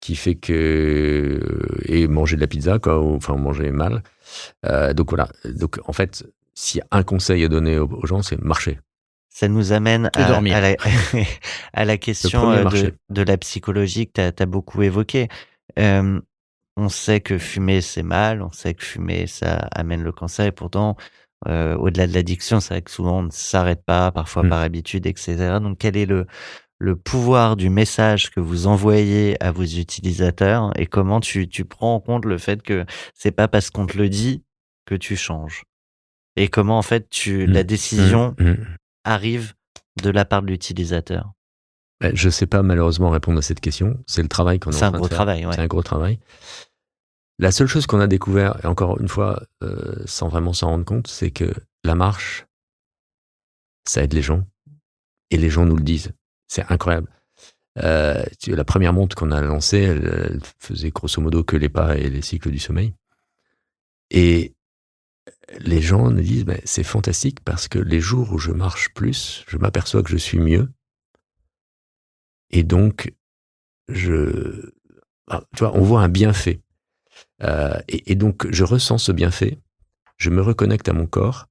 [0.00, 1.40] qui fait que
[1.84, 4.02] et manger de la pizza, quoi, enfin manger mal.
[4.94, 5.28] donc voilà.
[5.44, 6.24] Donc en fait,
[6.54, 8.78] s'il y a un conseil à donner aux, gens, c'est marcher.
[9.40, 10.76] Ça nous amène à, à, la,
[11.72, 15.28] à, la, question euh, de, de, la psychologie que tu as, beaucoup évoquée.
[15.78, 16.20] Euh,
[16.76, 20.52] on sait que fumer, c'est mal, on sait que fumer, ça amène le cancer, et
[20.52, 20.98] pourtant,
[21.48, 24.48] euh, au-delà de l'addiction, c'est vrai que souvent on ne s'arrête pas, parfois mmh.
[24.50, 25.56] par habitude, etc.
[25.62, 26.26] Donc, quel est le,
[26.78, 31.94] le pouvoir du message que vous envoyez à vos utilisateurs et comment tu, tu prends
[31.94, 32.84] en compte le fait que
[33.14, 34.42] c'est pas parce qu'on te le dit
[34.84, 35.62] que tu changes?
[36.36, 37.52] Et comment en fait tu mmh.
[37.52, 38.54] la décision mmh.
[39.04, 39.54] Arrive
[40.02, 41.32] de la part de l'utilisateur?
[42.00, 44.02] Ben, Je sais pas malheureusement répondre à cette question.
[44.06, 44.74] C'est le travail qu'on a.
[44.74, 45.46] C'est un gros travail.
[45.52, 46.18] C'est un gros travail.
[47.38, 50.84] La seule chose qu'on a découvert, et encore une fois, euh, sans vraiment s'en rendre
[50.84, 51.52] compte, c'est que
[51.84, 52.46] la marche,
[53.86, 54.44] ça aide les gens.
[55.30, 56.12] Et les gens nous le disent.
[56.48, 57.08] C'est incroyable.
[57.78, 61.96] Euh, la première montre qu'on a lancée, elle, elle, faisait grosso modo que les pas
[61.96, 62.94] et les cycles du sommeil.
[64.10, 64.54] Et
[65.58, 69.44] les gens nous disent, ben, c'est fantastique parce que les jours où je marche plus,
[69.48, 70.70] je m'aperçois que je suis mieux.
[72.50, 73.12] Et donc,
[73.88, 74.72] je,
[75.28, 76.60] ah, tu vois, on voit un bienfait.
[77.42, 79.58] Euh, et, donc, je ressens ce bienfait,
[80.16, 81.46] je me reconnecte à mon corps,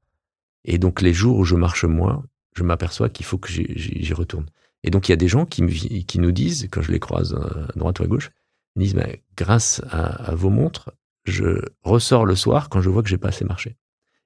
[0.65, 2.23] et donc les jours où je marche moins,
[2.55, 4.47] je m'aperçois qu'il faut que j'y retourne.
[4.83, 7.67] Et donc, il y a des gens qui, nous disent, quand je les croise euh,
[7.67, 8.31] à droite ou à gauche,
[8.75, 10.91] ils disent, ben, grâce à, à, vos montres,
[11.25, 13.75] je ressors le soir quand je vois que j'ai pas assez marché.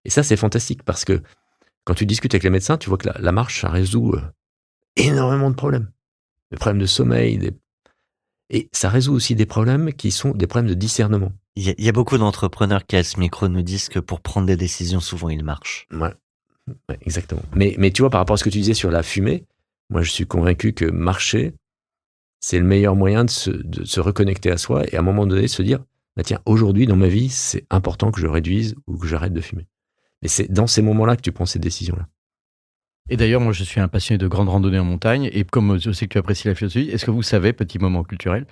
[0.06, 1.22] Et ça, c'est fantastique parce que
[1.86, 4.22] quand tu discutes avec les médecins, tu vois que la, la marche, ça résout euh,
[4.96, 5.92] énormément de problèmes.
[6.52, 7.52] Des problèmes de sommeil, des...
[8.50, 11.32] et ça résout aussi des problèmes qui sont des problèmes de discernement.
[11.56, 14.48] Il y, y, a beaucoup d'entrepreneurs qui à ce micro nous disent que pour prendre
[14.48, 15.88] des décisions, souvent ils marchent.
[15.92, 16.14] Ouais,
[16.90, 17.44] ouais exactement.
[17.56, 19.46] Mais, mais tu vois, par rapport à ce que tu disais sur la fumée,
[19.90, 21.54] moi je suis convaincu que marcher,
[22.40, 25.26] c'est le meilleur moyen de se, de se reconnecter à soi et à un moment
[25.26, 25.84] donné de se dire,
[26.16, 29.42] bah tiens, aujourd'hui dans ma vie, c'est important que je réduise ou que j'arrête de
[29.42, 29.68] fumer.
[30.24, 32.08] Et c'est dans ces moments-là que tu prends ces décisions-là.
[33.10, 35.30] Et d'ailleurs, moi, je suis un passionné de grande randonnée en montagne.
[35.34, 38.04] Et comme je sais que tu apprécies la philosophie, est-ce que vous savez, petit moment
[38.04, 38.46] culturel,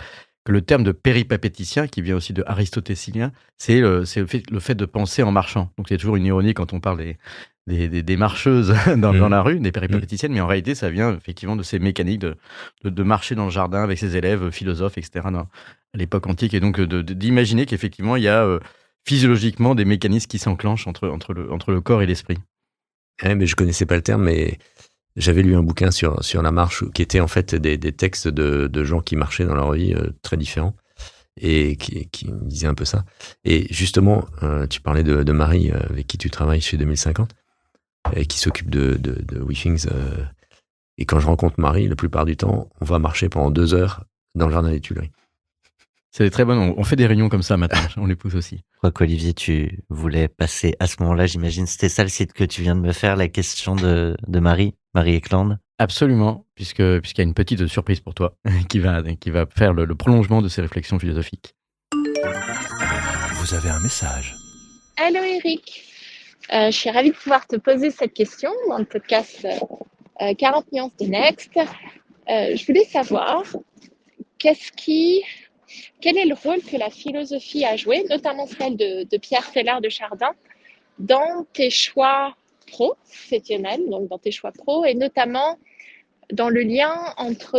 [0.43, 4.59] que le terme de péripapéticien, qui vient aussi de aristotélicien, c'est le, le, fait, le
[4.59, 5.71] fait de penser en marchant.
[5.77, 7.17] Donc, il y a toujours une ironie quand on parle des,
[7.67, 9.19] des, des, des marcheuses dans, mmh.
[9.19, 10.35] dans, la rue, des péripapéticiennes, mmh.
[10.35, 12.35] mais en réalité, ça vient effectivement de ces mécaniques de,
[12.83, 15.47] de, de marcher dans le jardin avec ses élèves, philosophes, etc., dans,
[15.93, 16.53] à l'époque antique.
[16.53, 18.43] Et donc, d'imaginer qu'effectivement, il y a...
[18.43, 18.59] Euh,
[19.07, 22.37] physiologiquement des mécanismes qui s'enclenchent entre, entre, le, entre le corps et l'esprit.
[23.23, 24.57] Ouais, mais je connaissais pas le terme, mais
[25.15, 28.27] j'avais lu un bouquin sur, sur la marche qui était en fait des, des textes
[28.27, 30.75] de, de, gens qui marchaient dans leur vie euh, très différents
[31.39, 32.07] et qui,
[32.43, 33.05] disaient un peu ça.
[33.43, 37.31] Et justement, euh, tu parlais de, de, Marie euh, avec qui tu travailles chez 2050
[38.15, 39.41] et qui s'occupe de, de, de
[40.97, 44.03] et quand je rencontre Marie, la plupart du temps, on va marcher pendant deux heures
[44.35, 45.11] dans le jardin des Tuileries.
[46.11, 46.73] C'est très bon.
[46.77, 47.79] On fait des réunions comme ça maintenant.
[47.97, 48.57] On les pousse aussi.
[48.73, 51.65] Je crois qu'Olivier, tu voulais passer à ce moment-là, j'imagine.
[51.65, 54.75] C'était ça le site que tu viens de me faire, la question de, de Marie,
[54.93, 55.57] Marie Eklund.
[55.79, 58.35] Absolument, puisque puisqu'il y a une petite surprise pour toi
[58.69, 61.55] qui va qui va faire le, le prolongement de ces réflexions philosophiques.
[63.35, 64.35] Vous avez un message.
[64.97, 65.83] Allô Eric,
[66.53, 69.47] euh, je suis ravie de pouvoir te poser cette question dans le podcast
[70.21, 71.49] euh, 40 nuances de Next.
[71.57, 73.43] Euh, je voulais savoir
[74.37, 75.23] qu'est-ce qui
[75.99, 79.89] quel est le rôle que la philosophie a joué, notamment celle de, Pierre Feller de
[79.89, 80.31] Chardin,
[80.99, 82.35] dans tes choix
[82.67, 85.57] professionnels, donc dans tes choix pro, et notamment
[86.31, 87.51] dans le lien entre,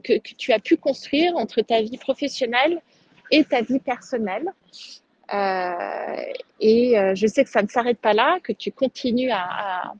[0.00, 2.80] que, tu as pu construire entre ta vie professionnelle
[3.30, 4.50] et ta vie personnelle?
[5.32, 6.22] Euh,
[6.60, 9.92] et euh, je sais que ça ne s'arrête pas là, que tu continues à,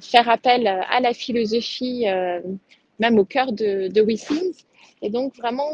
[0.00, 2.40] faire appel à la philosophie, euh,
[3.00, 4.06] même au cœur de, de.
[5.02, 5.72] Et donc vraiment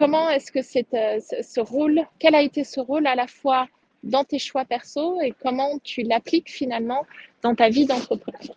[0.00, 3.68] comment est-ce que euh, ce rôle, quel a été ce rôle à la fois
[4.02, 7.06] dans tes choix perso et comment tu l'appliques finalement
[7.42, 8.56] dans ta vie d'entrepreneur?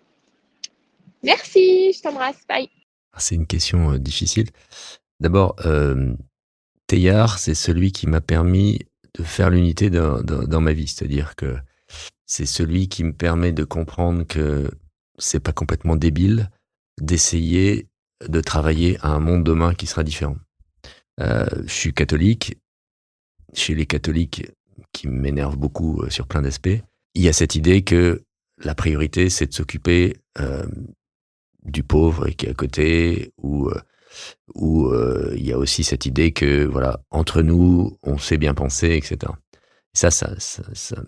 [1.22, 2.70] Merci, je t'embrasse, bye.
[3.12, 4.48] Ah, c'est une question euh, difficile.
[5.20, 6.16] D'abord, euh,
[7.38, 8.80] c'est celui qui m'a permis
[9.16, 11.56] de faire l'unité dans, dans, dans, ma vie, c'est-à-dire que
[12.28, 14.70] c'est celui qui me permet de comprendre que
[15.18, 16.52] c'est pas complètement débile
[17.02, 17.88] d'essayer
[18.28, 20.36] de travailler à un monde demain qui sera différent.
[21.20, 22.58] Euh, je suis catholique.
[23.54, 24.50] Chez les catholiques,
[24.94, 26.82] qui m'énerve beaucoup euh, sur plein d'aspects,
[27.14, 28.24] il y a cette idée que
[28.58, 30.66] la priorité, c'est de s'occuper euh,
[31.64, 33.70] du pauvre qui est à côté, ou
[34.54, 34.94] où
[35.36, 39.34] il y a aussi cette idée que voilà entre nous, on sait bien penser, etc.
[39.94, 41.04] ça, ça, ça, ça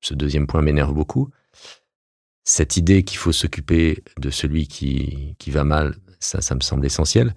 [0.00, 1.30] ce deuxième point m'énerve beaucoup.
[2.44, 6.86] Cette idée qu'il faut s'occuper de celui qui, qui va mal, ça, ça me semble
[6.86, 7.34] essentiel.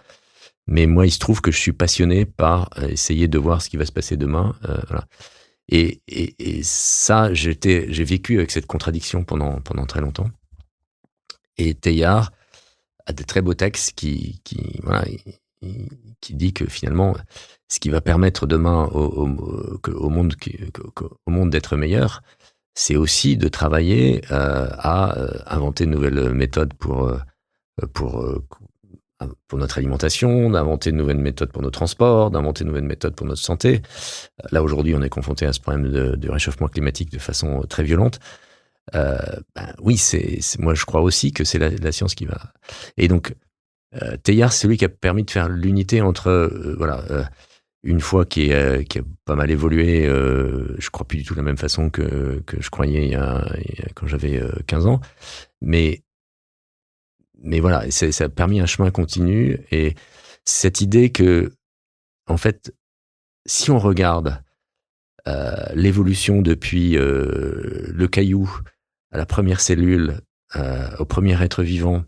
[0.68, 3.70] Mais moi, il se trouve que je suis passionné par euh, essayer de voir ce
[3.70, 4.56] qui va se passer demain.
[4.66, 5.06] Euh, voilà.
[5.68, 10.30] et, et, et, ça, j'ai vécu avec cette contradiction pendant, pendant très longtemps.
[11.58, 12.32] Et Teilhard
[13.06, 15.06] a des très beaux textes qui, qui, voilà,
[16.22, 17.16] qui dit que finalement,
[17.68, 20.36] ce qui va permettre demain au, au, au monde,
[21.26, 22.22] au monde d'être meilleur,
[22.74, 27.20] c'est aussi de travailler euh, à euh, inventer de nouvelles méthodes pour, euh,
[27.94, 28.26] pour,
[29.48, 33.28] pour notre alimentation, d'inventer de nouvelles méthodes pour nos transports, d'inventer de nouvelles méthodes pour
[33.28, 33.82] notre santé.
[34.52, 38.20] Là, aujourd'hui, on est confronté à ce problème de, réchauffement climatique de façon très violente.
[38.96, 39.18] Euh,
[39.56, 42.54] ben, oui, c'est moi je crois aussi que c'est la, science qui va.
[42.98, 43.36] Et donc,
[44.02, 47.04] euh, Teilhard, c'est celui qui a permis de faire l'unité entre voilà
[47.84, 51.34] une foi qui, est, qui a pas mal évolué, euh, je crois plus du tout
[51.34, 53.18] de la même façon que, que je croyais
[53.96, 55.02] quand j'avais 15 euh, ans.
[55.62, 56.04] Mais,
[57.44, 59.96] mais voilà, ça a permis un chemin continu et
[60.46, 61.52] cette idée que,
[62.28, 62.74] en fait,
[63.46, 64.44] si on regarde
[65.28, 68.52] euh, l'évolution depuis euh, le caillou
[69.12, 70.22] à la première cellule,
[70.56, 72.04] euh, au premier être vivant,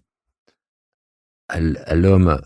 [1.50, 2.42] à l'homme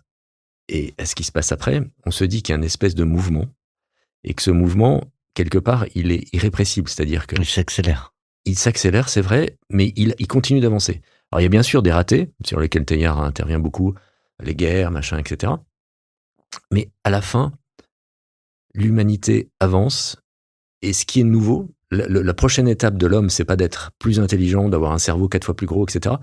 [0.68, 2.95] et à ce qui se passe après, on se dit qu'il y a une espèce
[2.95, 3.45] de mouvement
[4.26, 8.14] et que ce mouvement, quelque part, il est irrépressible, c'est-à-dire que il s'accélère.
[8.43, 11.01] Il s'accélère, c'est vrai, mais il, il continue d'avancer.
[11.32, 13.94] Alors il y a bien sûr des ratés sur lesquels Teilhard intervient beaucoup,
[14.41, 15.54] les guerres, machin, etc.
[16.72, 17.52] Mais à la fin,
[18.74, 20.18] l'humanité avance
[20.82, 24.70] et ce qui est nouveau, la, prochaine étape de l'homme, c'est pas d'être plus intelligent,
[24.70, 26.16] d'avoir un cerveau quatre fois plus gros, etc.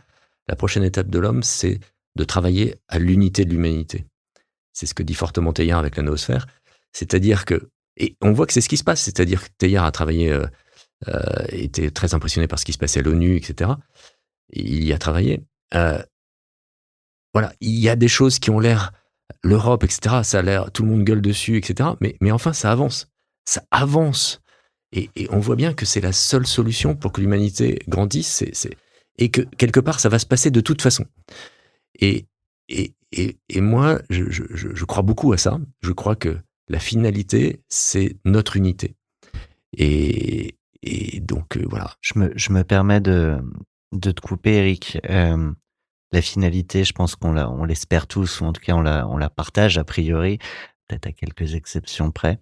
[0.46, 1.80] La prochaine étape de l'homme, c'est
[2.16, 4.06] de travailler à l'unité de l'humanité.
[4.72, 6.46] C'est ce que dit fortement Teilhard avec la noosphère.
[6.92, 9.92] C'est-à-dire que, et on voit que c'est ce qui se passe, c'est-à-dire que Teilhard a
[9.92, 10.46] travaillé, euh,
[11.08, 13.70] euh, était très impressionné par ce qui se passait à l'ONU, etc.
[14.50, 15.42] il y a travaillé.
[15.74, 16.02] Euh,
[17.32, 18.92] voilà, il y a des choses qui ont l'air,
[19.42, 21.90] l'Europe, etc., ça a l'air, tout le monde gueule dessus, etc.
[22.00, 23.08] Mais, mais enfin, ça avance.
[23.44, 24.40] Ça avance.
[24.92, 28.44] Et, on voit bien que c'est la seule solution pour que l'humanité grandisse,
[29.18, 31.04] et que quelque part, ça va se passer de toute façon.
[31.98, 32.26] Et,
[32.68, 35.58] et, et, moi, je, crois beaucoup à ça.
[35.82, 36.38] Je crois que
[36.68, 38.94] la finalité, c'est notre unité.
[39.76, 41.90] Et, et donc, euh, voilà.
[42.00, 43.36] Je me, je me permets de,
[43.94, 44.98] de te couper, Eric.
[45.08, 45.52] Euh,
[46.12, 49.30] la finalité, je pense qu'on l'espère tous, ou en tout cas on la, on la
[49.30, 50.38] partage a priori,
[50.86, 52.38] peut-être à quelques exceptions près.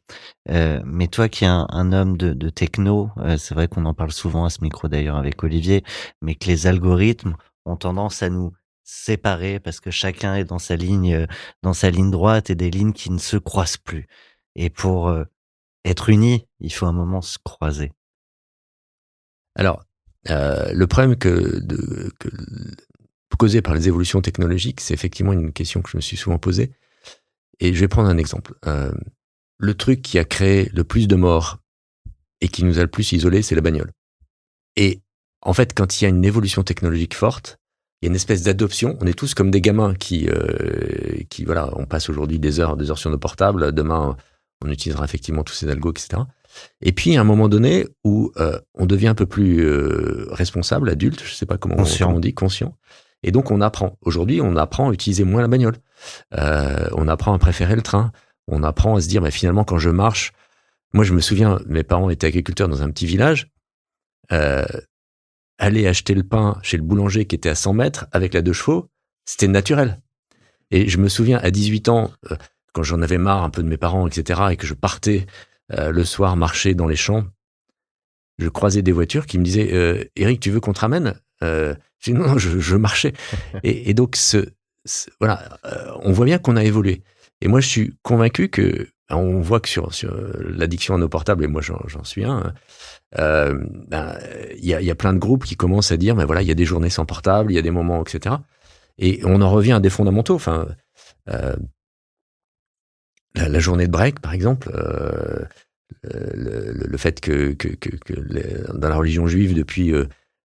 [0.50, 4.12] Euh, mais toi qui es un, homme de, techno, euh, c'est vrai qu'on en parle
[4.12, 5.84] souvent à ce micro d'ailleurs avec Olivier,
[6.20, 8.52] mais que les algorithmes ont tendance à nous
[8.84, 11.26] séparés parce que chacun est dans sa ligne,
[11.62, 14.06] dans sa ligne droite et des lignes qui ne se croisent plus.
[14.54, 15.14] Et pour
[15.84, 17.92] être unis, il faut un moment se croiser.
[19.54, 19.84] Alors,
[20.30, 22.28] euh, le problème que, de, que,
[23.38, 26.72] causé par les évolutions technologiques, c'est effectivement une question que je me suis souvent posée.
[27.58, 28.54] Et je vais prendre un exemple.
[28.66, 28.92] Euh,
[29.58, 31.58] le truc qui a créé le plus de morts
[32.40, 33.90] et qui nous a le plus isolés, c'est la bagnole.
[34.76, 35.00] Et
[35.40, 37.58] en fait, quand il y a une évolution technologique forte,
[38.00, 38.96] il y a une espèce d'adoption.
[39.00, 42.76] On est tous comme des gamins qui, euh, qui voilà, on passe aujourd'hui des heures,
[42.76, 43.72] des heures sur nos portables.
[43.72, 44.16] Demain,
[44.64, 46.22] on utilisera effectivement tous ces algos, etc.
[46.80, 50.88] Et puis, à un moment donné où euh, on devient un peu plus euh, responsable,
[50.88, 52.76] adulte, je sais pas comment, on dit, conscient.
[53.22, 53.98] Et donc, on apprend.
[54.02, 55.76] Aujourd'hui, on apprend à utiliser moins la bagnole.
[56.36, 58.12] Euh, on apprend à préférer le train.
[58.48, 60.32] On apprend à se dire, bah, finalement, quand je marche,
[60.92, 63.50] moi, je me souviens, mes parents étaient agriculteurs dans un petit village.
[64.32, 64.64] Euh,
[65.58, 68.52] aller acheter le pain chez le boulanger qui était à 100 mètres avec la deux
[68.52, 68.88] chevaux,
[69.24, 70.00] c'était naturel.
[70.70, 72.36] Et je me souviens à 18 ans, euh,
[72.72, 75.26] quand j'en avais marre un peu de mes parents, etc., et que je partais
[75.72, 77.24] euh, le soir marcher dans les champs,
[78.38, 81.14] je croisais des voitures qui me disaient euh, Eric, tu veux qu'on te ramène?
[81.42, 83.12] Euh, Je dis non, je, marchais.
[83.62, 84.48] et, et, donc, ce,
[85.20, 85.58] voilà,
[86.02, 87.02] on voit bien qu'on a évolué.
[87.40, 91.44] Et moi, je suis convaincu que on voit que sur, sur l'addiction à nos portables,
[91.44, 92.54] et moi j'en suis un,
[93.18, 93.54] euh,
[93.88, 94.16] ben,
[94.56, 96.48] il y, a, y, a, plein de groupes qui commencent à dire, mais voilà, il
[96.48, 98.36] y a des journées sans portable, il y a des moments, etc.
[98.98, 100.34] Et on en revient à des fondamentaux.
[100.34, 100.68] Enfin,
[101.28, 101.56] euh,
[103.34, 105.44] la, la, journée de break, par exemple, euh,
[106.02, 107.56] le, fait que,
[108.76, 109.92] dans la religion juive, depuis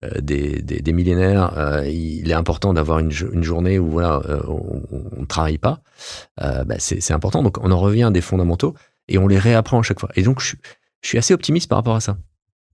[0.05, 5.21] euh, des, des, millénaires, euh, il est important d'avoir une, journée où voilà, euh, on
[5.21, 5.81] ne travaille pas.
[6.37, 7.41] Bah, c'est important.
[7.41, 8.75] Donc on en revient à des fondamentaux
[9.07, 10.09] et on les réapprend à chaque fois.
[10.15, 10.55] Et donc je,
[11.01, 12.17] suis assez optimiste par rapport à ça.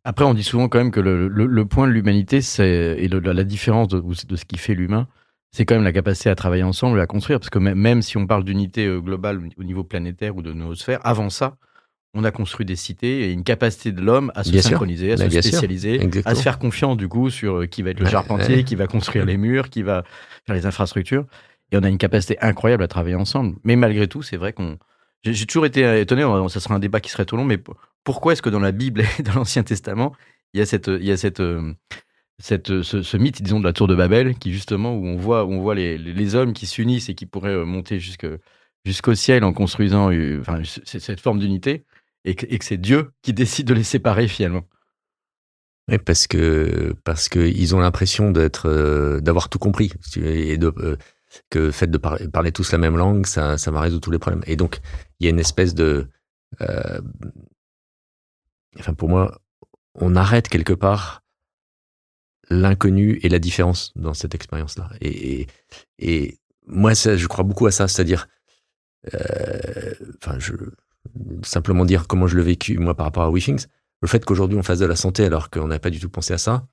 [0.03, 3.87] Après, on dit souvent quand même que le point de l'humanité, c'est et la différence
[3.87, 5.07] de, de, ce qui fait l'humain,
[5.51, 7.39] c'est quand même la capacité à travailler ensemble et à construire.
[7.39, 10.99] Parce que même si on parle d'unité globale au niveau planétaire ou de nos sphères,
[11.05, 11.55] avant ça,
[12.13, 15.29] on a construit des cités et une capacité de l'homme à se synchroniser, à se
[15.29, 18.75] spécialiser, à se faire confiance du coup sur euh, qui va être le charpentier, qui
[18.75, 20.03] va construire les murs, qui va
[20.45, 21.25] faire les infrastructures.
[21.71, 23.55] Et on a une capacité incroyable à travailler ensemble.
[23.63, 24.77] Mais malgré tout, c'est vrai qu'on.
[25.23, 27.57] J'ai toujours été étonné, ça sera un débat qui serait trop long, mais
[28.03, 30.13] pourquoi est-ce que dans la Bible et dans l'Ancien Testament,
[30.53, 31.73] il y a cette, il y a cette, euh,
[32.39, 35.53] cette, ce, mythe, disons, de la tour de Babel, qui justement, où on voit, où
[35.53, 39.53] on voit les, les hommes qui s'unissent et qui pourraient euh, monter jusqu'au ciel en
[39.53, 40.11] construisant
[40.41, 41.85] enfin, cette forme d'unité?
[42.25, 44.63] Et que, c'est Dieu qui décide de les séparer finalement.
[45.89, 50.73] Oui, parce que parce que ils ont l'impression d'être euh, d'avoir tout compris et de
[50.77, 50.95] euh,
[51.49, 54.19] que le fait de parler tous la même langue, ça ça va résoudre tous les
[54.19, 54.43] problèmes.
[54.47, 54.79] Et donc
[55.19, 56.07] il y a une espèce de
[56.61, 57.01] euh,
[58.79, 59.41] enfin pour moi,
[59.95, 61.21] on arrête quelque part
[62.49, 64.89] l'inconnu et la différence dans cette expérience-là.
[65.01, 65.47] Et, et,
[65.97, 68.27] et, moi, je crois beaucoup à ça, c'est-à-dire,
[70.21, 70.53] enfin, je
[71.43, 73.65] simplement dire comment je l'ai vécu moi par rapport à Wishings.
[74.01, 76.33] Le fait qu'aujourd'hui on fasse de la santé alors qu'on n'a pas du tout pensé
[76.33, 76.67] à ça,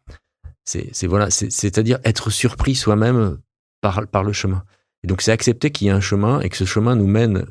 [0.65, 3.39] c'est voilà, c'est-à-dire être surpris soi-même
[3.81, 4.65] par, par le chemin.
[5.03, 7.47] Et donc c'est accepter qu'il y a un chemin et que ce chemin nous mène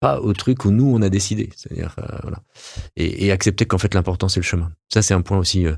[0.00, 2.38] pas au truc où nous on a décidé, c'est-à-dire euh, voilà,
[2.96, 4.72] et, accepter qu'en fait l'important c'est le chemin.
[4.88, 5.66] Ça c'est un point aussi.
[5.66, 5.76] Euh,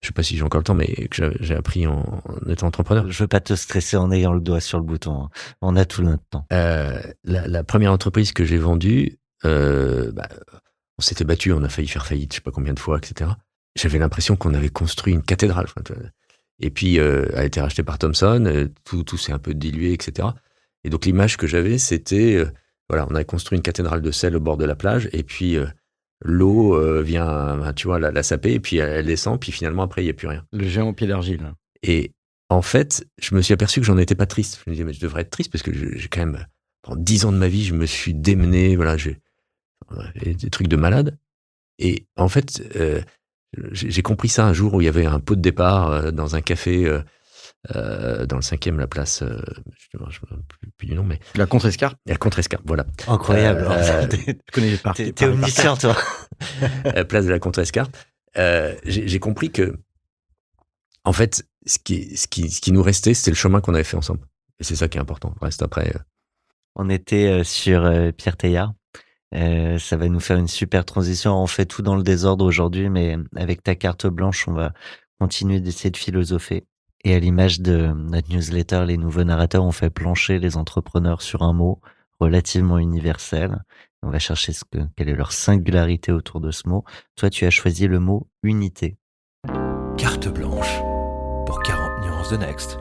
[0.00, 3.08] je sais pas si j'ai encore le temps, mais que j'ai appris en, étant entrepreneur.
[3.08, 5.22] Je veux pas te stresser en ayant le doigt sur le bouton.
[5.22, 5.30] Hein.
[5.60, 6.44] On a tout notre temps.
[6.52, 10.28] Euh, la, la, première entreprise que j'ai vendue, euh, bah,
[10.98, 13.30] on s'était battu, on a failli faire faillite, je sais pas combien de fois, etc.
[13.76, 15.66] J'avais l'impression qu'on avait construit une cathédrale.
[16.60, 19.54] Et puis, euh, elle a été rachetée par Thomson, euh, tout, tout s'est un peu
[19.54, 20.28] dilué, etc.
[20.84, 22.46] Et donc, l'image que j'avais, c'était, euh,
[22.88, 25.56] voilà, on avait construit une cathédrale de sel au bord de la plage, et puis
[26.24, 30.04] l'eau vient, tu vois, la, la, saper, et puis elle descend, puis finalement, après, il
[30.04, 30.44] n'y a plus rien.
[30.52, 31.54] Le géant au pied d'argile.
[31.82, 32.12] Et
[32.48, 34.60] en fait, je me suis aperçu que j'en étais pas triste.
[34.64, 36.46] Je me disais, mais je devrais être triste parce que j'ai quand même,
[36.82, 39.18] pendant dix ans de ma vie, je me suis démené, voilà, j'ai
[40.14, 41.16] des trucs de malade.
[41.78, 43.02] Et en fait, euh,
[43.72, 46.36] j'ai compris ça un jour où il y avait un pot de départ euh, dans
[46.36, 46.86] un café
[47.74, 51.46] euh, dans le cinquième, la place, je ne me plus, plus, du nom, mais la
[51.46, 51.96] Contrescarpe.
[52.06, 52.86] La Contrescarpe, voilà.
[53.06, 53.68] Incroyable.
[54.10, 55.96] tu connais par T'es omniscient, toi.
[57.08, 57.96] place de la Contrescarpe.
[58.84, 59.76] j'ai compris que,
[61.04, 63.84] en fait, ce qui, ce qui, ce qui nous restait, c'était le chemin qu'on avait
[63.84, 64.26] fait ensemble.
[64.58, 65.34] Et c'est ça qui est important.
[65.40, 65.92] Reste après.
[66.74, 68.74] On était sur Pierre Teilhard
[69.34, 71.34] euh, ça va nous faire une super transition.
[71.34, 74.72] On fait tout dans le désordre aujourd'hui, mais avec ta carte blanche, on va
[75.18, 76.64] continuer d'essayer de philosopher.
[77.04, 81.42] Et à l'image de notre newsletter, les nouveaux narrateurs ont fait plancher les entrepreneurs sur
[81.42, 81.80] un mot
[82.20, 83.62] relativement universel.
[84.02, 86.84] On va chercher ce que, quelle est leur singularité autour de ce mot.
[87.16, 88.96] Toi, tu as choisi le mot unité.
[89.96, 90.80] Carte blanche
[91.46, 92.78] pour 40 nuances de Next.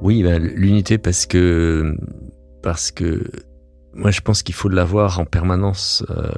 [0.00, 1.96] Oui, bah, l'unité parce que
[2.62, 3.24] parce que
[3.98, 6.30] moi, je pense qu'il faut l'avoir en permanence euh,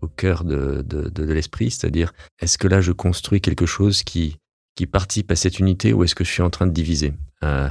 [0.00, 4.38] au cœur de, de, de, l'esprit, c'est-à-dire, est-ce que là, je construis quelque chose qui,
[4.74, 7.12] qui participe à cette unité ou est-ce que je suis en train de diviser?
[7.44, 7.68] Euh,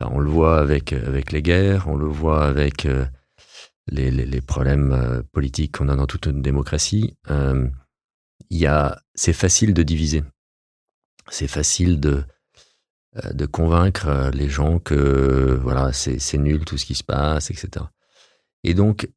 [0.00, 3.06] On le voit avec, avec les guerres, on le voit avec euh,
[3.86, 7.16] les, les, les, problèmes euh, politiques qu'on a dans toute une démocratie.
[7.30, 7.68] Euh,
[8.50, 10.24] y a, c'est facile de diviser.
[11.30, 12.24] C'est facile de,
[13.32, 17.86] de convaincre les gens que voilà, c'est nul tout ce qui se passe, etc.
[18.64, 19.08] Et donc,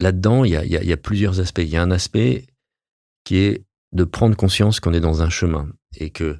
[0.00, 1.62] là-dedans, il y a, plusieurs aspects.
[1.62, 2.46] Il y a un aspect
[3.24, 6.38] qui est de prendre conscience qu'on est dans un chemin et que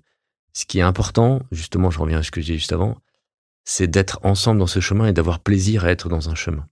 [0.53, 2.97] ce qui est important, justement, je reviens à ce que j'ai juste avant,
[3.65, 6.67] c'est d'être ensemble dans ce chemin et d'avoir plaisir à être dans un chemin.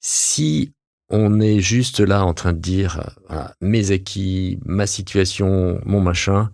[0.00, 0.72] Si
[1.08, 3.16] on est juste là en train de dire
[3.60, 6.50] mes acquis, ma situation, mon machin,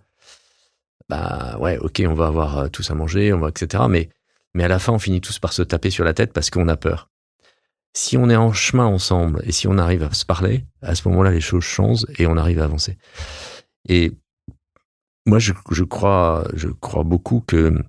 [1.09, 3.83] bah ouais, ok, on va avoir euh, tous à manger, on va etc.
[3.89, 4.09] Mais
[4.53, 6.67] mais à la fin, on finit tous par se taper sur la tête parce qu'on
[6.67, 7.09] a peur
[7.95, 11.07] si on est en chemin ensemble et si on arrive à se parler, à ce
[11.07, 12.97] moment-là, les choses changent et on arrive à avancer.
[13.87, 14.11] Et
[15.25, 17.81] moi, je, crois, je crois beaucoup que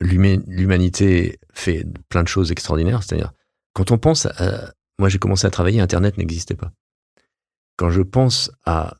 [0.00, 3.02] l'humanité fait plein de choses extraordinaires.
[3.02, 3.32] C'est-à-dire,
[3.74, 6.72] quand on pense à, moi, j'ai commencé à travailler, Internet n'existait pas.
[7.76, 8.96] Quand je pense à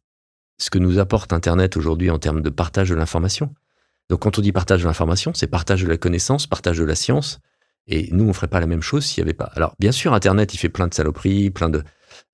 [0.59, 3.55] ce que nous apporte Internet aujourd'hui en termes de partage de l'information,
[4.09, 6.95] donc quand on dit partage de l'information, c'est partage de la connaissance, partage de la
[6.95, 7.41] science,
[7.87, 9.51] et nous, on ferait pas la même chose s'il y avait pas.
[9.55, 11.83] Alors, bien sûr, Internet, il fait plein de saloperies, plein de,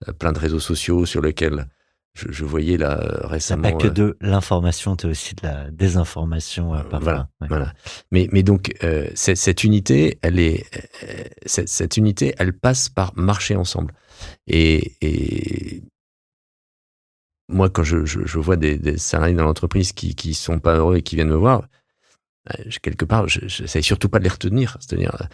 [0.08, 1.66] euh, plein de réseaux sociaux sur lesquels
[2.14, 3.62] je, je voyais là euh, récemment.
[3.62, 7.00] pas que euh, de l'information, t'as aussi de la désinformation euh, parfois.
[7.00, 7.48] Voilà, Ouais.
[7.48, 7.72] voilà.
[8.10, 8.74] Mais, mais donc,
[9.14, 10.64] cette, unité, elle est,
[11.46, 13.94] cette, cette unité, elle passe par marcher ensemble.
[14.46, 15.82] Et, et
[17.48, 20.76] moi, quand je, je, je vois des, des salariés dans l'entreprise qui, qui sont pas
[20.76, 21.66] heureux et qui viennent me voir,
[22.82, 24.76] quelque part, je j'essaie surtout pas de les retenir.
[24.80, 25.24] C'est-à-dire, euh,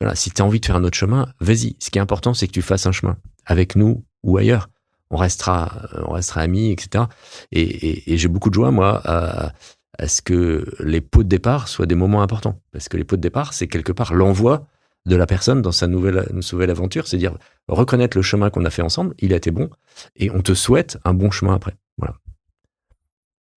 [0.00, 1.76] voilà, si tu as envie de faire un autre chemin, vas-y.
[1.80, 4.68] Ce qui est important, c'est que tu fasses un chemin avec nous ou ailleurs.
[5.10, 7.04] On restera, euh, on restera amis, etc.
[7.52, 9.52] Et, et, et j'ai beaucoup de joie, moi, à,
[9.98, 12.60] à ce que les pots de départ soient des moments importants.
[12.72, 14.66] Parce que les pots de départ, c'est quelque part l'envoi
[15.06, 17.06] de la personne dans sa nouvelle, nouvelle aventure.
[17.06, 17.36] C'est dire
[17.68, 19.70] reconnaître le chemin qu'on a fait ensemble, il a été bon,
[20.16, 21.76] et on te souhaite un bon chemin après.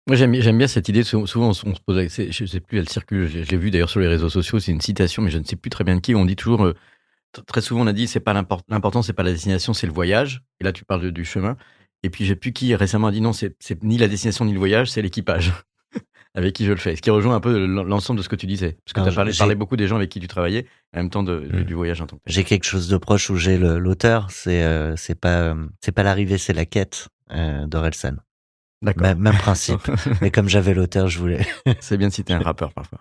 [0.10, 1.04] Moi, j'aime bien cette idée.
[1.04, 3.28] Sou- Souvent, on, se pose, je sais plus, elle circule.
[3.28, 4.60] Je, l'ai- vu d'ailleurs sur les réseaux sociaux.
[4.60, 6.16] C'est une citation, mais je ne sais plus très bien de qui.
[6.16, 6.74] On dit toujours, euh,
[7.48, 9.94] très souvent, on a dit, c'est pas l'import- l'important, c'est pas la destination, c'est le
[9.94, 10.42] voyage.
[10.60, 11.58] Et là, tu parles de- du chemin.
[12.04, 14.60] Et puis, j'ai plus qui récemment a dit non, c'est ni la destination ni le
[14.60, 15.52] voyage, c'est l'équipage
[16.34, 16.96] avec qui je le fais.
[16.96, 18.78] Ce qui rejoint un peu l'ensemble de ce que tu disais.
[18.86, 20.66] Parce que tu as parlé, beaucoup des gens avec qui tu travaillais,
[20.96, 22.22] en même temps de, du- du voyage en tant que.
[22.26, 24.32] J'ai quelque chose de proche où j'ai l'auteur.
[24.32, 28.16] C'est euh, c'est pas euh, c'est pas l'arrivée, c'est la quête euh, d'Orelsan.
[28.82, 29.04] D'accord.
[29.04, 29.90] Même, même principe.
[30.22, 31.46] Mais comme j'avais l'auteur, je voulais.
[31.80, 33.00] c'est bien de citer un rappeur parfois.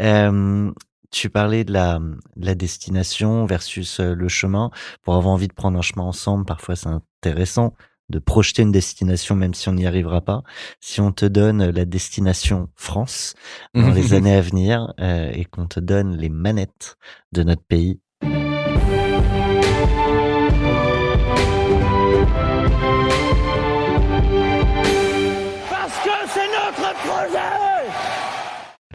[0.00, 0.72] Euh,
[1.10, 4.70] tu parlais de la, de la destination versus euh, le chemin.
[5.02, 7.74] Pour avoir envie de prendre un chemin ensemble, parfois c'est intéressant
[8.08, 10.42] de projeter une destination même si on n'y arrivera pas.
[10.80, 13.34] Si on te donne la destination France
[13.74, 16.96] dans les années à venir euh, et qu'on te donne les manettes
[17.32, 18.00] de notre pays,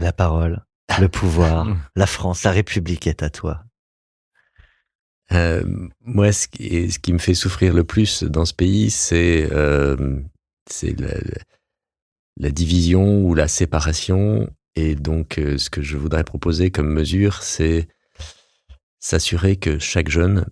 [0.02, 0.64] la parole,
[1.00, 3.64] le pouvoir, la France, la République est à toi.
[5.32, 5.64] Euh,
[6.02, 10.22] moi, ce qui, ce qui me fait souffrir le plus dans ce pays, c'est euh,
[10.84, 11.14] la,
[12.38, 14.50] la division ou la séparation.
[14.76, 17.88] Et donc, euh, ce que je voudrais proposer comme mesure, c'est
[19.00, 20.46] s'assurer que chaque jeune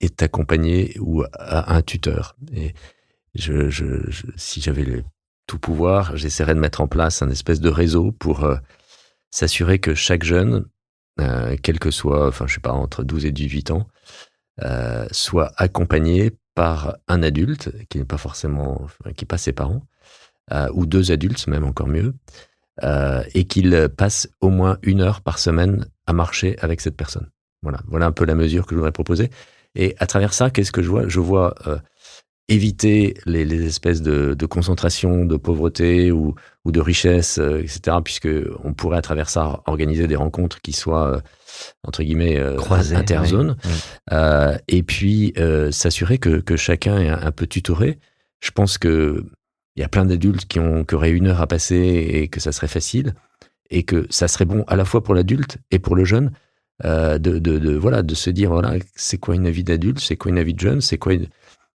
[0.00, 2.36] est accompagné ou a un tuteur.
[2.54, 2.74] Et
[3.34, 5.04] je, je, je- si j'avais le
[5.46, 8.56] tout pouvoir, j'essaierais de mettre en place un espèce de réseau pour euh,
[9.30, 10.66] s'assurer que chaque jeune,
[11.20, 13.88] euh, quel que soit, enfin, je sais pas, entre 12 et 18 ans,
[14.62, 18.86] euh, soit accompagné par un adulte qui n'est pas forcément,
[19.16, 19.82] qui pas ses parents,
[20.74, 22.14] ou deux adultes, même encore mieux,
[23.32, 27.30] et qu'il passe au moins une heure par semaine à marcher avec cette personne.
[27.62, 29.30] Voilà, voilà un peu la mesure que je voudrais proposer.
[29.74, 31.08] Et à travers ça, qu'est-ce que je vois?
[31.08, 31.54] Je vois
[32.48, 37.96] éviter les, les espèces de, de concentration, de pauvreté ou, ou de richesse, euh, etc.
[38.04, 38.28] Puisque
[38.64, 41.20] on pourrait à travers ça organiser des rencontres qui soient euh,
[41.84, 43.56] entre guillemets euh, Croisées, interzones.
[43.64, 43.70] oui,
[44.10, 44.56] oui.
[44.68, 45.34] Et puis
[45.70, 47.98] s'assurer que, que chacun est un, un peu tutoré.
[48.40, 49.24] Je pense que
[49.76, 52.40] il y a plein d'adultes qui ont qui auraient une heure à passer et que
[52.40, 53.14] ça serait facile
[53.70, 56.30] et que ça serait bon à la fois pour l'adulte et pour le jeune
[56.84, 60.30] de, de, de voilà de se dire voilà c'est quoi une vie d'adulte, c'est quoi
[60.30, 61.28] une vie de jeune, c'est quoi une-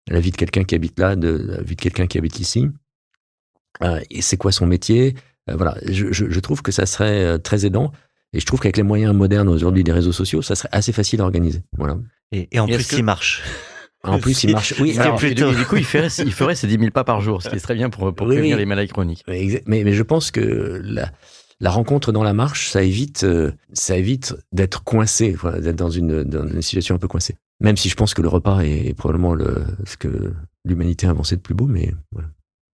[0.08, 2.68] la vie de quelqu'un qui habite là, de la vie de quelqu'un qui habite ici,
[3.84, 5.16] Euh, et c'est quoi son métier?
[5.50, 7.92] Euh, voilà, je, je, je trouve que ça serait euh, très aidant.
[8.34, 11.22] Et je trouve qu'avec les moyens modernes aujourd'hui des réseaux sociaux, ça serait assez facile
[11.22, 11.62] à organiser.
[11.78, 11.98] Voilà.
[12.32, 13.44] Et, et en Et plus, que- il marche.
[14.04, 14.74] En plus, il marche.
[14.80, 17.42] Oui, alors, plus- du, coup, il ferait, il ferait ses 10 000 pas par jour,
[17.44, 18.62] ce qui est très bien pour, pour Oui, prévenir oui.
[18.62, 19.24] les maladies chroniques.
[19.28, 21.12] Mais, exa- mais, mais je pense que la,
[21.60, 25.90] la rencontre dans la marche, ça évite, euh, ça évite d'être coincé, voilà, d'être dans
[25.92, 27.36] une, dans une situation un peu coincée.
[27.60, 31.36] Même si je pense que le repas est, probablement le, ce que l'humanité a avancé
[31.36, 32.30] de plus beau, mais voilà.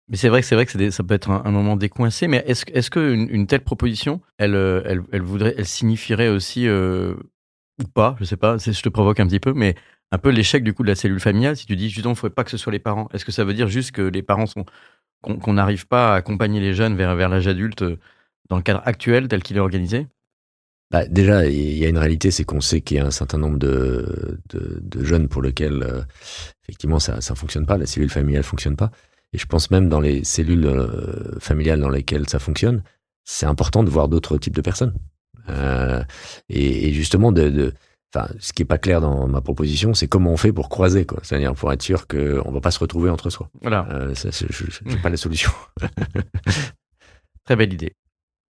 [0.09, 2.27] Mais c'est vrai que c'est vrai que des- ça peut être un, moment décoincé.
[2.27, 7.15] Mais est-ce est-ce qu'une une telle proposition, elle, euh, elle, voudrait, elle signifierait aussi euh,
[7.81, 9.75] ou pas, je sais pas, je te provoque un petit peu, mais
[10.11, 11.55] un peu l'échec du coup de la cellule familiale.
[11.55, 13.07] Si tu dis justement, il ne faudrait pas que ce soit les parents.
[13.13, 14.65] Est-ce que ça veut dire juste que les parents sont
[15.21, 17.97] qu'on n'arrive pas à accompagner les jeunes vers vers l'âge adulte euh,
[18.49, 20.07] dans le cadre actuel tel qu'il est organisé?
[20.93, 23.39] Bah, déjà, il y a une réalité, c'est qu'on sait qu'il y a un certain
[23.39, 26.01] nombre de, de, de jeunes pour lesquels, euh,
[26.63, 28.91] effectivement, ça ne fonctionne pas, la cellule familiale fonctionne pas.
[29.33, 32.83] Et je pense même dans les cellules euh, familiales dans lesquelles ça fonctionne,
[33.25, 34.93] c'est important de voir d'autres types de personnes.
[35.49, 36.03] Euh,
[36.49, 37.73] et, et justement, de, de,
[38.13, 41.07] enfin, ce qui est pas clair dans ma proposition, c'est comment on fait pour croiser,
[41.07, 41.19] quoi.
[41.23, 43.49] C'est-à-dire pour être sûr qu'on va pas se retrouver entre soi.
[43.61, 45.49] Voilà, Euh, ça, c'est- je n'ai pas la solution.
[47.45, 47.95] très belle idée.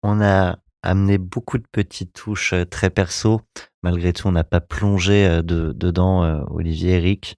[0.03, 3.41] On a amené beaucoup de petites touches euh, très perso.
[3.83, 7.35] Malgré tout, on n'a pas plongé euh, de- dedans, euh, Olivier, Eric.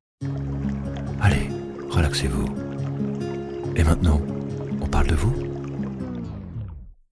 [1.19, 1.49] Allez,
[1.89, 2.45] relaxez-vous.
[3.76, 4.22] Et maintenant,
[4.81, 5.34] on parle de vous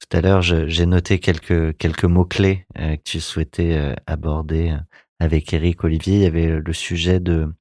[0.10, 4.76] Tout à l'heure, j'ai noté quelques, quelques mots-clés euh, que tu souhaitais euh, aborder
[5.20, 6.16] avec Eric, Olivier.
[6.16, 7.54] Il y avait le sujet de,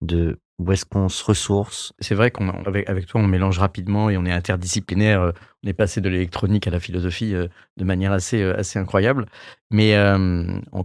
[0.00, 1.94] de Où est-ce qu'on se ressource?
[2.00, 5.22] C'est vrai qu'avec avec toi, on mélange rapidement et on est interdisciplinaire.
[5.22, 5.32] euh,
[5.64, 9.24] On est passé de l'électronique à la philosophie euh, de manière assez, euh, assez incroyable.
[9.70, 9.94] Mais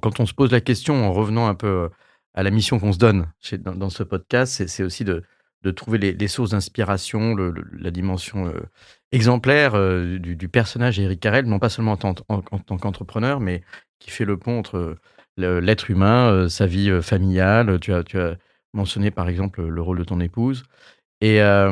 [0.02, 1.90] quand on se pose la question, en revenant un peu
[2.36, 3.28] à la mission qu'on se donne
[3.66, 5.24] dans, ce podcast, c'est- aussi de,
[5.76, 8.54] trouver les, sources d'inspiration, la dimension
[9.12, 9.74] exemplaire
[10.20, 13.64] du, personnage Eric Carrel, non pas seulement en tant, en- en tant qu'entrepreneur, mais
[14.00, 14.96] qui fait le pont entre
[15.38, 17.80] l'être humain, sa vie familiale.
[17.80, 18.38] Tu as
[18.76, 20.64] mentionné par exemple le rôle de ton épouse.
[21.22, 21.72] Et à,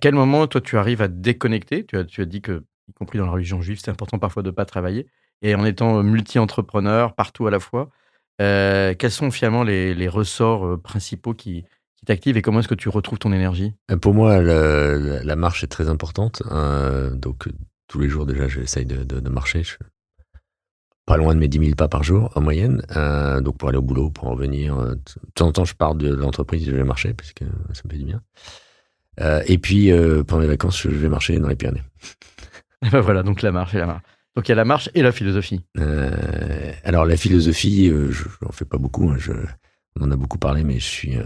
[0.00, 1.84] quel moment, toi, tu arrives à te déconnecter?
[1.84, 4.42] Tu as, tu as dit que, y compris dans la religion juive, c'est important parfois
[4.42, 5.06] de ne pas travailler.
[5.42, 7.90] Et en étant multi-entrepreneur partout à la fois,
[8.38, 11.64] quels sont finalement les, les ressorts principaux qui,
[11.96, 13.74] qui t'activent et comment est-ce que tu retrouves ton énergie?
[13.90, 16.42] Euh, Pour moi, la, marche est très importante.
[16.50, 17.48] euh, donc,
[17.88, 19.62] tous les jours, déjà, j'essaye de, de- marcher.
[21.06, 22.82] Pas loin de mes 10 000 pas par jour, en moyenne.
[22.96, 24.76] Euh, donc, pour aller au boulot, pour en revenir.
[24.76, 25.00] euh, De
[25.34, 27.90] temps en temps, je pars de l'entreprise et je vais marcher, parce que ça me
[27.90, 28.20] fait du bien.
[29.20, 31.82] Euh, et puis, euh, pendant les vacances, je vais marcher dans les Pyrénées.
[32.84, 34.02] Et ben voilà, donc la marche et la marche.
[34.34, 35.62] Donc il y a la marche et la philosophie.
[35.78, 39.08] Euh, alors, la philosophie, euh, je n'en fais pas beaucoup.
[39.10, 39.32] hein, je,
[39.98, 41.22] on en a beaucoup parlé, mais je suis euh,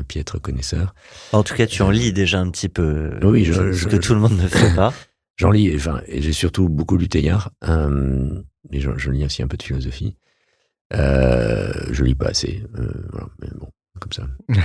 [0.00, 0.92] un piètre connaisseur.
[1.32, 3.10] En tout cas, tu en lis déjà un petit peu.
[3.22, 4.92] Oui, je- ce je- que tout le monde ne fait pas.
[5.36, 9.24] J'en lis, et, enfin, et j'ai surtout beaucoup lu Teilhard, euh, mais je, je lis
[9.24, 10.16] aussi un peu de philosophie.
[10.94, 13.68] Euh, je lis pas assez, euh, voilà, mais bon,
[14.00, 14.24] comme ça.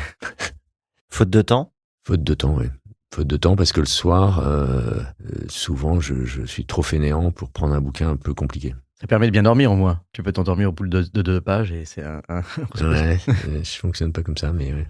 [1.09, 1.73] Faute de temps?
[2.05, 2.65] Faute de temps, oui.
[3.13, 7.31] Faute de temps parce que le soir, euh, euh, souvent, je, je suis trop fainéant
[7.31, 8.75] pour prendre un bouquin un peu compliqué.
[8.99, 10.01] Ça permet de bien dormir au moins.
[10.11, 12.41] Tu peux t'endormir au bout de, de deux pages et c'est un, un-
[12.81, 13.17] Ouais,
[13.63, 14.87] je fonctionne pas comme ça, mais ouais.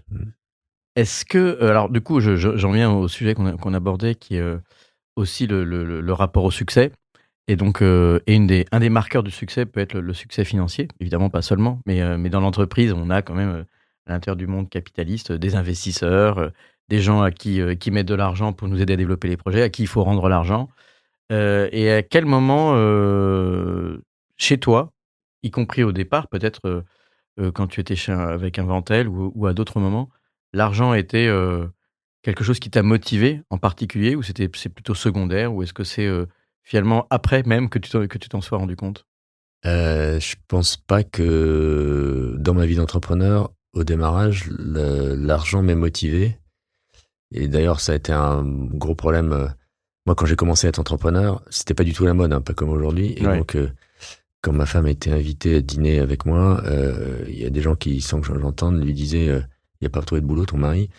[0.95, 4.57] Est-ce que, alors du coup, je- je- j'en viens au sujet qu'on abordait, qui est
[5.15, 6.91] aussi le, le- le- le rapport au succès.
[7.47, 11.41] Et donc, euh, un des marqueurs du succès peut être le, succès financier, évidemment pas
[11.41, 13.63] seulement, mais, euh, mais dans l'entreprise, on a quand même euh,
[14.05, 16.51] à l'intérieur du monde capitaliste euh, des investisseurs,
[16.89, 19.61] des gens à qui, qui mettent de l'argent pour nous aider à développer les projets,
[19.61, 20.69] à qui il faut rendre l'argent.
[21.29, 22.71] Et à quel moment,
[24.37, 24.93] chez toi,
[25.43, 26.85] y compris au départ, peut-être
[27.53, 30.09] quand tu étais chez avec Inventel ou, ou à d'autres moments,
[30.53, 31.29] l'argent était
[32.21, 35.83] quelque chose qui t'a motivé en particulier ou c'était c'est plutôt secondaire ou est-ce que
[35.83, 36.09] c'est
[36.67, 39.05] finalement après même que tu t'en, que tu t'en sois rendu compte?
[39.65, 46.37] Euh, je pense pas que dans ma vie d'entrepreneur, au démarrage, l'argent m'ait motivé.
[47.33, 49.31] Et d'ailleurs, ça a été un gros problème.
[49.31, 49.47] euh,
[50.05, 52.53] Moi, quand j'ai commencé à être entrepreneur, c'était pas du tout la mode, hein, pas
[52.53, 53.13] comme aujourd'hui.
[53.17, 53.37] Et Ouais.
[53.37, 53.69] donc, euh,
[54.41, 57.61] quand ma femme a été invitée à dîner avec moi, euh, il y a des
[57.61, 59.41] gens qui, sans que j'entende, lui disaient euh,
[59.79, 60.89] il n'y a pas trouvé de boulot, ton mari?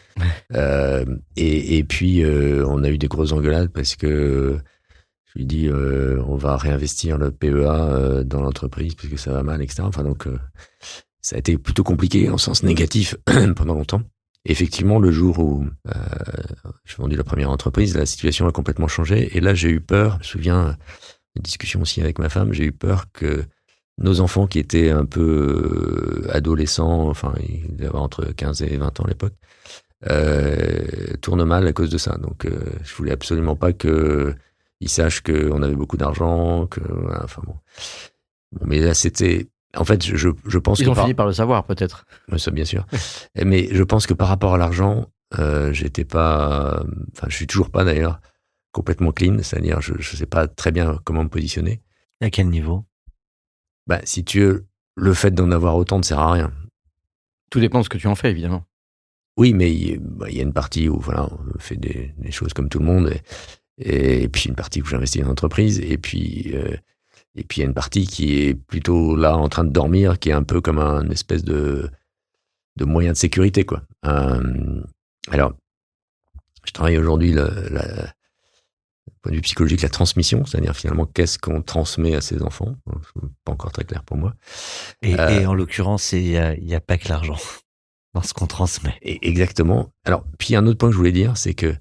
[1.37, 4.59] Et, et puis, on a eu des grosses engueulades parce que
[5.39, 9.43] lui dis euh, on va réinvestir le PEA euh, dans l'entreprise parce que ça va
[9.43, 9.83] mal, etc.
[9.85, 10.39] Enfin, donc, euh,
[11.21, 13.17] ça a été plutôt compliqué en sens négatif
[13.57, 14.03] pendant longtemps.
[14.45, 15.93] Effectivement, le jour où euh,
[16.85, 19.37] j'ai vendu la première entreprise, la situation a complètement changé.
[19.37, 20.15] Et là, j'ai eu peur.
[20.15, 20.77] Je me souviens,
[21.37, 23.45] une discussion aussi avec ma femme, j'ai eu peur que
[23.99, 28.77] nos enfants qui étaient un peu euh, adolescents, enfin, ils devaient avoir entre 15 et
[28.77, 29.35] 20 ans à l'époque,
[30.09, 32.17] euh, tournent mal à cause de ça.
[32.17, 34.35] Donc, euh, je voulais absolument pas que
[34.81, 37.57] ils sachent qu'on avait beaucoup d'argent, que, voilà, enfin bon.
[38.53, 41.27] Bon, mais là, c'était, en fait, je, je pense Ils que ont par- fini par
[41.27, 42.07] le savoir peut-être.
[42.37, 42.87] Ça, bien sûr.
[43.45, 45.07] Mais je pense que par rapport à l'argent,
[45.39, 46.83] euh, j'étais pas,
[47.17, 48.21] enfin, je suis toujours pas d'ailleurs
[48.73, 51.83] complètement clean, c'est-à-dire je, je sais pas très bien comment me positionner.
[52.21, 52.85] À quel niveau?
[53.87, 56.53] Bah, si tu veux, le fait d'en avoir autant ne sert à rien.
[57.51, 58.65] Tout dépend de ce que tu en fais évidemment.
[59.37, 62.31] Oui, mais il bah, il y a une partie où voilà, on fait des, des
[62.31, 63.13] choses comme tout le monde,
[63.79, 66.77] et, puis une partie où j'investis dans l'entreprise, et puis euh,
[67.35, 70.19] et puis il y a une partie qui est plutôt là en train de dormir,
[70.19, 71.89] qui est un peu comme un espèce de
[72.77, 73.83] de moyen de sécurité quoi.
[74.07, 74.83] Euh,
[75.31, 75.53] alors,
[76.65, 77.83] je travaille aujourd'hui le, la,
[79.07, 82.75] du point de vue psychologique la transmission, c'est-à-dire finalement qu'est-ce qu'on transmet à ses enfants?
[83.45, 84.35] Pas encore très clair pour moi.
[85.03, 87.37] et, Euh, et en l'occurrence, il n'y a, a pas que l'argent
[88.15, 88.95] dans ce qu'on transmet.
[89.03, 89.93] Et- Exactement.
[90.05, 91.75] Alors, puis un autre point que je voulais dire, c'est que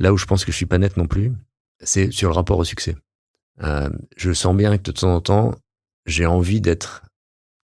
[0.00, 1.32] là où je pense que je suis pas net non plus,
[1.80, 2.96] c'est sur le rapport au succès.
[3.62, 5.54] Euh, je sens bien que de temps en temps,
[6.06, 7.02] j'ai envie d'être,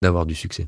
[0.01, 0.67] d'avoir du succès.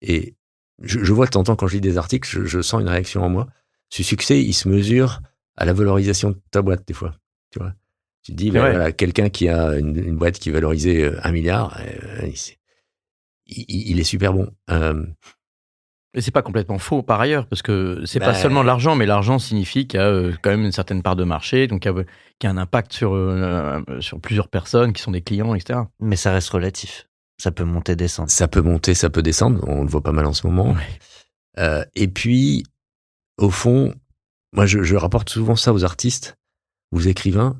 [0.00, 0.34] Et
[0.82, 2.80] je, je vois de temps en temps quand je lis des articles, je, je sens
[2.80, 3.46] une réaction en moi.
[3.90, 5.20] Ce succès, il se mesure
[5.56, 7.14] à la valorisation de ta boîte des fois.
[7.50, 7.74] Tu vois.
[8.22, 11.18] Tu te dis, ben voilà, quelqu'un qui a une, une boîte qui est valorisée euh,
[11.24, 12.58] un milliard, euh, il, c'est-
[13.46, 14.50] il- il est super bon.
[14.70, 15.04] Euh,
[16.14, 19.06] Et c'est pas complètement faux par ailleurs, parce que c'est pas Bah, seulement l'argent, mais
[19.06, 21.90] l'argent signifie qu'il y a euh, quand même une certaine part de marché, donc qu'il
[21.90, 22.04] y a,
[22.38, 25.54] qu'il y a un impact sur, euh, euh, sur plusieurs personnes qui sont des clients,
[25.54, 25.80] etc.
[26.00, 27.08] Mais ça reste relatif.
[27.38, 28.30] Ça peut monter, descendre.
[28.30, 29.64] Ça peut monter, ça peut descendre.
[29.66, 30.72] On le voit pas mal en ce moment.
[30.72, 30.98] Ouais.
[31.58, 32.64] Euh, et puis,
[33.38, 33.94] au fond,
[34.52, 36.36] moi, je, je rapporte souvent ça aux artistes,
[36.92, 37.58] aux écrivains.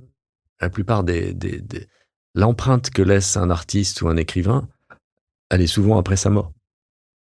[0.60, 1.88] La plupart des, des, des-
[2.34, 4.68] l'empreinte que laisse un artiste ou un écrivain,
[5.50, 6.52] elle est souvent après sa mort.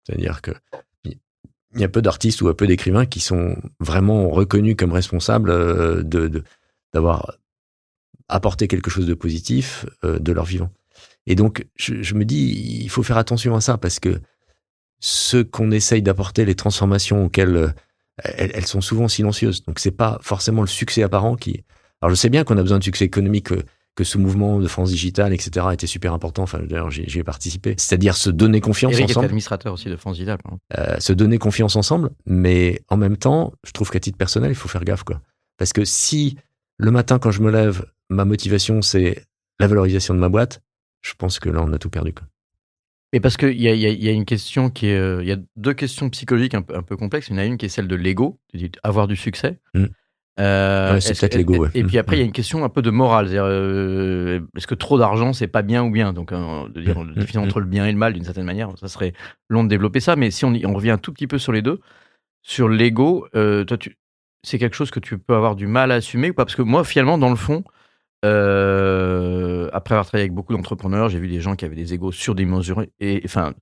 [0.07, 0.53] C'est-à-dire que
[1.75, 6.03] il y a peu d'artistes ou peu d'écrivains qui sont vraiment reconnus comme responsables euh,
[6.03, 6.45] de, de-
[6.93, 7.39] d'avoir
[8.29, 10.71] apporté quelque chose de positif euh, de leur vivant.
[11.27, 14.21] Et donc, je, je me dis, il faut faire attention à ça parce que
[15.01, 17.69] ce qu'on essaye d'apporter, les transformations auxquelles euh,
[18.19, 19.65] elles, elles sont souvent silencieuses.
[19.65, 21.65] Donc, c'est pas forcément le succès apparent qui.
[22.01, 23.49] Alors, je sais bien qu'on a besoin de succès économique,
[23.95, 26.43] que, ce mouvement de France Digitale, etc., était super important.
[26.43, 27.75] Enfin, d'ailleurs, j'y ai participé.
[27.79, 30.39] C'est-à-dire se donner confiance Eric ensemble administrateur aussi de France Digital.
[30.43, 30.59] pardon.
[30.79, 34.57] euh, se donner confiance ensemble, mais en même temps, je trouve qu'à titre personnel, il
[34.57, 35.21] faut faire gaffe, quoi.
[35.59, 36.37] Parce que si
[36.79, 39.25] le matin, quand je me lève, ma motivation, c'est
[39.61, 40.61] la valorisation de ma boîte,
[41.03, 42.27] je pense que là, on a tout perdu, quoi.
[43.13, 44.99] Mais parce qu'il y a, y a- il y a une question qui est.
[44.99, 47.29] euh, Il y a deux questions psychologiques un peu, un peu complexes.
[47.29, 48.41] Il y en a une qui est celle de l'ego,
[48.83, 49.61] avoir du succès.
[49.75, 49.85] Mm.
[50.41, 51.69] Euh, Ouais, c'est peut-être l'ego, ouais.
[51.75, 52.01] Et puis Mm.
[52.01, 53.29] après, il y a une question un peu de morale.
[53.33, 56.13] Euh, est-ce que trop d'argent, c'est pas bien ou bien?
[56.13, 57.39] Donc, euh, de dire Mm.
[57.39, 59.13] entre le bien et le mal, d'une certaine manière, ça serait
[59.49, 60.17] long de développer ça.
[60.17, 61.81] Mais si on, y- on revient un tout petit peu sur les deux,
[62.43, 63.77] sur l'ego, euh, toi,
[64.43, 66.45] c'est quelque chose que tu peux avoir du mal à assumer ou pas?
[66.45, 67.63] Parce que moi, finalement, dans le fond,
[69.73, 72.91] après avoir travaillé avec beaucoup d'entrepreneurs, j'ai vu des gens qui avaient des égos surdimensionnés
[73.01, 73.53] et enfin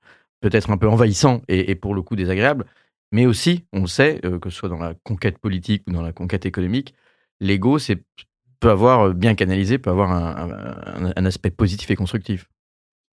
[0.41, 2.65] peut-être un peu envahissants et, et pour le coup désagréables.
[3.13, 6.13] Mais aussi, on sait, euh, que ce soit dans la conquête politique ou dans la
[6.13, 6.95] conquête économique,
[7.41, 7.79] l'ego,
[8.59, 12.49] peut avoir euh, bien canalisé, peut avoir un, aspect positif et constructif.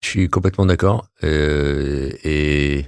[0.02, 1.08] Je suis complètement d'accord.
[1.22, 2.86] euh, et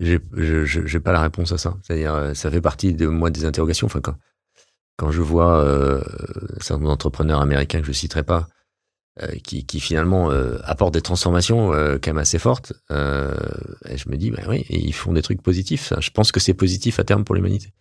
[0.00, 1.76] je- j'ai pas la réponse à ça.
[1.82, 3.86] C'est-à-dire, ça fait partie de moi des interrogations.
[3.86, 4.16] Enfin, quand,
[4.96, 6.02] quand je vois euh,
[6.60, 8.48] certains entrepreneurs américains que je citerai pas,
[9.42, 13.34] qui, qui finalement euh, apportent des transformations euh, quand même assez fortes, euh,
[13.88, 15.92] et je me dis, bah oui, ils font des trucs positifs.
[16.00, 17.72] Je pense que c'est positif à terme pour l'humanité.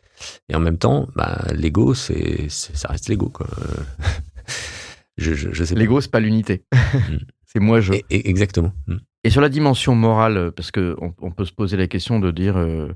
[0.49, 3.29] Et en même temps, bah, l'ego, c'est, ça reste l'ego.
[3.29, 3.47] Quoi.
[3.59, 4.03] Euh,
[5.17, 5.79] je, je, je sais pas.
[5.79, 6.63] L'ego, c'est pas l'unité.
[6.73, 7.15] Mm.
[7.45, 7.93] c'est moi, je.
[7.93, 8.71] Et- et- exactement.
[8.87, 8.97] Mm.
[9.23, 12.19] Et sur la dimension morale, euh, parce que on, on peut se poser la question
[12.19, 12.89] de dire, euh,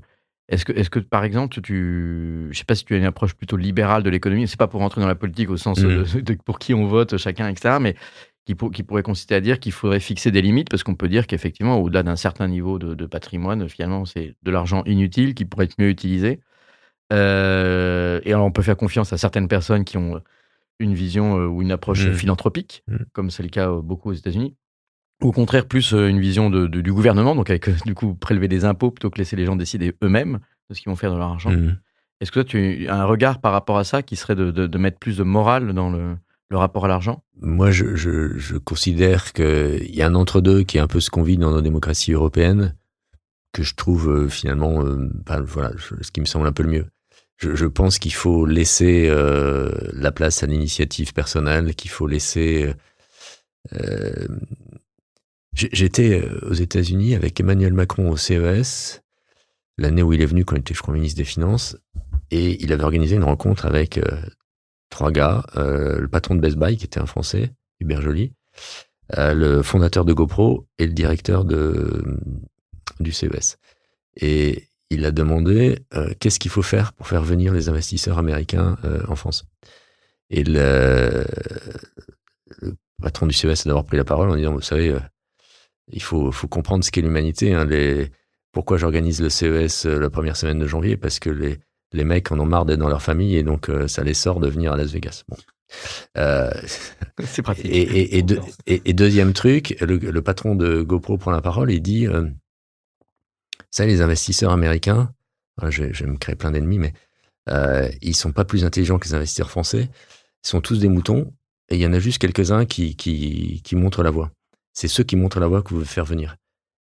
[0.48, 3.34] est-ce que, est-ce que par exemple, tu, je sais pas si tu as une approche
[3.34, 5.86] plutôt libérale de l'économie, c'est pas pour rentrer dans la politique au sens Mhm.
[6.16, 7.96] euh, de, pour qui on vote chacun, etc., mais
[8.44, 11.08] qui, pour- qui pourrait consister à dire qu'il faudrait fixer des limites, parce qu'on peut
[11.08, 15.44] dire qu'effectivement, au-delà d'un certain niveau de, de patrimoine, finalement, c'est de l'argent inutile qui
[15.44, 16.38] pourrait être mieux utilisé.
[17.12, 20.20] Euh, et alors, on peut faire confiance à certaines personnes qui ont
[20.78, 22.14] une vision euh, ou une approche Mhm.
[22.14, 23.06] philanthropique, Mhm.
[23.12, 24.54] comme c'est le cas beaucoup aux États-Unis.
[25.22, 28.14] Au contraire, plus euh, une vision de- de- du gouvernement, donc avec euh, du coup
[28.14, 31.12] prélever des impôts plutôt que laisser les gens décider eux-mêmes de ce qu'ils vont faire
[31.12, 31.50] de leur argent.
[31.50, 31.78] Mm.
[32.20, 34.78] Est-ce que toi, tu as un regard par rapport à ça qui serait de, de-
[34.78, 36.16] mettre plus de morale dans le,
[36.50, 37.22] le rapport à l'argent?
[37.40, 41.10] Moi, je, je, je considère qu'il y a un entre-deux qui est un peu ce
[41.10, 42.74] qu'on vit dans nos démocraties européennes,
[43.52, 46.70] que je trouve euh, finalement, euh, enfin, voilà, ce qui me semble un peu le
[46.70, 46.86] mieux.
[47.38, 52.74] Je, je pense qu'il faut laisser euh, la place à l'initiative personnelle, qu'il faut laisser.
[53.74, 54.26] euh,
[55.56, 59.02] J'étais euh, aux États-Unis avec Emmanuel Macron au CES,
[59.78, 61.78] l'année où il est venu, quand il était, je crois, ministre des Finances,
[62.30, 64.20] et il avait organisé une rencontre avec euh,
[64.90, 68.34] trois gars, euh, le patron de Best Buy, qui était un Français, Hubert Joly,
[69.16, 73.56] le fondateur de GoPro et le directeur du CES.
[74.16, 75.78] Et il a demandé
[76.18, 78.76] qu'est-ce qu'il faut faire pour faire venir les investisseurs américains
[79.06, 79.44] en France?
[80.28, 81.24] Et le,
[83.00, 84.96] patron du CES a d'abord pris la parole en disant, vous savez,
[85.92, 87.52] il faut, faut comprendre ce qu'est l'humanité.
[87.54, 88.10] hein, les,
[88.52, 91.58] pourquoi j'organise le CES euh, la première semaine de janvier Parce que les,
[91.92, 94.40] les mecs en ont marre d'être dans leur famille et donc euh, ça les sort
[94.40, 95.22] de venir à Las Vegas.
[95.28, 95.36] Bon.
[96.18, 96.50] Euh,
[97.24, 97.66] C'est pratique.
[97.66, 101.40] et, et, et, deux- et- et deuxième truc, le, le patron de GoPro prend la
[101.42, 102.28] parole et dit, euh,
[103.70, 105.12] ça, les investisseurs américains,
[105.60, 106.92] ah, je, vais- je vais me créer plein d'ennemis, mais
[108.02, 109.88] ils sont pas plus intelligents que les investisseurs français.
[110.44, 111.32] Ils sont tous des moutons
[111.68, 114.30] et il y en a juste quelques-uns qui, qui, qui montrent la voie.
[114.76, 116.36] C'est ceux qui montrent la voie que vous voulez faire venir.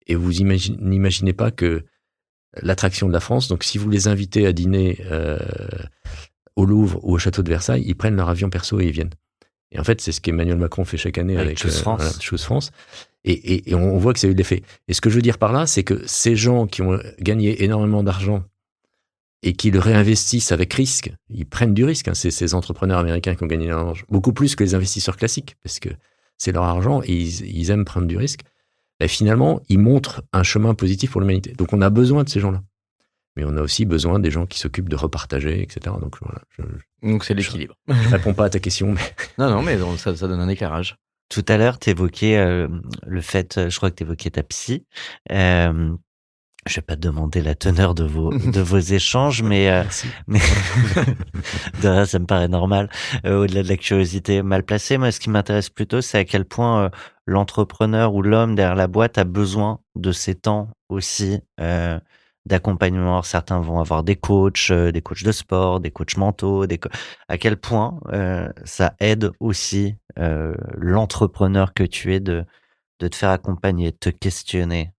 [0.06, 1.84] Et vous imagine- n'imaginez pas que
[2.62, 5.38] l'attraction de la France, donc si vous les invitez à dîner euh,
[6.56, 9.12] au Louvre ou au château de Versailles, ils prennent leur avion perso et ils viennent.
[9.72, 12.00] Et en fait, c'est ce qu'Emmanuel Macron fait chaque année Avec avec, Choose France.
[12.02, 12.70] voilà, Choose France.
[13.24, 14.62] Et, et- et on voit que ça a eu de l'effet.
[14.88, 17.62] Et ce que je veux dire par là, c'est que ces gens qui ont gagné
[17.62, 18.42] énormément d'argent
[19.42, 22.08] et qui le réinvestissent avec risque, ils prennent du risque.
[22.08, 22.14] hein.
[22.14, 25.56] C'est ces entrepreneurs américains qui ont gagné leur argent, beaucoup plus que les investisseurs classiques,
[25.62, 25.88] parce que
[26.42, 28.40] c'est leur argent et ils, ils aiment prendre du risque.
[29.00, 31.52] Et finalement, ils montrent un chemin positif pour l'humanité.
[31.52, 32.62] Donc on a besoin de ces gens-là.
[33.36, 35.96] Mais on a aussi besoin des gens qui s'occupent de repartager, etc.
[36.00, 36.62] Donc voilà, je
[37.08, 37.74] Donc c'est l'équilibre.
[37.88, 39.00] ne réponds pas à ta question, mais
[39.38, 40.96] Non, non, mais donc, ça, ça donne un éclairage.
[41.28, 42.36] Tout à l'heure, tu évoquais
[43.06, 44.84] le fait, euh, je crois que tu évoquais ta psy.
[45.30, 45.94] Euh,
[46.66, 49.82] je vais pas te demander la teneur de vos de vos échanges, mais euh,
[50.28, 50.38] mais
[51.82, 52.88] de ça me paraît normal.
[53.26, 56.44] Euh, au-delà de la curiosité mal placée, moi, ce qui m'intéresse plutôt, c'est à quel
[56.44, 56.90] point euh,
[57.26, 61.40] l'entrepreneur ou l'homme derrière la boîte a besoin de ces temps aussi
[62.44, 63.22] d'accompagnement.
[63.22, 66.66] Certains vont avoir des coachs, des coachs de sport, des coachs mentaux.
[66.66, 66.80] Des
[67.28, 68.00] à quel point
[68.64, 72.44] ça aide aussi l'entrepreneur que tu es de
[73.00, 74.92] de te faire accompagner, de te questionner?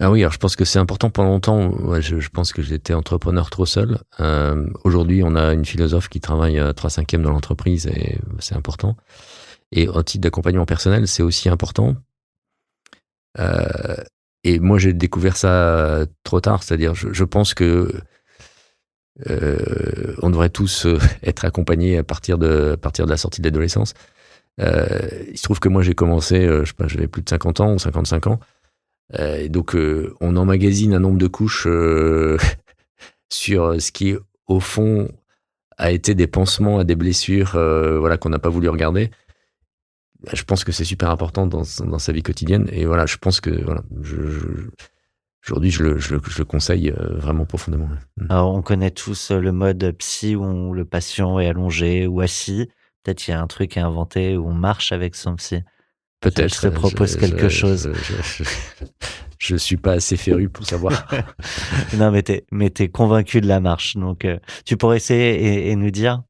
[0.00, 1.10] Ah oui, alors je pense que c'est important.
[1.10, 3.98] Pendant longtemps, ouais, je, je, pense que j'étais entrepreneur trop seul.
[4.20, 8.54] Euh, Aujourd'hui, on a une philosophe qui travaille à 3 5 dans l'entreprise et c'est
[8.54, 8.96] important.
[9.72, 11.96] Et au titre d'accompagnement personnel, c'est aussi important.
[13.38, 13.96] Euh,
[14.44, 16.62] et moi, j'ai découvert ça trop tard.
[16.62, 17.92] C'est-à-dire, je, je, pense que
[19.28, 23.40] euh, on devrait tous euh, être accompagnés à partir de, à partir de la sortie
[23.40, 23.94] de l'adolescence.
[24.60, 24.88] Euh,
[25.30, 27.60] il se trouve que moi, j'ai commencé, euh, je sais pas, j'avais plus de 50
[27.60, 28.40] ans ou 55 ans.
[29.14, 32.36] Euh, donc, euh, on emmagasine un nombre de couches euh,
[33.32, 34.14] sur ce qui,
[34.46, 35.10] au fond,
[35.76, 39.10] a été des pansements à des blessures voilà, qu'on n'a pas voulu regarder.
[40.20, 42.68] Bah, je pense que c'est super important dans, dans, sa vie quotidienne.
[42.72, 43.82] Et voilà, je pense que voilà,
[45.46, 47.88] aujourd'hui, je le, je, je le, conseille vraiment profondément.
[48.16, 48.26] Mm.
[48.28, 52.68] Alors, on connaît tous le mode psy où le patient est allongé ou assis.
[53.04, 55.62] Peut-être qu'il y a un truc à inventer où on marche avec son psy.
[56.20, 56.54] Peut-être.
[56.54, 57.92] Je te propose je, quelque chose.
[57.94, 58.44] Je,
[59.38, 61.06] je, suis pas assez féru pour savoir.
[61.96, 63.96] non, mais t'es, mais t'es convaincu de la marche.
[63.96, 66.22] Donc, euh, tu pourrais essayer et, et, nous dire?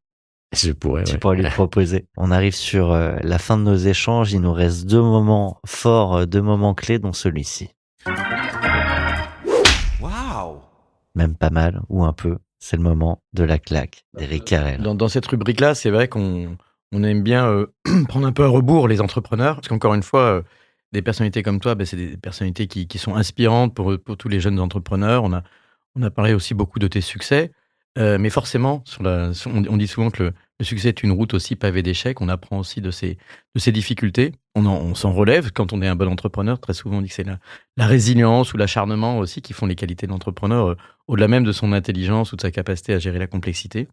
[0.55, 1.05] Je pourrais.
[1.05, 1.19] Tu ouais.
[1.19, 2.07] pourrais lui proposer.
[2.17, 4.33] On arrive sur euh, la fin de nos échanges.
[4.33, 7.71] Il nous reste deux moments forts, euh, deux moments clés, dont celui-ci.
[10.01, 10.61] Waouh
[11.15, 12.37] Même pas mal ou un peu.
[12.61, 14.83] C'est le moment de la claque d'Eric Carrel.
[14.83, 16.59] Dans, dans cette rubrique-là, c'est vrai qu'on
[16.93, 17.67] on aime bien euh,
[18.09, 20.43] prendre un peu à rebours les entrepreneurs, parce qu'encore une fois, euh,
[20.93, 24.59] des personnalités comme toi, ben, c'est des personnalités qui, sont inspirantes pour, tous les jeunes
[24.59, 25.25] entrepreneurs.
[25.25, 25.33] On
[26.03, 27.53] a, parlé aussi beaucoup de tes succès,
[27.99, 32.21] euh, mais forcément, on, dit souvent que le, succès est une route aussi pavée d'échecs.
[32.21, 33.19] On apprend aussi de ces
[33.73, 34.33] difficultés.
[34.55, 36.59] On, en, on s'en relève quand on est un bon entrepreneur.
[36.59, 40.07] Très souvent, on dit que c'est la, résilience ou l'acharnement aussi qui font les qualités
[40.07, 43.89] de l'entrepreneur, au-delà même de son intelligence ou de sa capacité à gérer la complexité.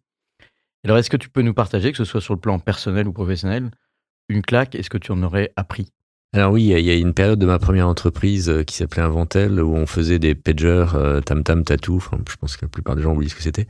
[0.84, 3.12] Alors, est-ce que tu peux nous partager, que ce soit sur le plan personnel ou
[3.12, 3.70] professionnel,
[4.28, 5.92] une claque Est-ce que tu en aurais appris?
[6.32, 9.74] Alors oui, il y a une période de ma première entreprise qui s'appelait Inventel où
[9.74, 11.96] on faisait des pagers euh, tam tam tatou.
[11.96, 13.66] Enfin, je pense que la plupart des gens oublient ce que c'était.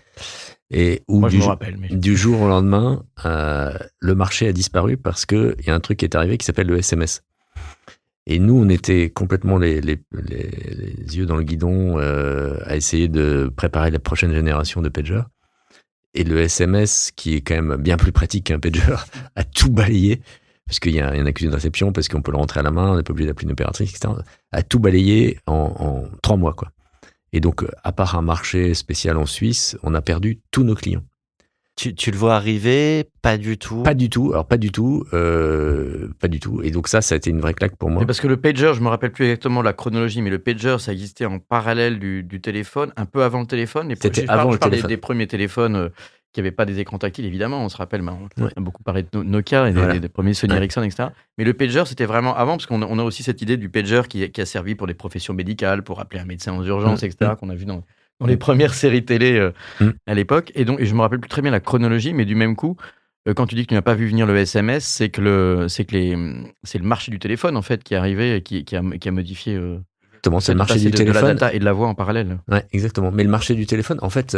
[0.71, 1.89] Et où Moi, du, rappelle, mais...
[1.95, 5.81] du, jour au lendemain, euh, le marché a disparu parce que il y a un
[5.81, 7.23] truc qui est arrivé qui s'appelle le SMS.
[8.27, 12.75] Et nous, on était complètement les, les, les, les yeux dans le guidon euh, à
[12.75, 15.23] essayer de préparer la prochaine génération de pagers.
[16.17, 18.81] Et le SMS, qui est quand même bien plus pratique qu'un pager,
[19.37, 20.23] a tout balayé
[20.67, 22.73] parce qu'il y a un accusé de réception, parce qu'on peut le rentrer à la
[22.73, 24.15] main, on n'est pas obligé d'appeler une opératrice, etc.
[24.51, 26.73] A tout balayé en, en trois mois, quoi.
[27.33, 31.05] Et donc, à part un marché spécial en Suisse, on a perdu tous nos clients.
[31.77, 33.05] Tu, tu le vois arriver?
[33.21, 33.83] Pas du tout.
[33.83, 34.31] Pas du tout.
[34.33, 35.05] Alors pas du tout.
[35.13, 36.63] Euh, pas du tout.
[36.63, 38.01] Et donc ça, ça a été une vraie claque pour moi.
[38.01, 40.79] Mais parce que le pager, je me rappelle plus exactement la chronologie, mais le pager,
[40.79, 43.95] ça existait en parallèle du, du téléphone, un peu avant le téléphone.
[44.01, 44.89] C'était avant je le téléphone.
[44.89, 45.77] Des, des premiers téléphones.
[45.77, 45.89] Euh,
[46.33, 48.51] qui n'avaient pas des écrans tactiles, évidemment, on se rappelle, on ouais.
[48.55, 49.95] a beaucoup parlé de Nokia et des, voilà.
[49.95, 50.59] des, des premiers Sony ouais.
[50.59, 51.09] Ericsson, etc.
[51.39, 53.71] Mais le pager, c'était vraiment avant, parce qu'on a, on a aussi cette idée du
[53.71, 57.03] pager qui, qui, a servi pour des professions médicales, pour appeler un médecin aux urgences,
[57.05, 57.85] etc., qu'on a vu dans,
[58.21, 59.91] dans, les premières séries télé euh, mmh.
[60.07, 60.53] à l'époque.
[60.55, 62.77] Et donc, et je me rappelle plus très bien la chronologie, mais du même coup,
[63.29, 65.69] euh, quand tu dis que tu n'as pas vu venir le SMS, c'est que le,
[65.69, 66.17] c'est que les,
[66.63, 69.09] c'est le marché du téléphone en fait qui est arrivé, et qui, qui a, qui
[69.09, 69.55] a modifié.
[69.55, 69.79] Euh,
[70.13, 71.23] Exactement, c'est le marché du de, téléphone.
[71.23, 72.39] De la data et de la voix en parallèle.
[72.51, 73.13] Ouais, exactement.
[73.13, 74.37] Mais le marché du téléphone, en fait,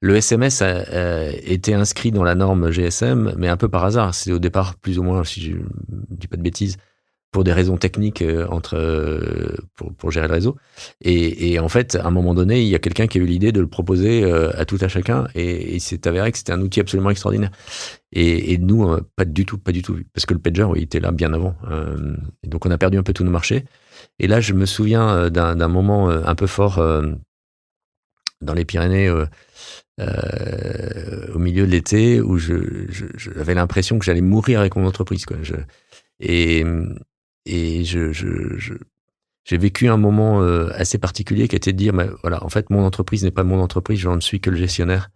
[0.00, 4.14] le SMS a été inscrit dans la norme GSM, mais un peu par hasard.
[4.14, 5.52] C'est au départ plus ou moins, si je
[6.08, 6.78] dis pas de bêtises,
[7.30, 9.56] pour des raisons techniques euh, entre euh,
[9.98, 10.56] pour, gérer le réseau.
[11.02, 13.52] Et, en fait, à un moment donné, il y a quelqu'un qui a eu l'idée
[13.52, 16.60] de le proposer euh, à tout à chacun, et, et c'est avéré que c'était un
[16.62, 17.50] outil absolument extraordinaire.
[18.12, 21.12] Et, nous, pas du tout, pas du tout, parce que le pager, il était là
[21.12, 21.54] bien avant.
[22.44, 23.66] Donc, on a perdu un peu tous nos marchés.
[24.18, 26.82] Et là, je me souviens d'un moment un peu fort
[28.40, 29.10] dans les Pyrénées.
[30.00, 32.54] Au milieu de l'été où je,
[32.88, 35.26] j'avais je, l'impression que j'allais mourir avec mon entreprise.
[35.26, 35.36] Quoi.
[35.42, 35.54] Je,
[36.20, 36.64] et,
[37.48, 38.12] et je,
[39.44, 42.68] j'ai vécu un moment euh, assez particulier qui était de dire, bah, voilà, en fait,
[42.68, 45.10] mon entreprise n'est pas mon entreprise, je ne suis que le gestionnaire.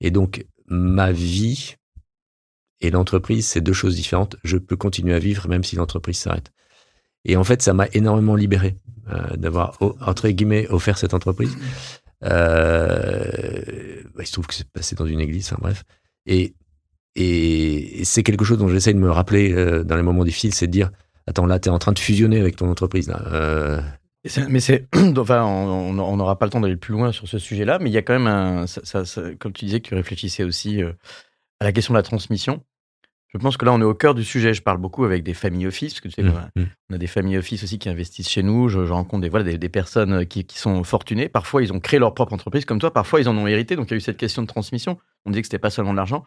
[0.00, 1.76] Et donc, ma vie
[2.80, 4.36] et l'entreprise, c'est deux choses différentes.
[4.44, 6.52] Je peux continuer à vivre même si l'entreprise s'arrête.
[7.26, 8.78] Et en fait, ça m'a énormément libéré
[9.10, 11.54] euh, d'avoir, entre guillemets, offert cette entreprise.
[12.24, 15.84] Euh, bah, il se trouve que c'est passé dans une église, enfin bref.
[16.24, 16.54] Et,
[17.14, 20.68] et c'est quelque chose dont j'essaie de me rappeler euh, dans les moments difficiles, c'est
[20.68, 20.90] de dire,
[21.28, 23.08] attends, là, tu es en train de fusionner avec ton entreprise.
[23.08, 23.22] Là.
[23.32, 23.80] Euh,
[24.48, 27.90] Mais c'est, enfin, on n'aura pas le temps d'aller plus loin sur ce sujet-là, mais
[27.90, 30.82] il y a quand même un, ça, ça, comme tu disais que tu réfléchissais aussi
[30.82, 30.92] euh,
[31.60, 32.62] à la question de la transmission.
[33.28, 34.54] Je pense que là, on est au cœur du sujet.
[34.54, 36.64] Je parle beaucoup avec des familles office, parce que tu sais, Mmh, mmh.
[36.90, 38.68] on a des familles office aussi qui investissent chez nous.
[38.68, 41.28] Je, je rencontre des, voilà, des, des personnes euh, qui, qui sont fortunées.
[41.28, 42.90] Parfois, ils ont créé leur propre entreprise comme toi.
[42.90, 43.76] Parfois, ils en ont hérité.
[43.76, 44.98] Donc, il y a eu cette question de transmission.
[45.26, 46.24] On disait que c'était pas seulement de l'argent.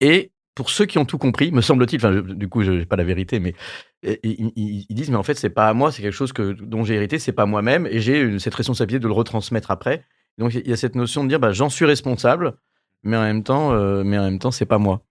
[0.00, 2.96] Et pour ceux qui ont tout compris, me semble-t-il, enfin, du coup, je n'ai pas
[2.96, 3.54] la vérité, mais
[4.02, 6.52] ils, ils- ils disent, mais en fait, c'est pas à moi, c'est quelque chose que,
[6.52, 10.04] dont j'ai hérité, c'est pas moi-même, et j'ai cette responsabilité de le retransmettre après.
[10.38, 12.54] Donc, il y a cette notion de dire, bah, j'en suis responsable,
[13.02, 15.02] mais en même temps, euh, mais en même temps, c'est pas moi.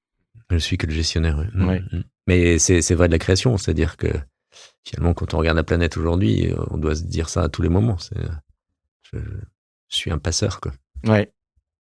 [0.49, 1.37] Je suis que le gestionnaire.
[1.37, 1.47] ouais.
[1.53, 1.81] Mm, Ouais.
[1.91, 2.01] mm.
[2.27, 4.07] Mais c'est vrai de la création, c'est-à-dire que
[4.83, 7.69] finalement, quand on regarde la planète aujourd'hui, on doit se dire ça à tous les
[7.69, 7.97] moments.
[7.97, 8.17] C'est,
[9.11, 9.17] je,
[9.89, 10.71] je suis un passeur, quoi.
[11.07, 11.31] Ouais.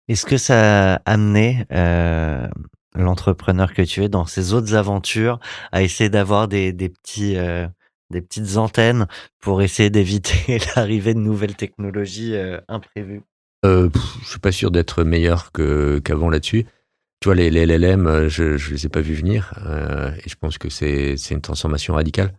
[0.08, 2.48] Est-ce que ça a amené euh,
[2.96, 5.40] l'entrepreneur que tu es dans ses autres aventures
[5.72, 7.68] à essayer d'avoir des, des petits euh,
[8.12, 9.08] des petites antennes
[9.42, 13.22] pour essayer d'éviter l'arrivée de nouvelles technologies euh, imprévues
[13.66, 16.66] Euh, pff, je suis pas sûr d'être meilleur que qu'avant là-dessus.
[17.22, 19.54] Tu vois, les, LLM, euh, je je les ai pas vus venir,
[20.24, 22.34] et je pense que c'est c'est une transformation radicale.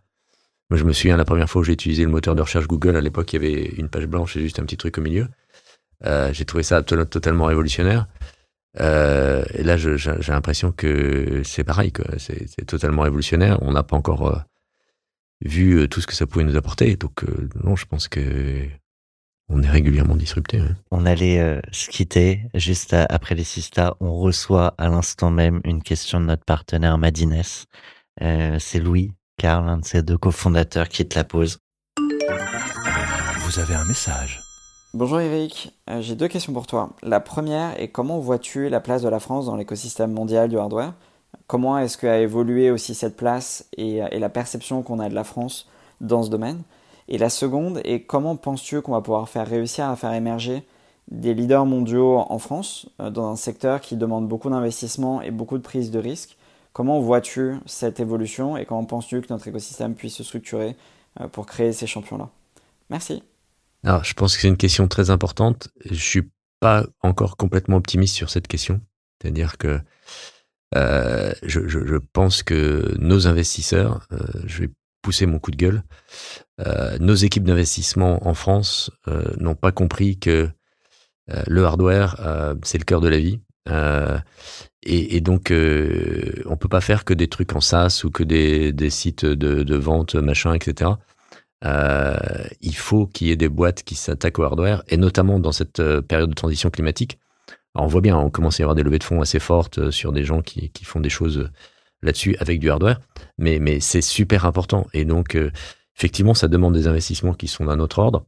[0.69, 2.95] Moi, je me souviens la première fois où j'ai utilisé le moteur de recherche Google.
[2.95, 5.27] À l'époque, il y avait une page blanche et juste un petit truc au milieu.
[6.31, 8.07] J'ai trouvé ça to- totalement révolutionnaire.
[8.79, 12.05] Euh, et là, j'ai j'ai l'impression que c'est pareil, quoi.
[12.17, 13.57] C'est c'est totalement révolutionnaire.
[13.61, 14.37] On n'a pas encore euh,
[15.43, 16.95] vu euh, tout ce que ça pouvait nous apporter.
[16.95, 18.65] Donc, euh, non, je pense que
[19.49, 20.59] on est régulièrement disrupté.
[20.61, 20.67] ouais.
[20.91, 23.95] On allait euh, se quitter juste à- après les Sista.
[24.01, 27.41] On reçoit à l'instant même une question de notre partenaire Madines.
[28.21, 31.59] Euh, c'est Louis, Carl, un de ses deux cofondateurs, qui te la pose.
[33.39, 34.41] Vous avez un message.
[34.93, 36.89] Bonjour Eric, Euh, j'ai deux questions pour toi.
[37.03, 40.93] La première est comment vois-tu la place de la France dans l'écosystème mondial du hardware?
[41.47, 45.23] Comment est-ce qu'a évolué aussi cette place et, et la perception qu'on a de la
[45.23, 45.67] France
[46.01, 46.63] dans ce domaine?
[47.09, 50.63] Et la seconde est comment penses-tu qu'on va pouvoir faire réussir à faire émerger
[51.09, 55.57] des leaders mondiaux en France euh, dans un secteur qui demande beaucoup d'investissement et beaucoup
[55.57, 56.37] de prise de risque?
[56.73, 60.75] Comment vois-tu cette évolution et comment penses-tu que notre écosystème puisse se structurer
[61.21, 62.29] euh, pour créer ces champions-là?
[62.89, 63.23] Merci.
[63.83, 65.69] Alors, je pense que c'est une question très importante.
[65.85, 66.29] Je suis
[66.59, 68.81] pas encore complètement optimiste sur cette question.
[69.21, 69.79] C'est-à-dire que
[70.75, 74.69] euh, je, je- je pense que nos investisseurs, euh, je vais
[75.01, 75.83] pousser mon coup de gueule,
[76.65, 80.49] euh, nos équipes d'investissement en France euh, n'ont pas compris que
[81.31, 83.39] euh, le hardware, euh, c'est le cœur de la vie.
[84.83, 88.71] Et, et donc, on peut pas faire que des trucs en SaaS ou que des,
[88.71, 90.91] des sites de, de vente, machin, etc.
[91.65, 92.15] Euh,
[92.61, 95.79] il faut qu'il y ait des boîtes qui s'attaquent au hardware, et notamment dans cette
[95.79, 97.19] euh, période de transition climatique.
[97.73, 99.79] Alors, on voit bien, on commence à y avoir des levées de fonds assez fortes
[99.79, 101.49] euh, sur des gens qui, font des choses
[102.01, 102.99] là-dessus avec du hardware,
[103.37, 104.87] mais, c'est super important.
[104.93, 105.35] Et donc,
[105.95, 108.25] effectivement, ça demande des investissements qui sont d'un autre ordre.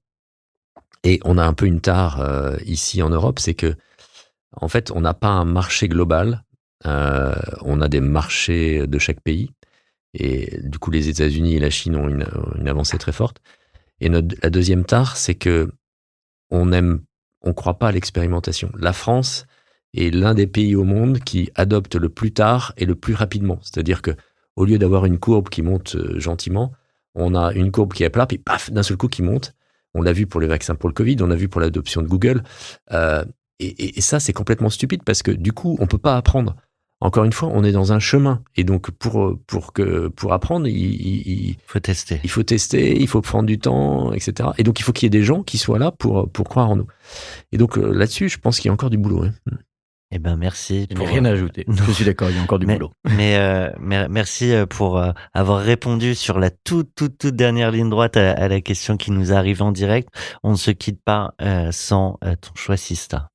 [1.04, 3.76] Et on a un peu une tare ici en Europe, c'est que,
[4.54, 6.44] en fait, on n'a pas un marché global,
[6.84, 9.52] on a des marchés de chaque pays.
[10.14, 12.26] Et du coup, les États-Unis et la Chine ont une,
[12.68, 13.38] avancée très forte.
[14.02, 15.72] Et la deuxième tare, c'est que
[16.50, 17.02] on aime,
[17.42, 18.72] on croit pas à l'expérimentation.
[18.78, 19.46] La France
[19.96, 23.60] est l'un des pays au monde qui adopte le plus tard et le plus rapidement.
[23.62, 24.12] C'est-à-dire que
[24.56, 26.74] au lieu d'avoir une courbe qui monte euh, gentiment,
[27.16, 29.54] on a une courbe qui est plat, puis paf, d'un seul coup qui monte.
[29.94, 32.08] On l'a vu pour les vaccins pour le Covid, on l'a vu pour l'adoption de
[32.08, 32.44] Google.
[32.92, 33.24] Euh,
[33.60, 36.56] et, et- et ça, c'est complètement stupide parce que du coup, on peut pas apprendre.
[37.02, 38.44] Encore une fois, on est dans un chemin.
[38.58, 42.20] Et donc, pour, pour, que, pour apprendre, il, il- il- Faut tester.
[42.24, 44.50] il faut tester, il faut prendre du temps, etc.
[44.58, 46.70] Et donc, il faut qu'il y ait des gens qui soient là pour, pour croire
[46.70, 46.88] en nous.
[47.54, 49.24] Et donc, euh, là-dessus, je pense qu'il y a encore du boulot.
[49.24, 49.32] hein.
[50.12, 50.88] Eh ben merci.
[50.96, 51.64] Pour- rien à ajouter.
[51.68, 51.76] Non.
[51.88, 52.90] Je suis d'accord, il y a encore du mais, boulot.
[53.16, 57.70] mais, euh, mer- merci euh, pour euh, avoir répondu sur la toute, toute, toute dernière
[57.72, 60.10] ligne droite à, à la question qui nous arrive en direct.
[60.44, 63.29] On ne se quitte pas euh, sans euh, ton choix Sista.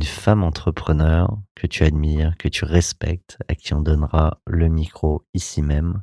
[0.00, 5.26] Une femme entrepreneur que tu admires, que tu respectes, à qui on donnera le micro
[5.34, 6.02] ici même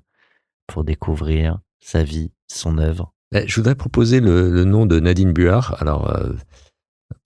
[0.67, 3.11] pour découvrir sa vie, son œuvre.
[3.33, 5.77] Eh, Je voudrais proposer le, nom de Nadine Buard.
[5.79, 6.33] Alors, euh,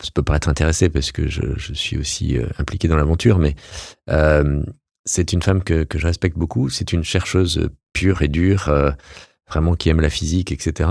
[0.01, 3.55] ça peut paraître intéressé parce que je, suis aussi euh, impliqué dans l'aventure, mais
[4.09, 4.63] euh,
[5.03, 6.69] c'est une femme que, que je respecte beaucoup.
[6.69, 8.91] C'est une chercheuse pure et dure, euh,
[9.45, 10.89] vraiment qui aime la physique, etc.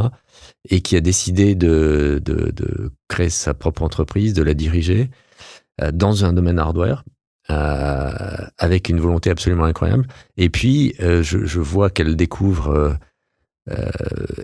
[0.68, 5.08] Et qui a décidé de, de, créer sa propre entreprise, de la diriger
[5.92, 7.04] dans un domaine hardware.
[7.50, 10.06] euh, avec une volonté absolument incroyable.
[10.36, 12.92] Et puis, euh, je, je vois qu'elle découvre euh,
[13.70, 13.90] euh,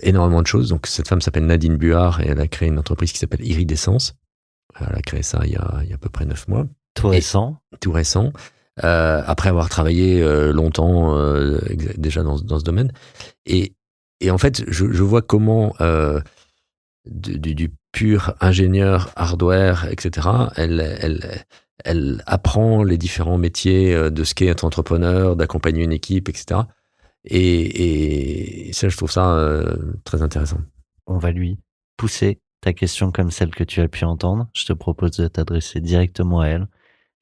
[0.02, 0.70] énormément de choses.
[0.70, 4.14] Donc, cette femme s'appelle Nadine Buard et elle a créé une entreprise qui s'appelle Iridescence.
[4.80, 6.66] Elle a créé ça il y a, il y a à peu près neuf mois,
[6.94, 7.58] Tout Et- récent.
[7.80, 8.32] tout récent.
[8.84, 11.60] euh, après avoir travaillé euh, longtemps euh,
[11.96, 12.90] déjà dans, dans, ce domaine.
[13.46, 13.74] Et,
[14.20, 15.74] et en fait, je, je vois comment
[17.06, 21.44] du, du, pur ingénieur hardware, etc., elle, elle,
[21.82, 26.60] elle apprend les différents métiers de ce qu'est être entrepreneur, d'accompagner une équipe, etc.
[27.24, 29.64] Et, et ça, je trouve ça
[30.04, 30.58] très intéressant.
[31.06, 31.58] On va lui
[31.96, 34.46] pousser ta question comme celle que tu as pu entendre.
[34.54, 36.66] Je te propose de t'adresser directement à elle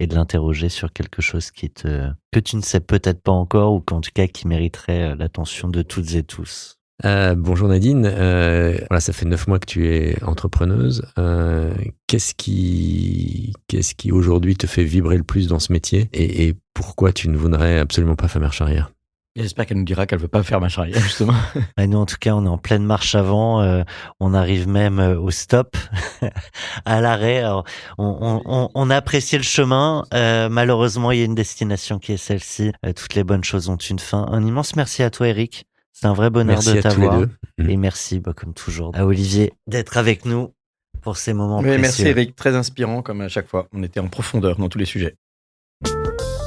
[0.01, 3.81] et de l'interroger sur quelque chose qui que tu ne sais peut-être pas encore ou
[3.81, 6.79] qu'en tout cas qui mériterait euh, l'attention de toutes et tous.
[7.05, 11.05] Euh, bonjour Nadine, euh, voilà, ça fait neuf mois que tu es entrepreneuse.
[11.19, 11.75] Euh,
[12.07, 16.55] qu'est-ce qui, qu'est-ce qui aujourd'hui te fait vibrer le plus dans ce métier et, et
[16.73, 18.93] pourquoi tu ne voudrais absolument pas faire marche arrière?
[19.37, 21.35] J'espère qu'elle nous dira qu'elle veut pas faire marche arrière, justement.
[21.77, 23.61] Et nous, en tout cas, on est en pleine marche avant.
[23.63, 23.83] Euh,
[24.21, 25.77] on arrive même au stop,
[26.85, 27.43] à l'arrêt.
[27.45, 27.65] On,
[27.99, 30.05] on, on, a apprécié le chemin.
[30.15, 32.71] Euh, malheureusement, il y a une destination qui est celle-ci.
[32.87, 34.25] Euh, toutes les bonnes choses ont une fin.
[34.31, 35.67] Un immense merci à toi, Eric.
[35.95, 37.21] C'est un vrai bonheur merci de t'avoir.
[37.21, 37.71] Mmh.
[37.71, 40.53] Et merci, bah, comme toujours, à Olivier d'être avec nous
[41.01, 41.81] pour ces moments oui, précieux.
[41.81, 42.37] Merci, Eric.
[42.37, 43.69] Très inspirant, comme à chaque fois.
[43.73, 45.17] On était en profondeur dans tous les sujets.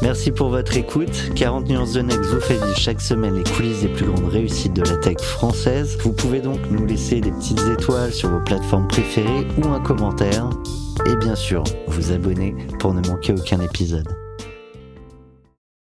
[0.02, 1.32] Merci pour votre écoute.
[1.36, 4.74] 40 nuances de Next vous fait vivre chaque semaine les coulisses des plus grandes réussites
[4.74, 5.98] de la tech française.
[6.02, 10.50] Vous pouvez donc nous laisser des petites étoiles sur vos plateformes préférées ou un commentaire.
[11.06, 14.08] Et bien sûr, vous abonner pour ne manquer aucun épisode.